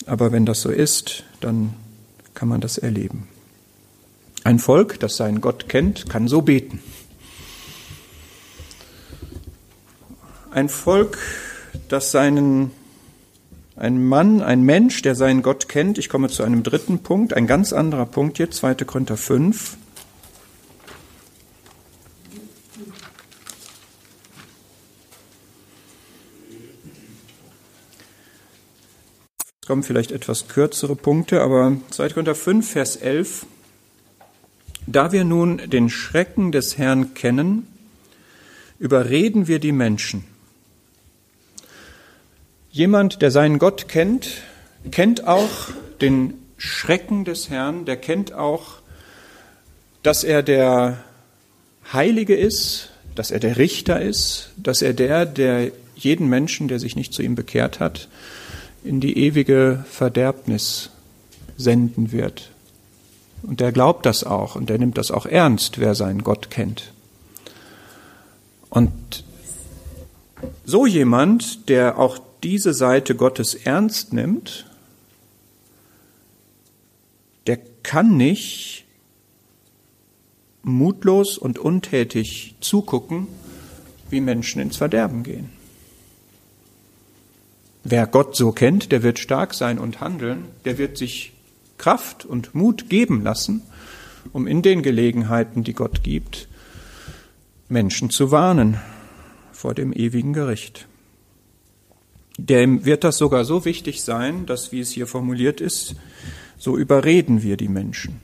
Aber 0.06 0.32
wenn 0.32 0.46
das 0.46 0.62
so 0.62 0.70
ist, 0.70 1.24
dann 1.40 1.74
kann 2.34 2.48
man 2.48 2.60
das 2.60 2.78
erleben. 2.78 3.28
Ein 4.44 4.58
Volk, 4.58 4.98
das 4.98 5.16
seinen 5.16 5.40
Gott 5.40 5.68
kennt, 5.68 6.08
kann 6.08 6.26
so 6.26 6.42
beten. 6.42 6.80
Ein 10.52 10.68
Volk, 10.68 11.16
das 11.88 12.10
seinen, 12.10 12.72
ein 13.74 14.06
Mann, 14.06 14.42
ein 14.42 14.60
Mensch, 14.60 15.00
der 15.00 15.14
seinen 15.14 15.40
Gott 15.40 15.66
kennt. 15.66 15.96
Ich 15.96 16.10
komme 16.10 16.28
zu 16.28 16.42
einem 16.42 16.62
dritten 16.62 16.98
Punkt, 16.98 17.32
ein 17.32 17.46
ganz 17.46 17.72
anderer 17.72 18.04
Punkt 18.04 18.38
jetzt, 18.38 18.58
2. 18.58 18.74
Korinther 18.84 19.16
5. 19.16 19.78
Es 29.62 29.66
kommen 29.66 29.82
vielleicht 29.82 30.12
etwas 30.12 30.48
kürzere 30.48 30.96
Punkte, 30.96 31.40
aber 31.40 31.78
2. 31.92 32.10
Korinther 32.10 32.34
5, 32.34 32.70
Vers 32.70 32.96
11. 32.96 33.46
Da 34.86 35.12
wir 35.12 35.24
nun 35.24 35.62
den 35.70 35.88
Schrecken 35.88 36.52
des 36.52 36.76
Herrn 36.76 37.14
kennen, 37.14 37.66
überreden 38.78 39.48
wir 39.48 39.58
die 39.58 39.72
Menschen. 39.72 40.24
Jemand, 42.72 43.20
der 43.20 43.30
seinen 43.30 43.58
Gott 43.58 43.86
kennt, 43.86 44.42
kennt 44.90 45.26
auch 45.28 45.50
den 46.00 46.32
Schrecken 46.56 47.26
des 47.26 47.50
Herrn, 47.50 47.84
der 47.84 47.98
kennt 47.98 48.32
auch, 48.32 48.76
dass 50.02 50.24
er 50.24 50.42
der 50.42 51.04
Heilige 51.92 52.34
ist, 52.34 52.88
dass 53.14 53.30
er 53.30 53.40
der 53.40 53.58
Richter 53.58 54.00
ist, 54.00 54.52
dass 54.56 54.80
er 54.80 54.94
der, 54.94 55.26
der 55.26 55.70
jeden 55.96 56.30
Menschen, 56.30 56.66
der 56.66 56.78
sich 56.78 56.96
nicht 56.96 57.12
zu 57.12 57.20
ihm 57.20 57.34
bekehrt 57.34 57.78
hat, 57.78 58.08
in 58.82 59.00
die 59.00 59.18
ewige 59.18 59.84
Verderbnis 59.90 60.88
senden 61.58 62.10
wird. 62.10 62.52
Und 63.42 63.60
der 63.60 63.72
glaubt 63.72 64.06
das 64.06 64.24
auch 64.24 64.56
und 64.56 64.70
der 64.70 64.78
nimmt 64.78 64.96
das 64.96 65.10
auch 65.10 65.26
ernst, 65.26 65.78
wer 65.78 65.94
seinen 65.94 66.24
Gott 66.24 66.48
kennt. 66.48 66.94
Und 68.70 69.24
so 70.64 70.86
jemand, 70.86 71.68
der 71.68 71.98
auch 71.98 72.18
diese 72.42 72.74
Seite 72.74 73.14
Gottes 73.14 73.54
ernst 73.54 74.12
nimmt, 74.12 74.66
der 77.46 77.58
kann 77.82 78.16
nicht 78.16 78.84
mutlos 80.62 81.38
und 81.38 81.58
untätig 81.58 82.54
zugucken, 82.60 83.26
wie 84.10 84.20
Menschen 84.20 84.60
ins 84.60 84.76
Verderben 84.76 85.22
gehen. 85.22 85.50
Wer 87.84 88.06
Gott 88.06 88.36
so 88.36 88.52
kennt, 88.52 88.92
der 88.92 89.02
wird 89.02 89.18
stark 89.18 89.54
sein 89.54 89.78
und 89.78 90.00
handeln, 90.00 90.44
der 90.64 90.78
wird 90.78 90.96
sich 90.96 91.32
Kraft 91.78 92.24
und 92.24 92.54
Mut 92.54 92.88
geben 92.88 93.24
lassen, 93.24 93.62
um 94.32 94.46
in 94.46 94.62
den 94.62 94.82
Gelegenheiten, 94.82 95.64
die 95.64 95.72
Gott 95.72 96.04
gibt, 96.04 96.48
Menschen 97.68 98.10
zu 98.10 98.30
warnen 98.30 98.78
vor 99.52 99.74
dem 99.74 99.92
ewigen 99.92 100.32
Gericht. 100.32 100.86
Dem 102.38 102.84
wird 102.84 103.04
das 103.04 103.18
sogar 103.18 103.44
so 103.44 103.64
wichtig 103.64 104.02
sein, 104.02 104.46
dass, 104.46 104.72
wie 104.72 104.80
es 104.80 104.90
hier 104.90 105.06
formuliert 105.06 105.60
ist, 105.60 105.94
so 106.58 106.76
überreden 106.76 107.42
wir 107.42 107.56
die 107.56 107.68
Menschen. 107.68 108.20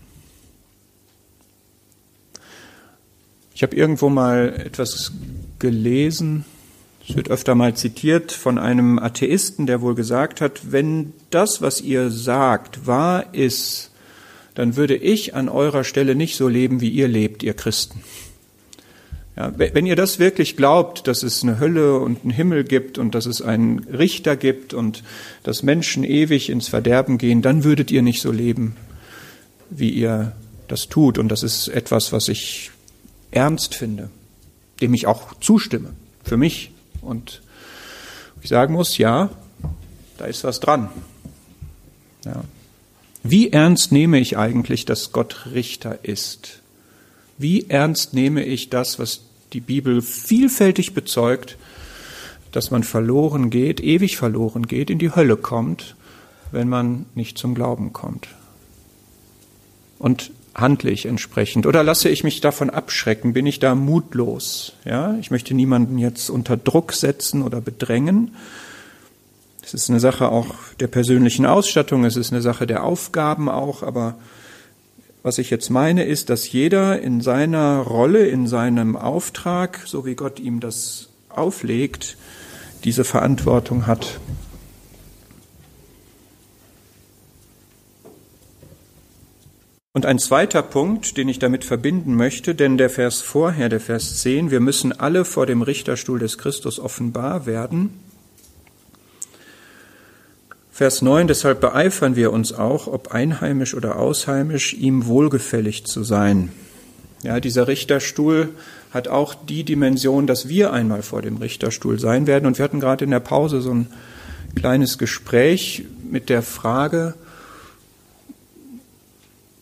Ich 3.55 3.63
habe 3.63 3.75
irgendwo 3.75 4.09
mal 4.09 4.55
etwas 4.65 5.13
gelesen, 5.59 6.45
es 7.09 7.17
wird 7.17 7.31
öfter 7.31 7.55
mal 7.55 7.75
zitiert 7.75 8.33
von 8.33 8.59
einem 8.59 8.99
Atheisten, 8.99 9.67
der 9.67 9.81
wohl 9.81 9.95
gesagt 9.95 10.41
hat, 10.41 10.73
wenn 10.73 11.15
das, 11.31 11.63
was 11.63 11.81
ihr 11.81 12.11
sagt, 12.11 12.87
wahr 12.87 13.35
ist, 13.35 13.91
dann 14.55 14.77
würde 14.77 14.97
ich 14.97 15.35
an 15.35 15.49
eurer 15.49 15.85
Stelle 15.85 16.15
nicht 16.15 16.37
so 16.37 16.49
leben, 16.49 16.81
wie 16.81 16.91
ihr 16.91 17.09
lebt, 17.09 17.43
ihr 17.43 17.55
Christen. 17.55 18.03
Ja, 19.39 19.53
wenn 19.57 19.87
ihr 19.87 19.95
das 19.95 20.19
wirklich 20.19 20.57
glaubt, 20.57 21.07
dass 21.07 21.23
es 21.23 21.45
eine 21.45 21.61
Hölle 21.61 22.01
und 22.01 22.25
einen 22.25 22.33
Himmel 22.33 22.65
gibt 22.65 22.99
und 22.99 23.15
dass 23.15 23.25
es 23.25 23.41
einen 23.41 23.79
Richter 23.85 24.35
gibt 24.37 24.75
und 24.75 25.05
dass 25.45 25.63
Menschen 25.63 26.03
ewig 26.03 26.51
ins 26.51 26.67
Verderben 26.67 27.19
gehen, 27.19 27.41
dann 27.41 27.63
würdet 27.63 27.93
ihr 27.93 28.03
nicht 28.03 28.21
so 28.21 28.33
leben, 28.33 28.75
wie 29.71 29.91
ihr 29.91 30.33
das 30.67 30.89
tut. 30.89 31.19
Und 31.19 31.29
das 31.29 31.45
ist 31.45 31.69
etwas, 31.69 32.13
was 32.13 32.27
ich 32.27 32.73
ernst 33.31 33.77
finde, 33.77 34.11
dem 34.81 34.93
ich 34.93 35.07
auch 35.07 35.35
zustimme, 35.35 35.91
für 36.25 36.37
mich 36.37 36.73
und 37.01 37.41
ich 38.43 38.49
sagen 38.49 38.75
muss, 38.75 38.99
ja, 38.99 39.31
da 40.17 40.25
ist 40.25 40.43
was 40.43 40.59
dran. 40.59 40.89
Ja. 42.25 42.43
Wie 43.23 43.53
ernst 43.53 43.93
nehme 43.93 44.19
ich 44.19 44.37
eigentlich, 44.37 44.85
dass 44.85 45.13
Gott 45.13 45.47
Richter 45.55 46.01
ist? 46.03 46.61
Wie 47.37 47.71
ernst 47.71 48.15
nehme 48.15 48.43
ich 48.45 48.69
das, 48.69 48.99
was 48.99 49.28
die 49.53 49.61
Bibel 49.61 50.03
vielfältig 50.03 50.95
bezeugt, 50.95 51.57
dass 52.53 52.71
man 52.71 52.83
verloren 52.83 53.51
geht, 53.51 53.81
ewig 53.81 54.17
verloren 54.17 54.67
geht, 54.67 54.91
in 54.91 54.99
die 54.99 55.15
Hölle 55.15 55.37
kommt, 55.37 55.97
wenn 56.51 56.69
man 56.69 57.07
nicht 57.15 57.39
zum 57.39 57.55
Glauben 57.55 57.93
kommt? 57.93 58.29
Und 59.99 60.31
handle 60.55 60.91
ich 60.91 61.07
entsprechend 61.07 61.67
oder 61.67 61.83
lasse 61.85 62.09
ich 62.09 62.25
mich 62.25 62.41
davon 62.41 62.71
abschrecken? 62.71 63.33
Bin 63.33 63.47
ich 63.47 63.61
da 63.61 63.75
mutlos? 63.75 64.73
Ja, 64.85 65.17
ich 65.21 65.31
möchte 65.31 65.55
niemanden 65.55 65.99
jetzt 65.99 66.31
unter 66.31 66.57
Druck 66.57 66.93
setzen 66.93 67.43
oder 67.43 67.61
bedrängen. 67.61 68.35
Es 69.63 69.75
ist 69.75 69.91
eine 69.91 70.01
Sache 70.01 70.31
auch 70.31 70.55
der 70.81 70.87
persönlichen 70.87 71.47
Ausstattung, 71.47 72.05
es 72.05 72.17
ist 72.17 72.33
eine 72.33 72.43
Sache 72.43 72.67
der 72.67 72.85
Aufgaben 72.85 73.49
auch, 73.49 73.83
aber 73.83 74.17
was 75.29 75.37
ich 75.37 75.51
jetzt 75.51 75.69
meine, 75.69 76.05
ist, 76.05 76.31
dass 76.31 76.51
jeder 76.51 77.03
in 77.03 77.21
seiner 77.21 77.81
Rolle, 77.81 78.27
in 78.29 78.47
seinem 78.47 78.97
Auftrag, 78.97 79.83
so 79.85 80.07
wie 80.07 80.15
Gott 80.15 80.41
ihm 80.41 80.59
das 80.59 81.11
auflegt, 81.29 82.17
diese 82.85 83.05
Verantwortung 83.05 83.87
hat. 83.87 84.21
Und 89.93 90.07
ein 90.07 90.19
zweiter 90.19 90.63
Punkt, 90.63 91.19
den 91.19 91.29
ich 91.29 91.39
damit 91.39 91.67
verbinden 91.67 92.15
möchte, 92.15 92.55
denn 92.55 92.79
der 92.79 92.89
Vers 92.89 93.21
vorher, 93.21 93.69
der 93.69 93.81
Vers 93.81 94.23
10, 94.23 94.51
wir 94.51 94.61
müssen 94.61 94.99
alle 94.99 95.27
vor 95.27 95.45
dem 95.45 95.61
Richterstuhl 95.61 96.19
des 96.19 96.39
Christus 96.39 96.81
offenbar 96.81 97.45
werden. 97.45 97.91
Vers 100.79 101.03
9, 101.03 101.27
deshalb 101.27 101.61
beeifern 101.61 102.15
wir 102.15 102.33
uns 102.33 102.53
auch, 102.53 102.87
ob 102.87 103.11
einheimisch 103.11 103.75
oder 103.75 103.99
ausheimisch, 103.99 104.75
ihm 104.75 105.07
wohlgefällig 105.07 105.87
zu 105.87 106.05
sein. 106.05 106.53
Ja, 107.25 107.41
dieser 107.41 107.67
Richterstuhl 107.67 108.51
hat 108.93 109.09
auch 109.09 109.35
die 109.35 109.65
Dimension, 109.65 110.29
dass 110.29 110.49
wir 110.49 110.73
einmal 110.73 111.03
vor 111.03 111.21
dem 111.21 111.39
Richterstuhl 111.39 111.99
sein 111.99 112.29
werden. 112.29 112.47
Und 112.47 112.59
wir 112.59 112.65
hatten 112.65 112.79
gerade 112.79 113.05
in 113.05 113.11
der 113.11 113.19
Pause 113.19 113.61
so 113.61 113.73
ein 113.73 113.89
kleines 114.55 114.99
Gespräch 114.99 115.83
mit 116.09 116.29
der 116.29 116.43
Frage, 116.43 117.15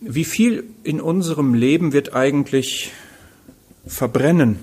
wie 0.03 0.25
viel 0.25 0.65
in 0.85 1.01
unserem 1.01 1.55
Leben 1.55 1.95
wird 1.95 2.13
eigentlich 2.13 2.93
verbrennen? 3.87 4.59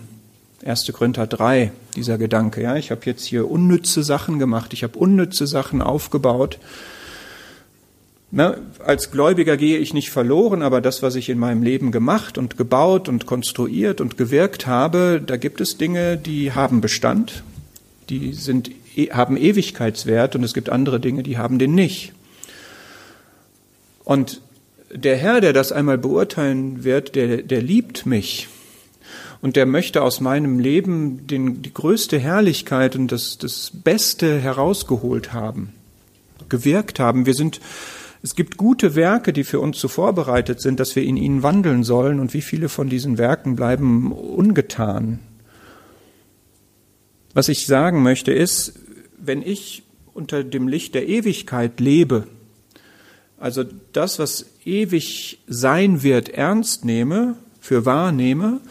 1. 0.66 0.92
Korinther 0.94 1.28
3, 1.28 1.72
dieser 1.96 2.18
Gedanke. 2.18 2.62
Ja, 2.62 2.76
ich 2.76 2.92
habe 2.92 3.02
jetzt 3.06 3.26
hier 3.26 3.50
unnütze 3.50 4.04
Sachen 4.04 4.40
gemacht, 4.40 4.74
ich 4.74 4.84
habe 4.84 4.98
unnütze 4.98 5.48
Sachen 5.48 5.82
aufgebaut. 5.82 6.60
Na, 8.32 8.58
als 8.84 9.12
Gläubiger 9.12 9.58
gehe 9.58 9.78
ich 9.78 9.94
nicht 9.94 10.10
verloren, 10.10 10.64
aber 10.64 10.82
das, 10.82 11.04
was 11.04 11.16
ich 11.16 11.30
in 11.30 11.38
meinem 11.38 11.62
Leben 11.62 11.92
gemacht 11.92 12.38
und 12.38 12.58
gebaut 12.58 13.08
und 13.08 13.26
konstruiert 13.28 14.02
und 14.02 14.18
gewirkt 14.18 14.66
habe, 14.66 15.22
da 15.24 15.38
gibt 15.38 15.62
es 15.62 15.78
Dinge, 15.78 16.18
die 16.18 16.52
haben 16.52 16.82
Bestand, 16.82 17.44
die 18.10 18.34
sind, 18.34 18.72
e, 18.96 19.12
haben 19.12 19.38
Ewigkeitswert 19.38 20.36
und 20.36 20.44
es 20.44 20.56
gibt 20.56 20.70
andere 20.70 21.00
Dinge, 21.00 21.22
die 21.22 21.38
haben 21.38 21.60
den 21.60 21.76
nicht. 21.76 22.14
Und 24.04 24.42
der 24.92 25.18
Herr, 25.18 25.42
der 25.42 25.54
das 25.54 25.72
einmal 25.72 25.98
beurteilen 25.98 26.84
wird, 26.84 27.16
der, 27.16 27.44
der 27.44 27.62
liebt 27.62 28.06
mich. 28.06 28.48
Und 29.44 29.58
der 29.58 29.66
möchte 29.66 30.02
aus 30.02 30.22
meinem 30.22 30.58
Leben 30.60 31.28
den, 31.28 31.62
die 31.62 31.74
größte 31.74 32.18
Herrlichkeit 32.18 32.96
und 32.96 33.12
das, 33.12 33.38
das 33.38 33.72
Beste 33.74 34.40
herausgeholt 34.40 35.34
haben, 35.34 35.74
gewirkt 36.48 36.98
haben. 37.00 37.26
Wir 37.26 37.34
sind, 37.34 37.60
es 38.22 38.36
gibt 38.36 38.56
gute 38.56 38.96
Werke, 38.96 39.34
die 39.34 39.44
für 39.44 39.60
uns 39.60 39.82
so 39.82 39.90
vorbereitet 39.90 40.62
sind, 40.62 40.80
dass 40.80 40.96
wir 40.96 41.04
in 41.04 41.18
ihnen 41.18 41.44
wandeln 41.44 41.84
sollen. 41.84 42.22
Und 42.22 42.34
wie 42.34 42.42
viele 42.42 42.70
von 42.70 42.88
diesen 42.88 43.18
Werken 43.18 43.58
bleiben 43.58 44.14
ungetan? 44.14 45.20
Was 47.34 47.50
ich 47.50 47.66
sagen 47.66 48.02
möchte 48.02 48.32
ist, 48.32 48.80
wenn 49.18 49.42
ich 49.42 49.84
unter 50.14 50.46
dem 50.46 50.70
Licht 50.70 50.96
der 50.96 51.10
Ewigkeit 51.10 51.82
lebe, 51.82 52.28
also 53.38 53.66
das, 53.92 54.20
was 54.20 54.46
ewig 54.64 55.40
sein 55.48 56.02
wird, 56.02 56.30
ernst 56.30 56.86
nehme, 56.86 57.36
für 57.60 57.86
wahr 57.86 58.14
nehme 58.14 58.62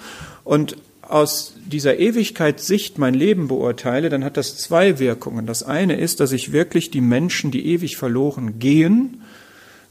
und 0.45 0.77
aus 1.03 1.55
dieser 1.67 1.99
Ewigkeitssicht 1.99 2.99
mein 2.99 3.15
Leben 3.15 3.49
beurteile, 3.49 4.09
dann 4.09 4.25
hat 4.25 4.37
das 4.37 4.57
zwei 4.57 4.99
Wirkungen. 4.99 5.47
Das 5.47 5.63
eine 5.63 5.99
ist, 5.99 6.21
dass 6.21 6.33
ich 6.33 6.53
wirklich 6.53 6.91
die 6.91 7.01
Menschen, 7.01 7.51
die 7.51 7.67
ewig 7.67 7.97
verloren 7.97 8.59
gehen, 8.59 9.23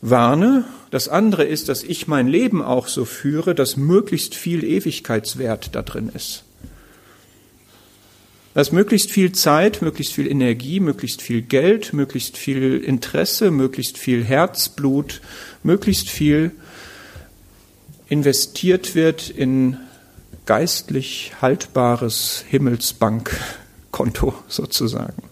warne. 0.01 0.65
Das 0.89 1.07
andere 1.07 1.43
ist, 1.43 1.69
dass 1.69 1.83
ich 1.83 2.07
mein 2.07 2.27
Leben 2.27 2.63
auch 2.63 2.87
so 2.87 3.05
führe, 3.05 3.53
dass 3.53 3.77
möglichst 3.77 4.35
viel 4.35 4.63
Ewigkeitswert 4.63 5.75
da 5.75 5.83
drin 5.83 6.11
ist. 6.13 6.43
Dass 8.53 8.71
möglichst 8.71 9.11
viel 9.11 9.31
Zeit, 9.31 9.81
möglichst 9.81 10.13
viel 10.13 10.27
Energie, 10.27 10.79
möglichst 10.79 11.21
viel 11.21 11.41
Geld, 11.41 11.93
möglichst 11.93 12.35
viel 12.37 12.77
Interesse, 12.79 13.51
möglichst 13.51 13.97
viel 13.97 14.23
Herzblut, 14.23 15.21
möglichst 15.63 16.09
viel 16.09 16.51
investiert 18.09 18.95
wird 18.95 19.29
in 19.29 19.77
geistlich 20.45 21.33
haltbares 21.41 22.43
Himmelsbankkonto 22.47 24.33
sozusagen. 24.47 25.23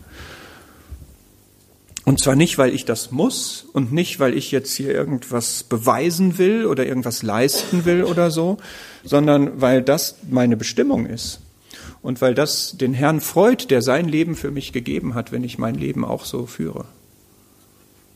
Und 2.06 2.20
zwar 2.20 2.36
nicht, 2.36 2.58
weil 2.58 2.74
ich 2.74 2.86
das 2.86 3.12
muss 3.12 3.68
und 3.72 3.92
nicht, 3.92 4.20
weil 4.20 4.36
ich 4.36 4.52
jetzt 4.52 4.74
hier 4.74 4.92
irgendwas 4.92 5.62
beweisen 5.64 6.40
will 6.40 6.66
oder 6.66 6.86
irgendwas 6.86 7.22
leisten 7.22 7.86
will 7.86 8.04
oder 8.04 8.32
so, 8.32 8.58
sondern 9.04 9.62
weil 9.62 9.84
das 9.84 10.16
meine 10.28 10.58
Bestimmung 10.58 11.06
ist. 11.06 11.40
und 12.02 12.22
weil 12.22 12.34
das 12.34 12.78
den 12.78 12.94
Herrn 12.94 13.22
freut, 13.22 13.72
der 13.72 13.82
sein 13.82 14.08
Leben 14.08 14.36
für 14.36 14.52
mich 14.52 14.72
gegeben 14.72 15.16
hat, 15.16 15.32
wenn 15.32 15.44
ich 15.44 15.58
mein 15.58 15.76
Leben 15.76 16.06
auch 16.06 16.26
so 16.26 16.46
führe. 16.46 16.86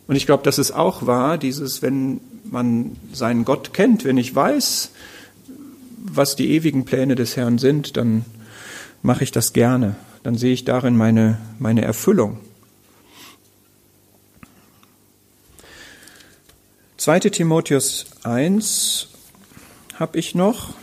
Und 0.08 0.16
ich 0.16 0.26
glaube, 0.26 0.44
dass 0.44 0.58
es 0.58 0.72
auch 0.72 1.06
wahr, 1.06 1.38
dieses, 1.38 1.82
wenn 1.82 2.20
man 2.50 2.96
seinen 3.14 3.46
Gott 3.46 3.74
kennt, 3.74 4.04
wenn 4.04 4.18
ich 4.18 4.36
weiß, 4.36 4.92
was 6.06 6.36
die 6.36 6.52
ewigen 6.52 6.84
Pläne 6.84 7.16
des 7.16 7.38
Herrn 7.38 7.58
sind, 7.58 7.96
dann 7.96 8.26
mache 9.02 9.24
ich 9.24 9.32
das 9.32 9.54
gerne. 9.54 9.96
Dann 10.24 10.36
sehe 10.36 10.54
ich 10.54 10.66
darin 10.66 10.98
meine, 10.98 11.38
meine 11.60 11.82
Erfüllung. 11.84 12.40
2. 16.98 17.20
Timotheus 17.20 18.06
1 18.24 19.10
habe 19.96 20.20
ich 20.20 20.36
noch. 20.36 20.74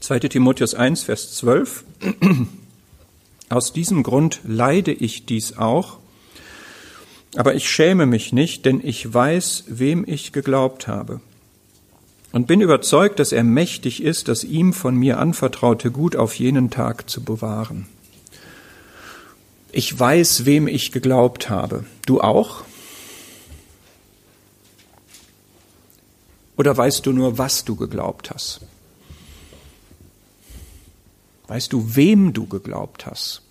2. 0.00 0.18
Timotheus 0.20 0.74
1, 0.74 1.04
Vers 1.04 1.34
12. 1.36 1.84
Aus 3.52 3.74
diesem 3.74 4.02
Grund 4.02 4.40
leide 4.44 4.94
ich 4.94 5.26
dies 5.26 5.58
auch, 5.58 5.98
aber 7.36 7.54
ich 7.54 7.68
schäme 7.68 8.06
mich 8.06 8.32
nicht, 8.32 8.64
denn 8.64 8.80
ich 8.82 9.12
weiß, 9.12 9.64
wem 9.66 10.06
ich 10.08 10.32
geglaubt 10.32 10.88
habe. 10.88 11.20
Und 12.32 12.46
bin 12.46 12.62
überzeugt, 12.62 13.18
dass 13.18 13.30
er 13.30 13.44
mächtig 13.44 14.02
ist, 14.02 14.28
das 14.28 14.42
ihm 14.42 14.72
von 14.72 14.96
mir 14.96 15.18
anvertraute 15.18 15.90
Gut 15.90 16.16
auf 16.16 16.34
jenen 16.38 16.70
Tag 16.70 17.10
zu 17.10 17.22
bewahren. 17.22 17.86
Ich 19.70 20.00
weiß, 20.00 20.46
wem 20.46 20.66
ich 20.66 20.90
geglaubt 20.90 21.50
habe. 21.50 21.84
Du 22.06 22.22
auch? 22.22 22.64
Oder 26.56 26.74
weißt 26.74 27.04
du 27.04 27.12
nur, 27.12 27.36
was 27.36 27.66
du 27.66 27.76
geglaubt 27.76 28.30
hast? 28.30 28.62
Weißt 31.48 31.72
du, 31.72 31.96
wem 31.96 32.32
du 32.32 32.46
geglaubt 32.46 33.06
hast? 33.06 33.42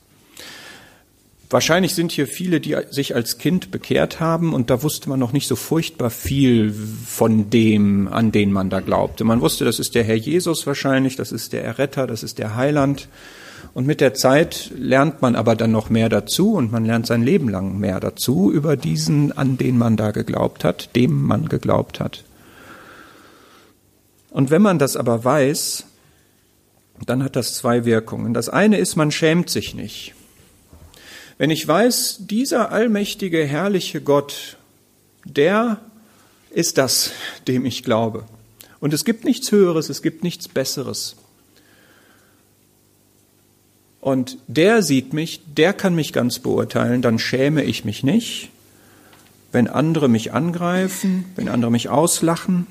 Wahrscheinlich 1.51 1.95
sind 1.95 2.13
hier 2.13 2.27
viele, 2.27 2.61
die 2.61 2.77
sich 2.91 3.13
als 3.13 3.37
Kind 3.37 3.71
bekehrt 3.71 4.21
haben 4.21 4.53
und 4.53 4.69
da 4.69 4.83
wusste 4.83 5.09
man 5.09 5.19
noch 5.19 5.33
nicht 5.33 5.49
so 5.49 5.57
furchtbar 5.57 6.09
viel 6.09 6.73
von 6.73 7.49
dem, 7.49 8.07
an 8.07 8.31
den 8.31 8.53
man 8.53 8.69
da 8.69 8.79
glaubte. 8.79 9.25
Man 9.25 9.41
wusste, 9.41 9.65
das 9.65 9.77
ist 9.77 9.93
der 9.93 10.05
Herr 10.05 10.15
Jesus 10.15 10.65
wahrscheinlich, 10.65 11.17
das 11.17 11.33
ist 11.33 11.51
der 11.51 11.65
Erretter, 11.65 12.07
das 12.07 12.23
ist 12.23 12.37
der 12.37 12.55
Heiland. 12.55 13.09
Und 13.73 13.85
mit 13.85 13.99
der 13.99 14.13
Zeit 14.13 14.71
lernt 14.77 15.21
man 15.21 15.35
aber 15.35 15.57
dann 15.57 15.71
noch 15.71 15.89
mehr 15.89 16.07
dazu 16.07 16.53
und 16.53 16.71
man 16.71 16.85
lernt 16.85 17.05
sein 17.05 17.21
Leben 17.21 17.49
lang 17.49 17.77
mehr 17.77 17.99
dazu 17.99 18.49
über 18.49 18.77
diesen, 18.77 19.37
an 19.37 19.57
den 19.57 19.77
man 19.77 19.97
da 19.97 20.11
geglaubt 20.11 20.63
hat, 20.63 20.95
dem 20.95 21.21
man 21.21 21.49
geglaubt 21.49 21.99
hat. 21.99 22.23
Und 24.29 24.51
wenn 24.51 24.61
man 24.61 24.79
das 24.79 24.95
aber 24.95 25.25
weiß, 25.25 25.83
dann 27.09 27.23
hat 27.23 27.35
das 27.35 27.55
zwei 27.55 27.85
Wirkungen. 27.85 28.33
Das 28.33 28.49
eine 28.49 28.77
ist, 28.77 28.95
man 28.95 29.11
schämt 29.11 29.49
sich 29.49 29.73
nicht. 29.73 30.13
Wenn 31.37 31.49
ich 31.49 31.67
weiß, 31.67 32.17
dieser 32.21 32.71
allmächtige, 32.71 33.43
herrliche 33.45 34.01
Gott, 34.01 34.57
der 35.25 35.81
ist 36.51 36.77
das, 36.77 37.11
dem 37.47 37.65
ich 37.65 37.83
glaube. 37.83 38.25
Und 38.79 38.93
es 38.93 39.05
gibt 39.05 39.25
nichts 39.25 39.51
Höheres, 39.51 39.89
es 39.89 40.01
gibt 40.01 40.23
nichts 40.23 40.47
Besseres. 40.47 41.15
Und 44.01 44.39
der 44.47 44.81
sieht 44.81 45.13
mich, 45.13 45.41
der 45.45 45.73
kann 45.73 45.95
mich 45.95 46.11
ganz 46.11 46.39
beurteilen, 46.39 47.01
dann 47.01 47.19
schäme 47.19 47.63
ich 47.63 47.85
mich 47.85 48.03
nicht, 48.03 48.49
wenn 49.51 49.67
andere 49.67 50.09
mich 50.09 50.33
angreifen, 50.33 51.25
wenn 51.35 51.47
andere 51.47 51.71
mich 51.71 51.89
auslachen, 51.89 52.65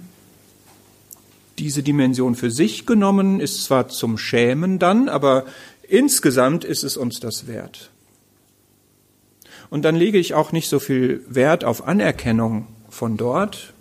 diese 1.60 1.82
Dimension 1.82 2.34
für 2.34 2.50
sich 2.50 2.86
genommen 2.86 3.38
ist 3.38 3.64
zwar 3.64 3.88
zum 3.88 4.16
Schämen 4.16 4.78
dann, 4.78 5.08
aber 5.08 5.44
insgesamt 5.86 6.64
ist 6.64 6.82
es 6.82 6.96
uns 6.96 7.20
das 7.20 7.46
wert. 7.46 7.90
Und 9.68 9.84
dann 9.84 9.94
lege 9.94 10.18
ich 10.18 10.34
auch 10.34 10.52
nicht 10.52 10.68
so 10.68 10.78
viel 10.78 11.22
Wert 11.28 11.64
auf 11.64 11.86
Anerkennung 11.86 12.66
von 12.88 13.16
dort, 13.16 13.74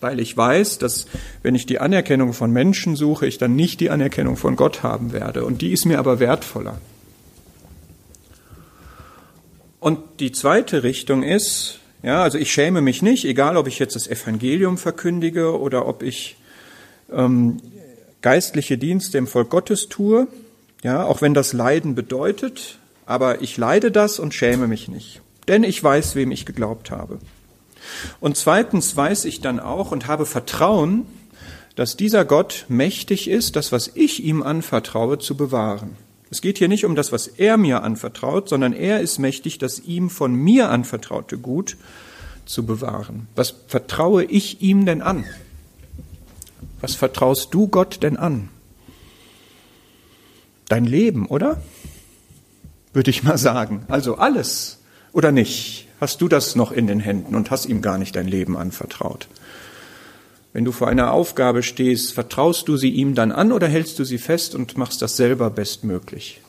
weil 0.00 0.20
ich 0.20 0.36
weiß, 0.36 0.78
dass 0.78 1.06
wenn 1.42 1.54
ich 1.54 1.66
die 1.66 1.80
Anerkennung 1.80 2.32
von 2.32 2.50
Menschen 2.50 2.96
suche, 2.96 3.26
ich 3.26 3.36
dann 3.36 3.54
nicht 3.54 3.80
die 3.80 3.90
Anerkennung 3.90 4.36
von 4.36 4.56
Gott 4.56 4.82
haben 4.82 5.12
werde. 5.12 5.44
Und 5.44 5.60
die 5.60 5.72
ist 5.72 5.84
mir 5.84 5.98
aber 5.98 6.18
wertvoller. 6.18 6.80
Und 9.80 9.98
die 10.18 10.32
zweite 10.32 10.82
Richtung 10.82 11.22
ist, 11.22 11.78
ja, 12.02 12.22
also 12.22 12.38
ich 12.38 12.52
schäme 12.52 12.80
mich 12.80 13.02
nicht, 13.02 13.24
egal 13.26 13.56
ob 13.56 13.66
ich 13.66 13.78
jetzt 13.78 13.96
das 13.96 14.08
Evangelium 14.08 14.78
verkündige 14.78 15.58
oder 15.58 15.86
ob 15.86 16.02
ich 16.02 16.36
ähm, 17.12 17.58
geistliche 18.22 18.78
Dienste 18.78 19.18
im 19.18 19.26
Volk 19.26 19.50
Gottes 19.50 19.88
tue, 19.88 20.26
ja, 20.82 21.04
auch 21.04 21.22
wenn 21.22 21.34
das 21.34 21.52
Leiden 21.52 21.94
bedeutet, 21.94 22.78
aber 23.06 23.42
ich 23.42 23.56
leide 23.56 23.90
das 23.90 24.18
und 24.18 24.34
schäme 24.34 24.68
mich 24.68 24.88
nicht, 24.88 25.20
denn 25.48 25.64
ich 25.64 25.82
weiß, 25.82 26.14
wem 26.14 26.30
ich 26.30 26.46
geglaubt 26.46 26.90
habe. 26.90 27.18
Und 28.20 28.36
zweitens 28.36 28.96
weiß 28.96 29.24
ich 29.24 29.40
dann 29.40 29.60
auch 29.60 29.92
und 29.92 30.06
habe 30.06 30.26
Vertrauen, 30.26 31.06
dass 31.74 31.96
dieser 31.96 32.24
Gott 32.24 32.66
mächtig 32.68 33.28
ist, 33.28 33.56
das, 33.56 33.72
was 33.72 33.90
ich 33.94 34.24
ihm 34.24 34.42
anvertraue, 34.42 35.18
zu 35.18 35.36
bewahren. 35.36 35.96
Es 36.30 36.40
geht 36.40 36.58
hier 36.58 36.68
nicht 36.68 36.84
um 36.84 36.94
das, 36.94 37.12
was 37.12 37.26
er 37.26 37.56
mir 37.56 37.82
anvertraut, 37.82 38.48
sondern 38.48 38.72
er 38.72 39.00
ist 39.00 39.18
mächtig, 39.18 39.58
das 39.58 39.80
ihm 39.80 40.10
von 40.10 40.34
mir 40.34 40.70
anvertraute 40.70 41.38
Gut 41.38 41.76
zu 42.44 42.66
bewahren. 42.66 43.28
Was 43.34 43.54
vertraue 43.68 44.24
ich 44.24 44.60
ihm 44.60 44.84
denn 44.84 45.00
an? 45.00 45.24
Was 46.80 46.94
vertraust 46.94 47.52
du 47.52 47.68
Gott 47.68 48.02
denn 48.02 48.16
an? 48.16 48.48
Dein 50.68 50.84
Leben, 50.84 51.26
oder? 51.26 51.60
Würde 52.92 53.10
ich 53.10 53.22
mal 53.22 53.38
sagen. 53.38 53.84
Also 53.88 54.16
alles 54.16 54.78
oder 55.12 55.32
nicht? 55.32 55.86
Hast 56.00 56.20
du 56.20 56.28
das 56.28 56.54
noch 56.54 56.70
in 56.70 56.86
den 56.86 57.00
Händen 57.00 57.34
und 57.34 57.50
hast 57.50 57.66
ihm 57.66 57.82
gar 57.82 57.98
nicht 57.98 58.14
dein 58.14 58.28
Leben 58.28 58.56
anvertraut? 58.56 59.28
Wenn 60.52 60.64
du 60.64 60.72
vor 60.72 60.88
einer 60.88 61.12
Aufgabe 61.12 61.62
stehst, 61.62 62.12
vertraust 62.12 62.68
du 62.68 62.76
sie 62.76 62.90
ihm 62.90 63.14
dann 63.14 63.32
an 63.32 63.52
oder 63.52 63.66
hältst 63.66 63.98
du 63.98 64.04
sie 64.04 64.18
fest 64.18 64.54
und 64.54 64.76
machst 64.76 65.02
das 65.02 65.16
selber 65.16 65.50
bestmöglich? 65.50 66.40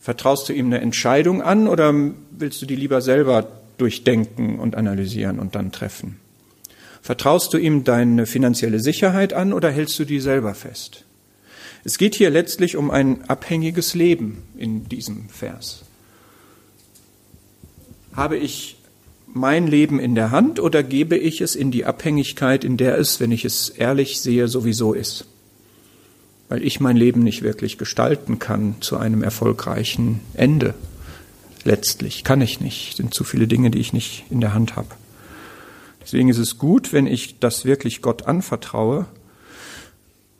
Vertraust 0.00 0.48
du 0.48 0.52
ihm 0.52 0.66
eine 0.66 0.80
Entscheidung 0.80 1.42
an 1.42 1.68
oder 1.68 1.94
willst 2.30 2.62
du 2.62 2.66
die 2.66 2.76
lieber 2.76 3.00
selber 3.00 3.46
durchdenken 3.78 4.58
und 4.58 4.76
analysieren 4.76 5.38
und 5.38 5.54
dann 5.54 5.72
treffen? 5.72 6.20
Vertraust 7.06 7.54
du 7.54 7.58
ihm 7.58 7.84
deine 7.84 8.26
finanzielle 8.26 8.80
Sicherheit 8.80 9.32
an 9.32 9.52
oder 9.52 9.70
hältst 9.70 9.96
du 10.00 10.04
die 10.04 10.18
selber 10.18 10.56
fest? 10.56 11.04
Es 11.84 11.98
geht 11.98 12.16
hier 12.16 12.30
letztlich 12.30 12.74
um 12.74 12.90
ein 12.90 13.22
abhängiges 13.30 13.94
Leben 13.94 14.42
in 14.56 14.88
diesem 14.88 15.28
Vers. 15.28 15.84
Habe 18.12 18.36
ich 18.36 18.78
mein 19.28 19.68
Leben 19.68 20.00
in 20.00 20.16
der 20.16 20.32
Hand 20.32 20.58
oder 20.58 20.82
gebe 20.82 21.16
ich 21.16 21.40
es 21.40 21.54
in 21.54 21.70
die 21.70 21.84
Abhängigkeit, 21.84 22.64
in 22.64 22.76
der 22.76 22.98
es, 22.98 23.20
wenn 23.20 23.30
ich 23.30 23.44
es 23.44 23.68
ehrlich 23.68 24.20
sehe, 24.20 24.48
sowieso 24.48 24.92
ist? 24.92 25.26
Weil 26.48 26.64
ich 26.64 26.80
mein 26.80 26.96
Leben 26.96 27.22
nicht 27.22 27.42
wirklich 27.42 27.78
gestalten 27.78 28.40
kann 28.40 28.74
zu 28.80 28.96
einem 28.96 29.22
erfolgreichen 29.22 30.22
Ende. 30.34 30.74
Letztlich 31.62 32.24
kann 32.24 32.40
ich 32.40 32.60
nicht. 32.60 32.90
Es 32.90 32.96
sind 32.96 33.14
zu 33.14 33.22
viele 33.22 33.46
Dinge, 33.46 33.70
die 33.70 33.78
ich 33.78 33.92
nicht 33.92 34.24
in 34.28 34.40
der 34.40 34.54
Hand 34.54 34.74
habe. 34.74 34.88
Deswegen 36.06 36.28
ist 36.28 36.38
es 36.38 36.56
gut, 36.56 36.92
wenn 36.92 37.08
ich 37.08 37.40
das 37.40 37.64
wirklich 37.64 38.00
Gott 38.00 38.28
anvertraue 38.28 39.06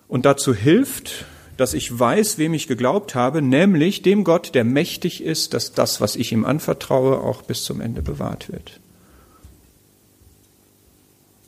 und 0.07 0.25
dazu 0.25 0.55
hilft, 0.55 1.25
dass 1.57 1.75
ich 1.75 1.99
weiß, 1.99 2.39
wem 2.39 2.55
ich 2.55 2.69
geglaubt 2.69 3.17
habe, 3.17 3.43
nämlich 3.43 4.01
dem 4.03 4.23
Gott, 4.23 4.55
der 4.55 4.63
mächtig 4.63 5.25
ist, 5.25 5.55
dass 5.55 5.73
das, 5.73 6.01
was 6.01 6.15
ich 6.15 6.31
ihm 6.31 6.45
anvertraue, 6.45 7.19
auch 7.19 7.43
bis 7.43 7.65
zum 7.65 7.81
Ende 7.81 8.01
bewahrt 8.01 8.53
wird. 8.53 8.79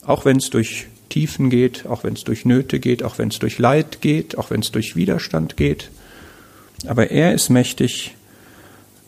Auch 0.02 0.24
wenn 0.24 0.38
es 0.38 0.50
durch 0.50 0.88
Tiefen 1.10 1.48
geht, 1.48 1.86
auch 1.86 2.02
wenn 2.02 2.14
es 2.14 2.24
durch 2.24 2.44
Nöte 2.44 2.80
geht, 2.80 3.04
auch 3.04 3.18
wenn 3.18 3.28
es 3.28 3.38
durch 3.38 3.58
Leid 3.60 4.00
geht, 4.00 4.36
auch 4.36 4.50
wenn 4.50 4.62
es 4.62 4.72
durch 4.72 4.96
Widerstand 4.96 5.56
geht. 5.56 5.92
Aber 6.88 7.12
er 7.12 7.34
ist 7.34 7.50
mächtig, 7.50 8.16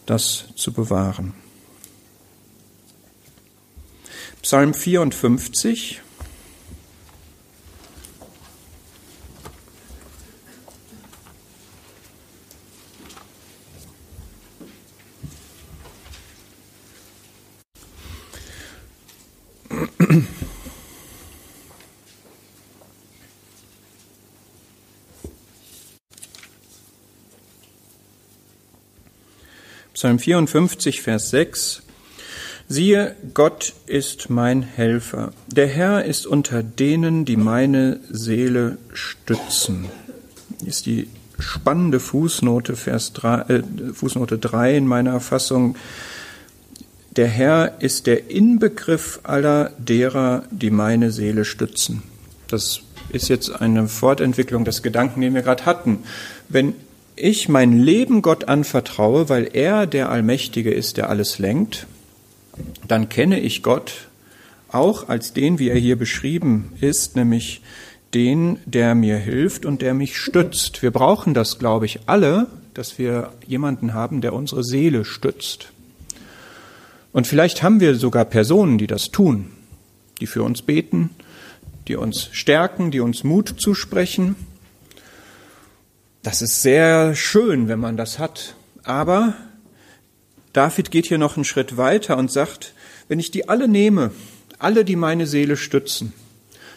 das 0.07 0.45
zu 0.55 0.73
bewahren. 0.73 1.33
Psalm 4.43 4.73
54. 4.73 6.01
Psalm 30.01 30.19
54, 30.19 31.03
Vers 31.03 31.29
6. 31.29 31.83
Siehe, 32.73 33.17
Gott 33.35 33.75
ist 33.87 34.31
mein 34.31 34.63
Helfer. 34.63 35.33
Der 35.49 35.67
Herr 35.67 36.05
ist 36.05 36.25
unter 36.25 36.63
denen, 36.63 37.25
die 37.25 37.37
meine 37.37 37.99
Seele 38.09 38.79
stützen. 38.93 39.87
Ist 40.65 40.87
die 40.87 41.09
spannende 41.41 41.99
Fußnote, 41.99 42.77
Vers 42.77 43.13
3, 43.15 43.41
äh, 43.49 43.63
Fußnote 43.93 44.39
3 44.39 44.77
in 44.77 44.87
meiner 44.87 45.19
Fassung. 45.19 45.75
Der 47.17 47.27
Herr 47.27 47.81
ist 47.81 48.07
der 48.07 48.31
Inbegriff 48.31 49.19
aller 49.25 49.73
derer, 49.79 50.45
die 50.53 50.71
meine 50.71 51.11
Seele 51.11 51.45
stützen. 51.45 52.05
Das 52.47 52.83
ist 53.09 53.29
jetzt 53.29 53.51
eine 53.51 53.89
Fortentwicklung 53.89 54.65
des 54.65 54.85
Gedanken, 54.85 55.23
den 55.23 55.35
wir 55.35 55.43
gerade 55.43 55.67
hatten. 55.67 56.05
Wenn 56.49 56.75
ich 57.17 57.49
mein 57.49 57.81
Leben 57.81 58.23
Gott 58.23 58.45
anvertraue, 58.45 59.29
weil 59.29 59.51
er 59.55 59.89
der 59.89 60.09
Allmächtige 60.09 60.71
ist, 60.71 60.99
der 60.99 61.11
alles 61.11 61.41
lenkt, 61.41 61.89
dann 62.87 63.09
kenne 63.09 63.41
ich 63.41 63.63
Gott 63.63 64.09
auch 64.69 65.09
als 65.09 65.33
den, 65.33 65.59
wie 65.59 65.69
er 65.69 65.79
hier 65.79 65.97
beschrieben 65.97 66.73
ist, 66.81 67.17
nämlich 67.17 67.63
den, 68.15 68.59
der 68.67 68.95
mir 68.95 69.17
hilft 69.17 69.65
und 69.65 69.83
der 69.83 69.95
mich 69.95 70.17
stützt. 70.17 70.83
Wir 70.83 70.91
brauchen 70.91 71.35
das, 71.35 71.59
glaube 71.59 71.87
ich, 71.87 72.01
alle, 72.07 72.47
dass 72.75 72.99
wir 72.99 73.33
jemanden 73.47 73.95
haben, 73.95 74.21
der 74.21 74.33
unsere 74.33 74.65
Seele 74.65 75.05
stützt. 75.05 75.73
Und 77.13 77.27
vielleicht 77.27 77.63
haben 77.63 77.81
wir 77.81 77.97
sogar 77.97 78.25
Personen, 78.25 78.79
die 78.79 78.87
das 78.87 79.11
tun, 79.11 79.51
die 80.21 80.27
für 80.27 80.43
uns 80.43 80.63
beten, 80.63 81.11
die 81.89 81.97
uns 81.97 82.29
stärken, 82.33 82.91
die 82.91 83.01
uns 83.01 83.25
Mut 83.25 83.55
zusprechen. 83.59 84.37
Das 86.23 86.43
ist 86.43 86.63
sehr 86.63 87.15
schön, 87.15 87.69
wenn 87.69 87.81
man 87.81 87.97
das 87.97 88.19
hat. 88.19 88.55
Aber 88.85 89.35
David 90.53 90.91
geht 90.91 91.07
hier 91.07 91.19
noch 91.19 91.37
einen 91.37 91.45
Schritt 91.45 91.77
weiter 91.77 92.17
und 92.17 92.31
sagt, 92.31 92.75
wenn 93.09 93.21
ich 93.21 93.31
die 93.31 93.49
alle 93.49 93.69
nehme, 93.69 94.11
alle, 94.59 94.85
die 94.85 94.97
meine 94.97 95.27
Seele 95.27 95.57
stützen, 95.57 96.13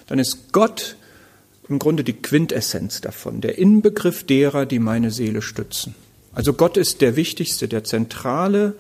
dann 0.08 0.20
ist 0.20 0.52
Gott 0.52 0.96
im 1.70 1.80
Grunde 1.80 2.04
die 2.04 2.14
Quintessenz 2.14 3.02
davon, 3.02 3.42
der 3.42 3.58
Inbegriff 3.58 4.26
derer, 4.26 4.66
die 4.66 4.80
meine 4.80 5.12
Seele 5.12 5.42
stützen. 5.42 5.96
Also 6.34 6.54
Gott 6.54 6.78
ist 6.78 7.02
der 7.02 7.16
wichtigste, 7.16 7.68
der 7.68 7.84
zentrale, 7.84 8.76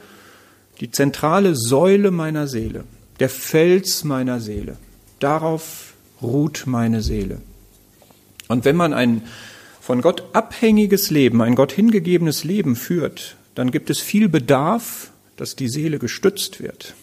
die 0.80 0.92
zentrale 0.92 1.56
Säule 1.56 2.12
meiner 2.12 2.48
Seele, 2.48 2.84
der 3.20 3.30
Fels 3.30 4.04
meiner 4.04 4.40
Seele. 4.40 4.78
Darauf 5.20 5.94
ruht 6.22 6.64
meine 6.66 7.02
Seele. 7.02 7.42
Und 8.48 8.66
wenn 8.66 8.76
man 8.76 8.94
ein 8.94 9.24
von 9.80 10.02
Gott 10.02 10.24
abhängiges 10.34 11.10
Leben, 11.10 11.42
ein 11.42 11.56
Gott 11.56 11.72
hingegebenes 11.72 12.44
Leben 12.44 12.76
führt, 12.76 13.36
dann 13.56 13.72
gibt 13.72 13.90
es 13.90 14.00
viel 14.00 14.30
Bedarf, 14.30 15.12
dass 15.36 15.56
die 15.56 15.68
Seele 15.68 16.00
gestützt 16.00 16.62
wird. 16.62 16.96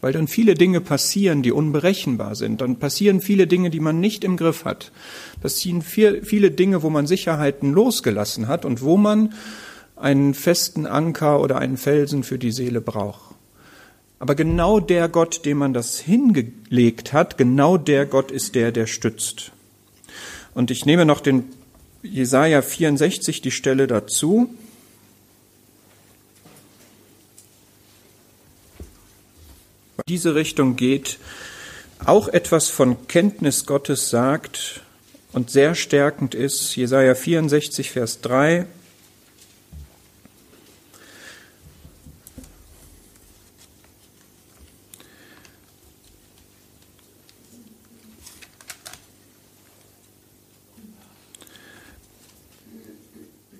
Weil 0.00 0.12
dann 0.12 0.28
viele 0.28 0.54
Dinge 0.54 0.80
passieren, 0.80 1.42
die 1.42 1.50
unberechenbar 1.50 2.36
sind. 2.36 2.60
Dann 2.60 2.76
passieren 2.76 3.20
viele 3.20 3.48
Dinge, 3.48 3.70
die 3.70 3.80
man 3.80 3.98
nicht 3.98 4.22
im 4.22 4.36
Griff 4.36 4.64
hat. 4.64 4.92
Passieren 5.40 5.82
viele 5.82 6.50
Dinge, 6.50 6.82
wo 6.82 6.90
man 6.90 7.06
Sicherheiten 7.06 7.72
losgelassen 7.72 8.46
hat 8.46 8.64
und 8.64 8.82
wo 8.82 8.96
man 8.96 9.34
einen 9.96 10.34
festen 10.34 10.86
Anker 10.86 11.40
oder 11.40 11.58
einen 11.58 11.76
Felsen 11.76 12.22
für 12.22 12.38
die 12.38 12.52
Seele 12.52 12.80
braucht. 12.80 13.34
Aber 14.20 14.34
genau 14.34 14.80
der 14.80 15.08
Gott, 15.08 15.44
dem 15.44 15.58
man 15.58 15.72
das 15.72 15.98
hingelegt 15.98 17.12
hat, 17.12 17.38
genau 17.38 17.76
der 17.76 18.06
Gott 18.06 18.30
ist 18.30 18.54
der, 18.54 18.72
der 18.72 18.86
stützt. 18.86 19.52
Und 20.54 20.70
ich 20.70 20.86
nehme 20.86 21.04
noch 21.04 21.20
den 21.20 21.44
Jesaja 22.02 22.62
64 22.62 23.42
die 23.42 23.50
Stelle 23.50 23.86
dazu. 23.86 24.50
Diese 30.06 30.34
Richtung 30.34 30.76
geht, 30.76 31.18
auch 32.04 32.28
etwas 32.28 32.68
von 32.68 33.08
Kenntnis 33.08 33.66
Gottes 33.66 34.10
sagt 34.10 34.82
und 35.32 35.50
sehr 35.50 35.74
stärkend 35.74 36.34
ist. 36.34 36.76
Jesaja 36.76 37.14
64, 37.14 37.90
Vers 37.90 38.20
3. 38.20 38.66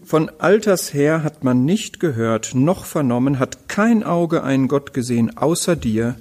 Von 0.05 0.31
alters 0.39 0.95
her 0.95 1.23
hat 1.23 1.45
man 1.45 1.67
nicht 1.67 2.01
gehört, 2.01 2.55
noch 2.55 2.87
vernommen, 2.87 3.39
hat 3.39 3.69
kein 3.69 4.03
Auge 4.03 4.43
einen 4.43 4.67
Gott 4.67 4.95
gesehen, 4.95 5.37
außer 5.37 5.77
dir, 5.77 6.17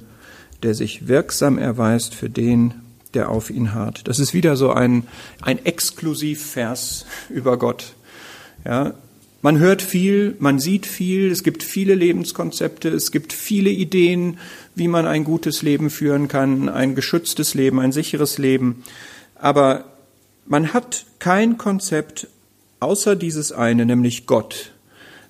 der 0.64 0.74
sich 0.74 1.08
wirksam 1.08 1.58
erweist 1.58 2.16
für 2.16 2.30
den, 2.30 2.74
der 3.14 3.30
auf 3.30 3.50
ihn 3.50 3.74
harrt. 3.74 4.08
Das 4.08 4.20
ist 4.20 4.34
wieder 4.34 4.58
so 4.58 4.72
ein, 4.72 5.08
ein 5.42 5.64
Exklusivvers 5.66 7.06
über 7.30 7.58
Gott. 7.58 7.94
Ja, 8.66 8.94
man 9.42 9.60
hört 9.60 9.82
viel, 9.82 10.36
man 10.40 10.60
sieht 10.60 10.86
viel, 10.86 11.32
es 11.32 11.44
gibt 11.44 11.64
viele 11.64 11.96
Lebenskonzepte, 11.96 12.90
es 12.90 13.12
gibt 13.12 13.34
viele 13.34 13.70
Ideen, 13.70 14.40
wie 14.76 14.88
man 14.88 15.06
ein 15.06 15.24
gutes 15.24 15.62
Leben 15.62 15.90
führen 15.90 16.28
kann, 16.28 16.70
ein 16.70 16.96
geschütztes 16.96 17.54
Leben, 17.54 17.80
ein 17.80 17.92
sicheres 17.92 18.38
Leben. 18.40 18.84
Aber 19.36 19.86
man 20.48 20.74
hat 20.74 21.06
kein 21.20 21.58
Konzept 21.58 22.28
außer 22.80 23.16
dieses 23.16 23.52
eine, 23.52 23.86
nämlich 23.86 24.26
Gott 24.26 24.74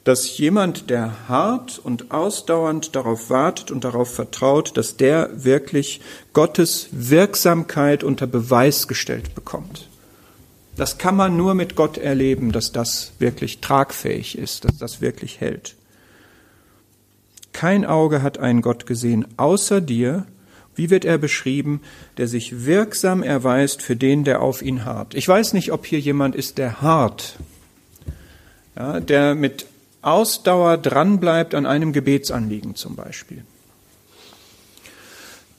dass 0.07 0.37
jemand, 0.37 0.89
der 0.89 1.27
hart 1.27 1.79
und 1.79 2.11
ausdauernd 2.11 2.95
darauf 2.95 3.29
wartet 3.29 3.71
und 3.71 3.83
darauf 3.83 4.13
vertraut, 4.13 4.77
dass 4.77 4.95
der 4.95 5.43
wirklich 5.43 5.99
Gottes 6.31 6.87
Wirksamkeit 6.91 8.05
unter 8.05 8.25
Beweis 8.25 8.87
gestellt 8.87 9.35
bekommt. 9.35 9.89
Das 10.77 10.97
kann 10.97 11.17
man 11.17 11.35
nur 11.35 11.55
mit 11.55 11.75
Gott 11.75 11.97
erleben, 11.97 12.53
dass 12.53 12.71
das 12.71 13.11
wirklich 13.19 13.59
tragfähig 13.59 14.37
ist, 14.37 14.63
dass 14.63 14.77
das 14.77 15.01
wirklich 15.01 15.41
hält. 15.41 15.75
Kein 17.51 17.85
Auge 17.85 18.21
hat 18.21 18.37
einen 18.37 18.61
Gott 18.61 18.85
gesehen, 18.85 19.27
außer 19.35 19.81
dir. 19.81 20.25
Wie 20.73 20.89
wird 20.89 21.03
er 21.03 21.17
beschrieben, 21.17 21.81
der 22.15 22.29
sich 22.29 22.65
wirksam 22.65 23.23
erweist 23.23 23.81
für 23.81 23.97
den, 23.97 24.23
der 24.23 24.41
auf 24.41 24.61
ihn 24.61 24.85
harrt? 24.85 25.15
Ich 25.15 25.27
weiß 25.27 25.51
nicht, 25.51 25.73
ob 25.73 25.85
hier 25.85 25.99
jemand 25.99 26.33
ist, 26.33 26.59
der 26.59 26.81
hart, 26.81 27.39
ja, 28.77 29.01
der 29.01 29.35
mit 29.35 29.65
Ausdauer 30.01 30.77
dranbleibt 30.77 31.55
an 31.55 31.65
einem 31.65 31.93
Gebetsanliegen 31.93 32.75
zum 32.75 32.95
Beispiel, 32.95 33.43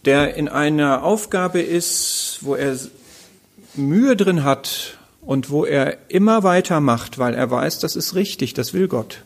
der 0.05 0.35
in 0.35 0.49
einer 0.49 1.03
Aufgabe 1.03 1.61
ist, 1.61 2.39
wo 2.43 2.55
er 2.55 2.77
Mühe 3.75 4.17
drin 4.17 4.45
hat 4.45 4.99
und 5.21 5.51
wo 5.51 5.65
er 5.65 5.99
immer 6.09 6.43
weitermacht, 6.43 7.19
weil 7.19 7.35
er 7.35 7.51
weiß, 7.51 7.81
das 7.81 7.97
ist 7.97 8.15
richtig, 8.15 8.55
das 8.55 8.73
will 8.73 8.89
Gott. 8.89 9.23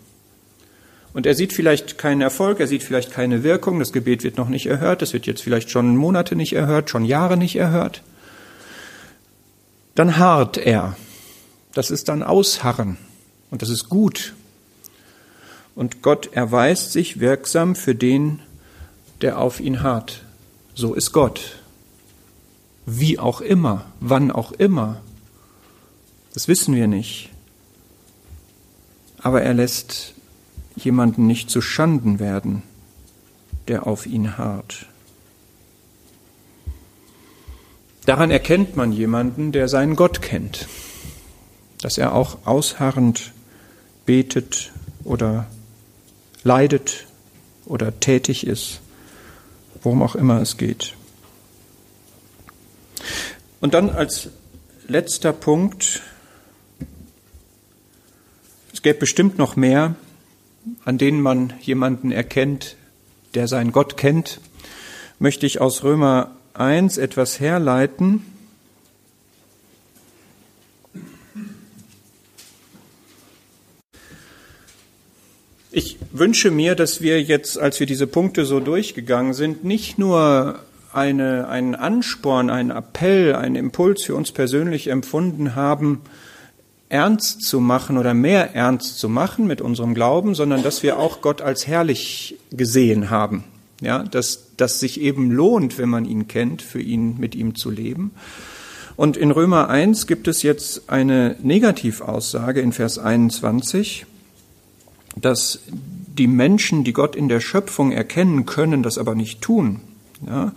Und 1.14 1.26
er 1.26 1.34
sieht 1.34 1.52
vielleicht 1.52 1.98
keinen 1.98 2.22
Erfolg, 2.22 2.58
er 2.58 2.66
sieht 2.66 2.82
vielleicht 2.82 3.12
keine 3.12 3.42
Wirkung, 3.42 3.78
das 3.78 3.92
Gebet 3.92 4.24
wird 4.24 4.38
noch 4.38 4.48
nicht 4.48 4.66
erhört, 4.66 5.02
es 5.02 5.12
wird 5.12 5.26
jetzt 5.26 5.42
vielleicht 5.42 5.70
schon 5.70 5.94
Monate 5.94 6.36
nicht 6.36 6.54
erhört, 6.54 6.88
schon 6.88 7.04
Jahre 7.04 7.36
nicht 7.36 7.56
erhört. 7.56 8.02
Dann 9.94 10.16
harrt 10.16 10.56
er. 10.56 10.96
Das 11.74 11.90
ist 11.90 12.08
dann 12.08 12.22
Ausharren. 12.22 12.96
Und 13.50 13.60
das 13.60 13.68
ist 13.68 13.90
gut 13.90 14.32
und 15.74 16.02
Gott 16.02 16.32
erweist 16.32 16.92
sich 16.92 17.20
wirksam 17.20 17.74
für 17.74 17.94
den, 17.94 18.40
der 19.20 19.38
auf 19.38 19.60
ihn 19.60 19.82
harrt. 19.82 20.24
So 20.74 20.94
ist 20.94 21.12
Gott. 21.12 21.58
Wie 22.86 23.18
auch 23.18 23.40
immer, 23.40 23.86
wann 24.00 24.30
auch 24.30 24.52
immer. 24.52 25.00
Das 26.34 26.48
wissen 26.48 26.74
wir 26.74 26.88
nicht. 26.88 27.30
Aber 29.18 29.42
er 29.42 29.54
lässt 29.54 30.14
jemanden 30.74 31.26
nicht 31.26 31.50
zu 31.50 31.60
Schanden 31.60 32.18
werden, 32.18 32.62
der 33.68 33.86
auf 33.86 34.06
ihn 34.06 34.36
harrt. 34.36 34.86
Daran 38.04 38.32
erkennt 38.32 38.76
man 38.76 38.90
jemanden, 38.90 39.52
der 39.52 39.68
seinen 39.68 39.94
Gott 39.94 40.22
kennt, 40.22 40.66
dass 41.80 41.98
er 41.98 42.14
auch 42.14 42.38
ausharrend 42.46 43.32
betet 44.06 44.72
oder 45.04 45.46
leidet 46.44 47.06
oder 47.66 47.98
tätig 48.00 48.46
ist, 48.46 48.80
worum 49.82 50.02
auch 50.02 50.14
immer 50.14 50.40
es 50.40 50.56
geht. 50.56 50.94
Und 53.60 53.74
dann 53.74 53.90
als 53.90 54.30
letzter 54.88 55.32
Punkt, 55.32 56.02
es 58.72 58.82
gäbe 58.82 59.00
bestimmt 59.00 59.38
noch 59.38 59.56
mehr, 59.56 59.94
an 60.84 60.98
denen 60.98 61.20
man 61.20 61.54
jemanden 61.60 62.12
erkennt, 62.12 62.76
der 63.34 63.48
seinen 63.48 63.72
Gott 63.72 63.96
kennt, 63.96 64.40
möchte 65.18 65.46
ich 65.46 65.60
aus 65.60 65.84
Römer 65.84 66.32
1 66.54 66.98
etwas 66.98 67.40
herleiten, 67.40 68.24
Ich 75.74 75.96
wünsche 76.12 76.50
mir, 76.50 76.74
dass 76.74 77.00
wir 77.00 77.22
jetzt, 77.22 77.58
als 77.58 77.80
wir 77.80 77.86
diese 77.86 78.06
Punkte 78.06 78.44
so 78.44 78.60
durchgegangen 78.60 79.32
sind, 79.32 79.64
nicht 79.64 79.98
nur 79.98 80.58
eine, 80.92 81.48
einen 81.48 81.74
Ansporn, 81.74 82.50
einen 82.50 82.70
Appell, 82.70 83.34
einen 83.34 83.56
Impuls 83.56 84.02
für 84.04 84.14
uns 84.14 84.32
persönlich 84.32 84.88
empfunden 84.88 85.54
haben, 85.54 86.02
ernst 86.90 87.44
zu 87.44 87.58
machen 87.58 87.96
oder 87.96 88.12
mehr 88.12 88.54
ernst 88.54 88.98
zu 88.98 89.08
machen 89.08 89.46
mit 89.46 89.62
unserem 89.62 89.94
Glauben, 89.94 90.34
sondern 90.34 90.62
dass 90.62 90.82
wir 90.82 90.98
auch 90.98 91.22
Gott 91.22 91.40
als 91.40 91.66
herrlich 91.66 92.36
gesehen 92.50 93.08
haben. 93.08 93.44
Ja, 93.80 94.02
dass 94.02 94.48
das 94.58 94.78
sich 94.78 95.00
eben 95.00 95.30
lohnt, 95.30 95.78
wenn 95.78 95.88
man 95.88 96.04
ihn 96.04 96.28
kennt, 96.28 96.60
für 96.60 96.82
ihn 96.82 97.18
mit 97.18 97.34
ihm 97.34 97.54
zu 97.54 97.70
leben. 97.70 98.10
Und 98.94 99.16
in 99.16 99.30
Römer 99.30 99.70
1 99.70 100.06
gibt 100.06 100.28
es 100.28 100.42
jetzt 100.42 100.90
eine 100.90 101.34
Negativaussage 101.42 102.60
in 102.60 102.72
Vers 102.72 102.98
21 102.98 104.04
dass 105.16 105.60
die 105.68 106.26
Menschen, 106.26 106.84
die 106.84 106.92
Gott 106.92 107.16
in 107.16 107.28
der 107.28 107.40
Schöpfung 107.40 107.92
erkennen 107.92 108.46
können, 108.46 108.82
das 108.82 108.98
aber 108.98 109.14
nicht 109.14 109.40
tun, 109.40 109.80
ja, 110.26 110.52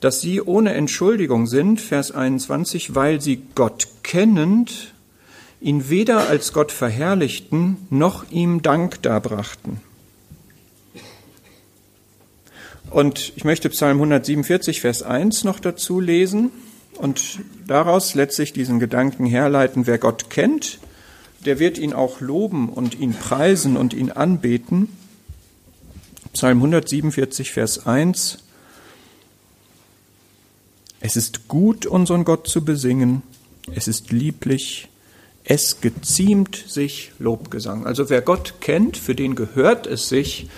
dass 0.00 0.20
sie 0.20 0.40
ohne 0.40 0.72
Entschuldigung 0.74 1.46
sind, 1.46 1.80
Vers 1.80 2.10
21, 2.10 2.94
weil 2.94 3.20
sie 3.20 3.42
Gott 3.54 3.86
kennend 4.02 4.94
ihn 5.60 5.90
weder 5.90 6.28
als 6.28 6.52
Gott 6.52 6.72
verherrlichten, 6.72 7.76
noch 7.90 8.30
ihm 8.30 8.62
Dank 8.62 9.02
darbrachten. 9.02 9.80
Und 12.90 13.32
ich 13.36 13.44
möchte 13.44 13.68
Psalm 13.68 13.98
147, 13.98 14.80
Vers 14.80 15.02
1 15.02 15.44
noch 15.44 15.60
dazu 15.60 16.00
lesen 16.00 16.50
und 16.96 17.38
daraus 17.66 18.14
letztlich 18.14 18.52
diesen 18.52 18.80
Gedanken 18.80 19.26
herleiten, 19.26 19.86
wer 19.86 19.98
Gott 19.98 20.28
kennt, 20.28 20.80
der 21.44 21.58
wird 21.58 21.78
ihn 21.78 21.92
auch 21.92 22.20
loben 22.20 22.68
und 22.68 22.98
ihn 22.98 23.14
preisen 23.14 23.76
und 23.76 23.94
ihn 23.94 24.10
anbeten. 24.10 24.88
Psalm 26.32 26.58
147, 26.58 27.50
Vers 27.50 27.86
1. 27.86 28.38
Es 31.00 31.16
ist 31.16 31.48
gut, 31.48 31.86
unseren 31.86 32.24
Gott 32.24 32.46
zu 32.46 32.64
besingen. 32.64 33.22
Es 33.74 33.88
ist 33.88 34.12
lieblich. 34.12 34.88
Es 35.44 35.80
geziemt 35.80 36.62
sich 36.68 37.12
Lobgesang. 37.18 37.86
Also 37.86 38.10
wer 38.10 38.20
Gott 38.20 38.54
kennt, 38.60 38.96
für 38.96 39.14
den 39.14 39.34
gehört 39.34 39.86
es 39.86 40.08
sich, 40.08 40.48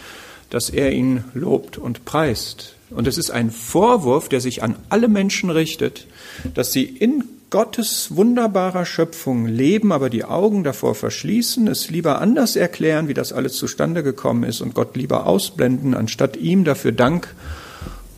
dass 0.50 0.68
er 0.68 0.92
ihn 0.92 1.24
lobt 1.32 1.78
und 1.78 2.04
preist. 2.04 2.74
Und 2.90 3.06
es 3.06 3.16
ist 3.16 3.30
ein 3.30 3.50
Vorwurf, 3.50 4.28
der 4.28 4.40
sich 4.40 4.62
an 4.62 4.76
alle 4.88 5.08
Menschen 5.08 5.48
richtet, 5.48 6.06
dass 6.54 6.72
sie 6.72 6.84
in 6.84 7.24
Gottes 7.52 8.16
wunderbarer 8.16 8.86
Schöpfung 8.86 9.44
leben, 9.44 9.92
aber 9.92 10.08
die 10.08 10.24
Augen 10.24 10.64
davor 10.64 10.94
verschließen, 10.94 11.68
es 11.68 11.90
lieber 11.90 12.18
anders 12.18 12.56
erklären, 12.56 13.08
wie 13.08 13.14
das 13.14 13.30
alles 13.30 13.56
zustande 13.56 14.02
gekommen 14.02 14.42
ist 14.42 14.62
und 14.62 14.74
Gott 14.74 14.96
lieber 14.96 15.26
ausblenden, 15.26 15.92
anstatt 15.92 16.38
ihm 16.38 16.64
dafür 16.64 16.92
Dank 16.92 17.34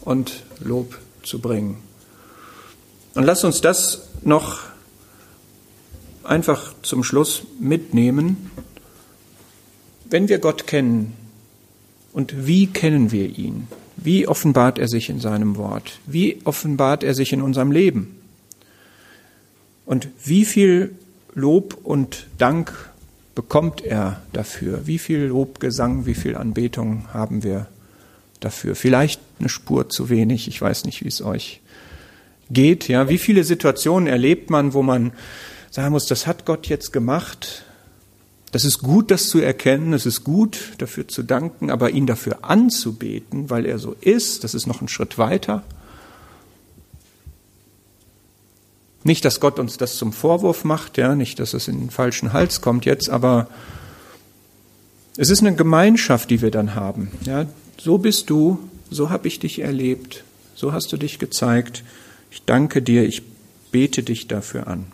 und 0.02 0.44
Lob 0.60 0.96
zu 1.24 1.40
bringen. 1.40 1.78
Und 3.16 3.24
lass 3.24 3.42
uns 3.42 3.60
das 3.60 4.08
noch 4.22 4.60
einfach 6.22 6.72
zum 6.82 7.02
Schluss 7.02 7.42
mitnehmen. 7.58 8.52
Wenn 10.08 10.28
wir 10.28 10.38
Gott 10.38 10.68
kennen, 10.68 11.12
und 12.12 12.46
wie 12.46 12.68
kennen 12.68 13.10
wir 13.10 13.36
ihn? 13.36 13.66
Wie 13.96 14.28
offenbart 14.28 14.78
er 14.78 14.86
sich 14.86 15.10
in 15.10 15.18
seinem 15.18 15.56
Wort? 15.56 15.98
Wie 16.06 16.40
offenbart 16.44 17.02
er 17.02 17.14
sich 17.14 17.32
in 17.32 17.42
unserem 17.42 17.72
Leben? 17.72 18.20
Und 19.86 20.08
wie 20.24 20.44
viel 20.44 20.94
Lob 21.34 21.78
und 21.82 22.26
Dank 22.38 22.72
bekommt 23.34 23.84
er 23.84 24.22
dafür? 24.32 24.86
Wie 24.86 24.98
viel 24.98 25.20
Lobgesang, 25.20 26.06
wie 26.06 26.14
viel 26.14 26.36
Anbetung 26.36 27.06
haben 27.12 27.42
wir 27.42 27.66
dafür? 28.40 28.74
Vielleicht 28.74 29.20
eine 29.38 29.48
Spur 29.48 29.88
zu 29.88 30.08
wenig, 30.08 30.48
ich 30.48 30.60
weiß 30.60 30.84
nicht, 30.84 31.04
wie 31.04 31.08
es 31.08 31.22
euch 31.22 31.60
geht. 32.50 32.88
Ja, 32.88 33.08
wie 33.08 33.18
viele 33.18 33.44
Situationen 33.44 34.06
erlebt 34.06 34.50
man, 34.50 34.74
wo 34.74 34.82
man 34.82 35.12
sagen 35.70 35.92
muss, 35.92 36.06
das 36.06 36.26
hat 36.26 36.46
Gott 36.46 36.66
jetzt 36.66 36.92
gemacht. 36.92 37.64
Das 38.52 38.64
ist 38.64 38.78
gut, 38.78 39.10
das 39.10 39.28
zu 39.28 39.40
erkennen, 39.40 39.92
es 39.92 40.06
ist 40.06 40.22
gut, 40.22 40.74
dafür 40.78 41.08
zu 41.08 41.24
danken, 41.24 41.70
aber 41.70 41.90
ihn 41.90 42.06
dafür 42.06 42.44
anzubeten, 42.44 43.50
weil 43.50 43.66
er 43.66 43.80
so 43.80 43.96
ist, 44.00 44.44
das 44.44 44.54
ist 44.54 44.68
noch 44.68 44.80
ein 44.80 44.86
Schritt 44.86 45.18
weiter. 45.18 45.64
Nicht, 49.04 49.24
dass 49.24 49.38
Gott 49.38 49.58
uns 49.58 49.76
das 49.76 49.96
zum 49.96 50.12
Vorwurf 50.12 50.64
macht, 50.64 50.96
ja, 50.96 51.14
nicht, 51.14 51.38
dass 51.38 51.52
es 51.52 51.68
in 51.68 51.78
den 51.78 51.90
falschen 51.90 52.32
Hals 52.32 52.62
kommt 52.62 52.86
jetzt, 52.86 53.10
aber 53.10 53.48
es 55.16 55.30
ist 55.30 55.40
eine 55.40 55.54
Gemeinschaft, 55.54 56.30
die 56.30 56.40
wir 56.42 56.50
dann 56.50 56.74
haben. 56.74 57.12
Ja, 57.24 57.46
so 57.78 57.98
bist 57.98 58.30
du, 58.30 58.58
so 58.90 59.10
habe 59.10 59.28
ich 59.28 59.38
dich 59.38 59.60
erlebt, 59.60 60.24
so 60.54 60.72
hast 60.72 60.90
du 60.90 60.96
dich 60.96 61.18
gezeigt. 61.18 61.84
Ich 62.30 62.42
danke 62.44 62.80
dir, 62.82 63.04
ich 63.04 63.22
bete 63.70 64.02
dich 64.02 64.26
dafür 64.26 64.66
an. 64.66 64.86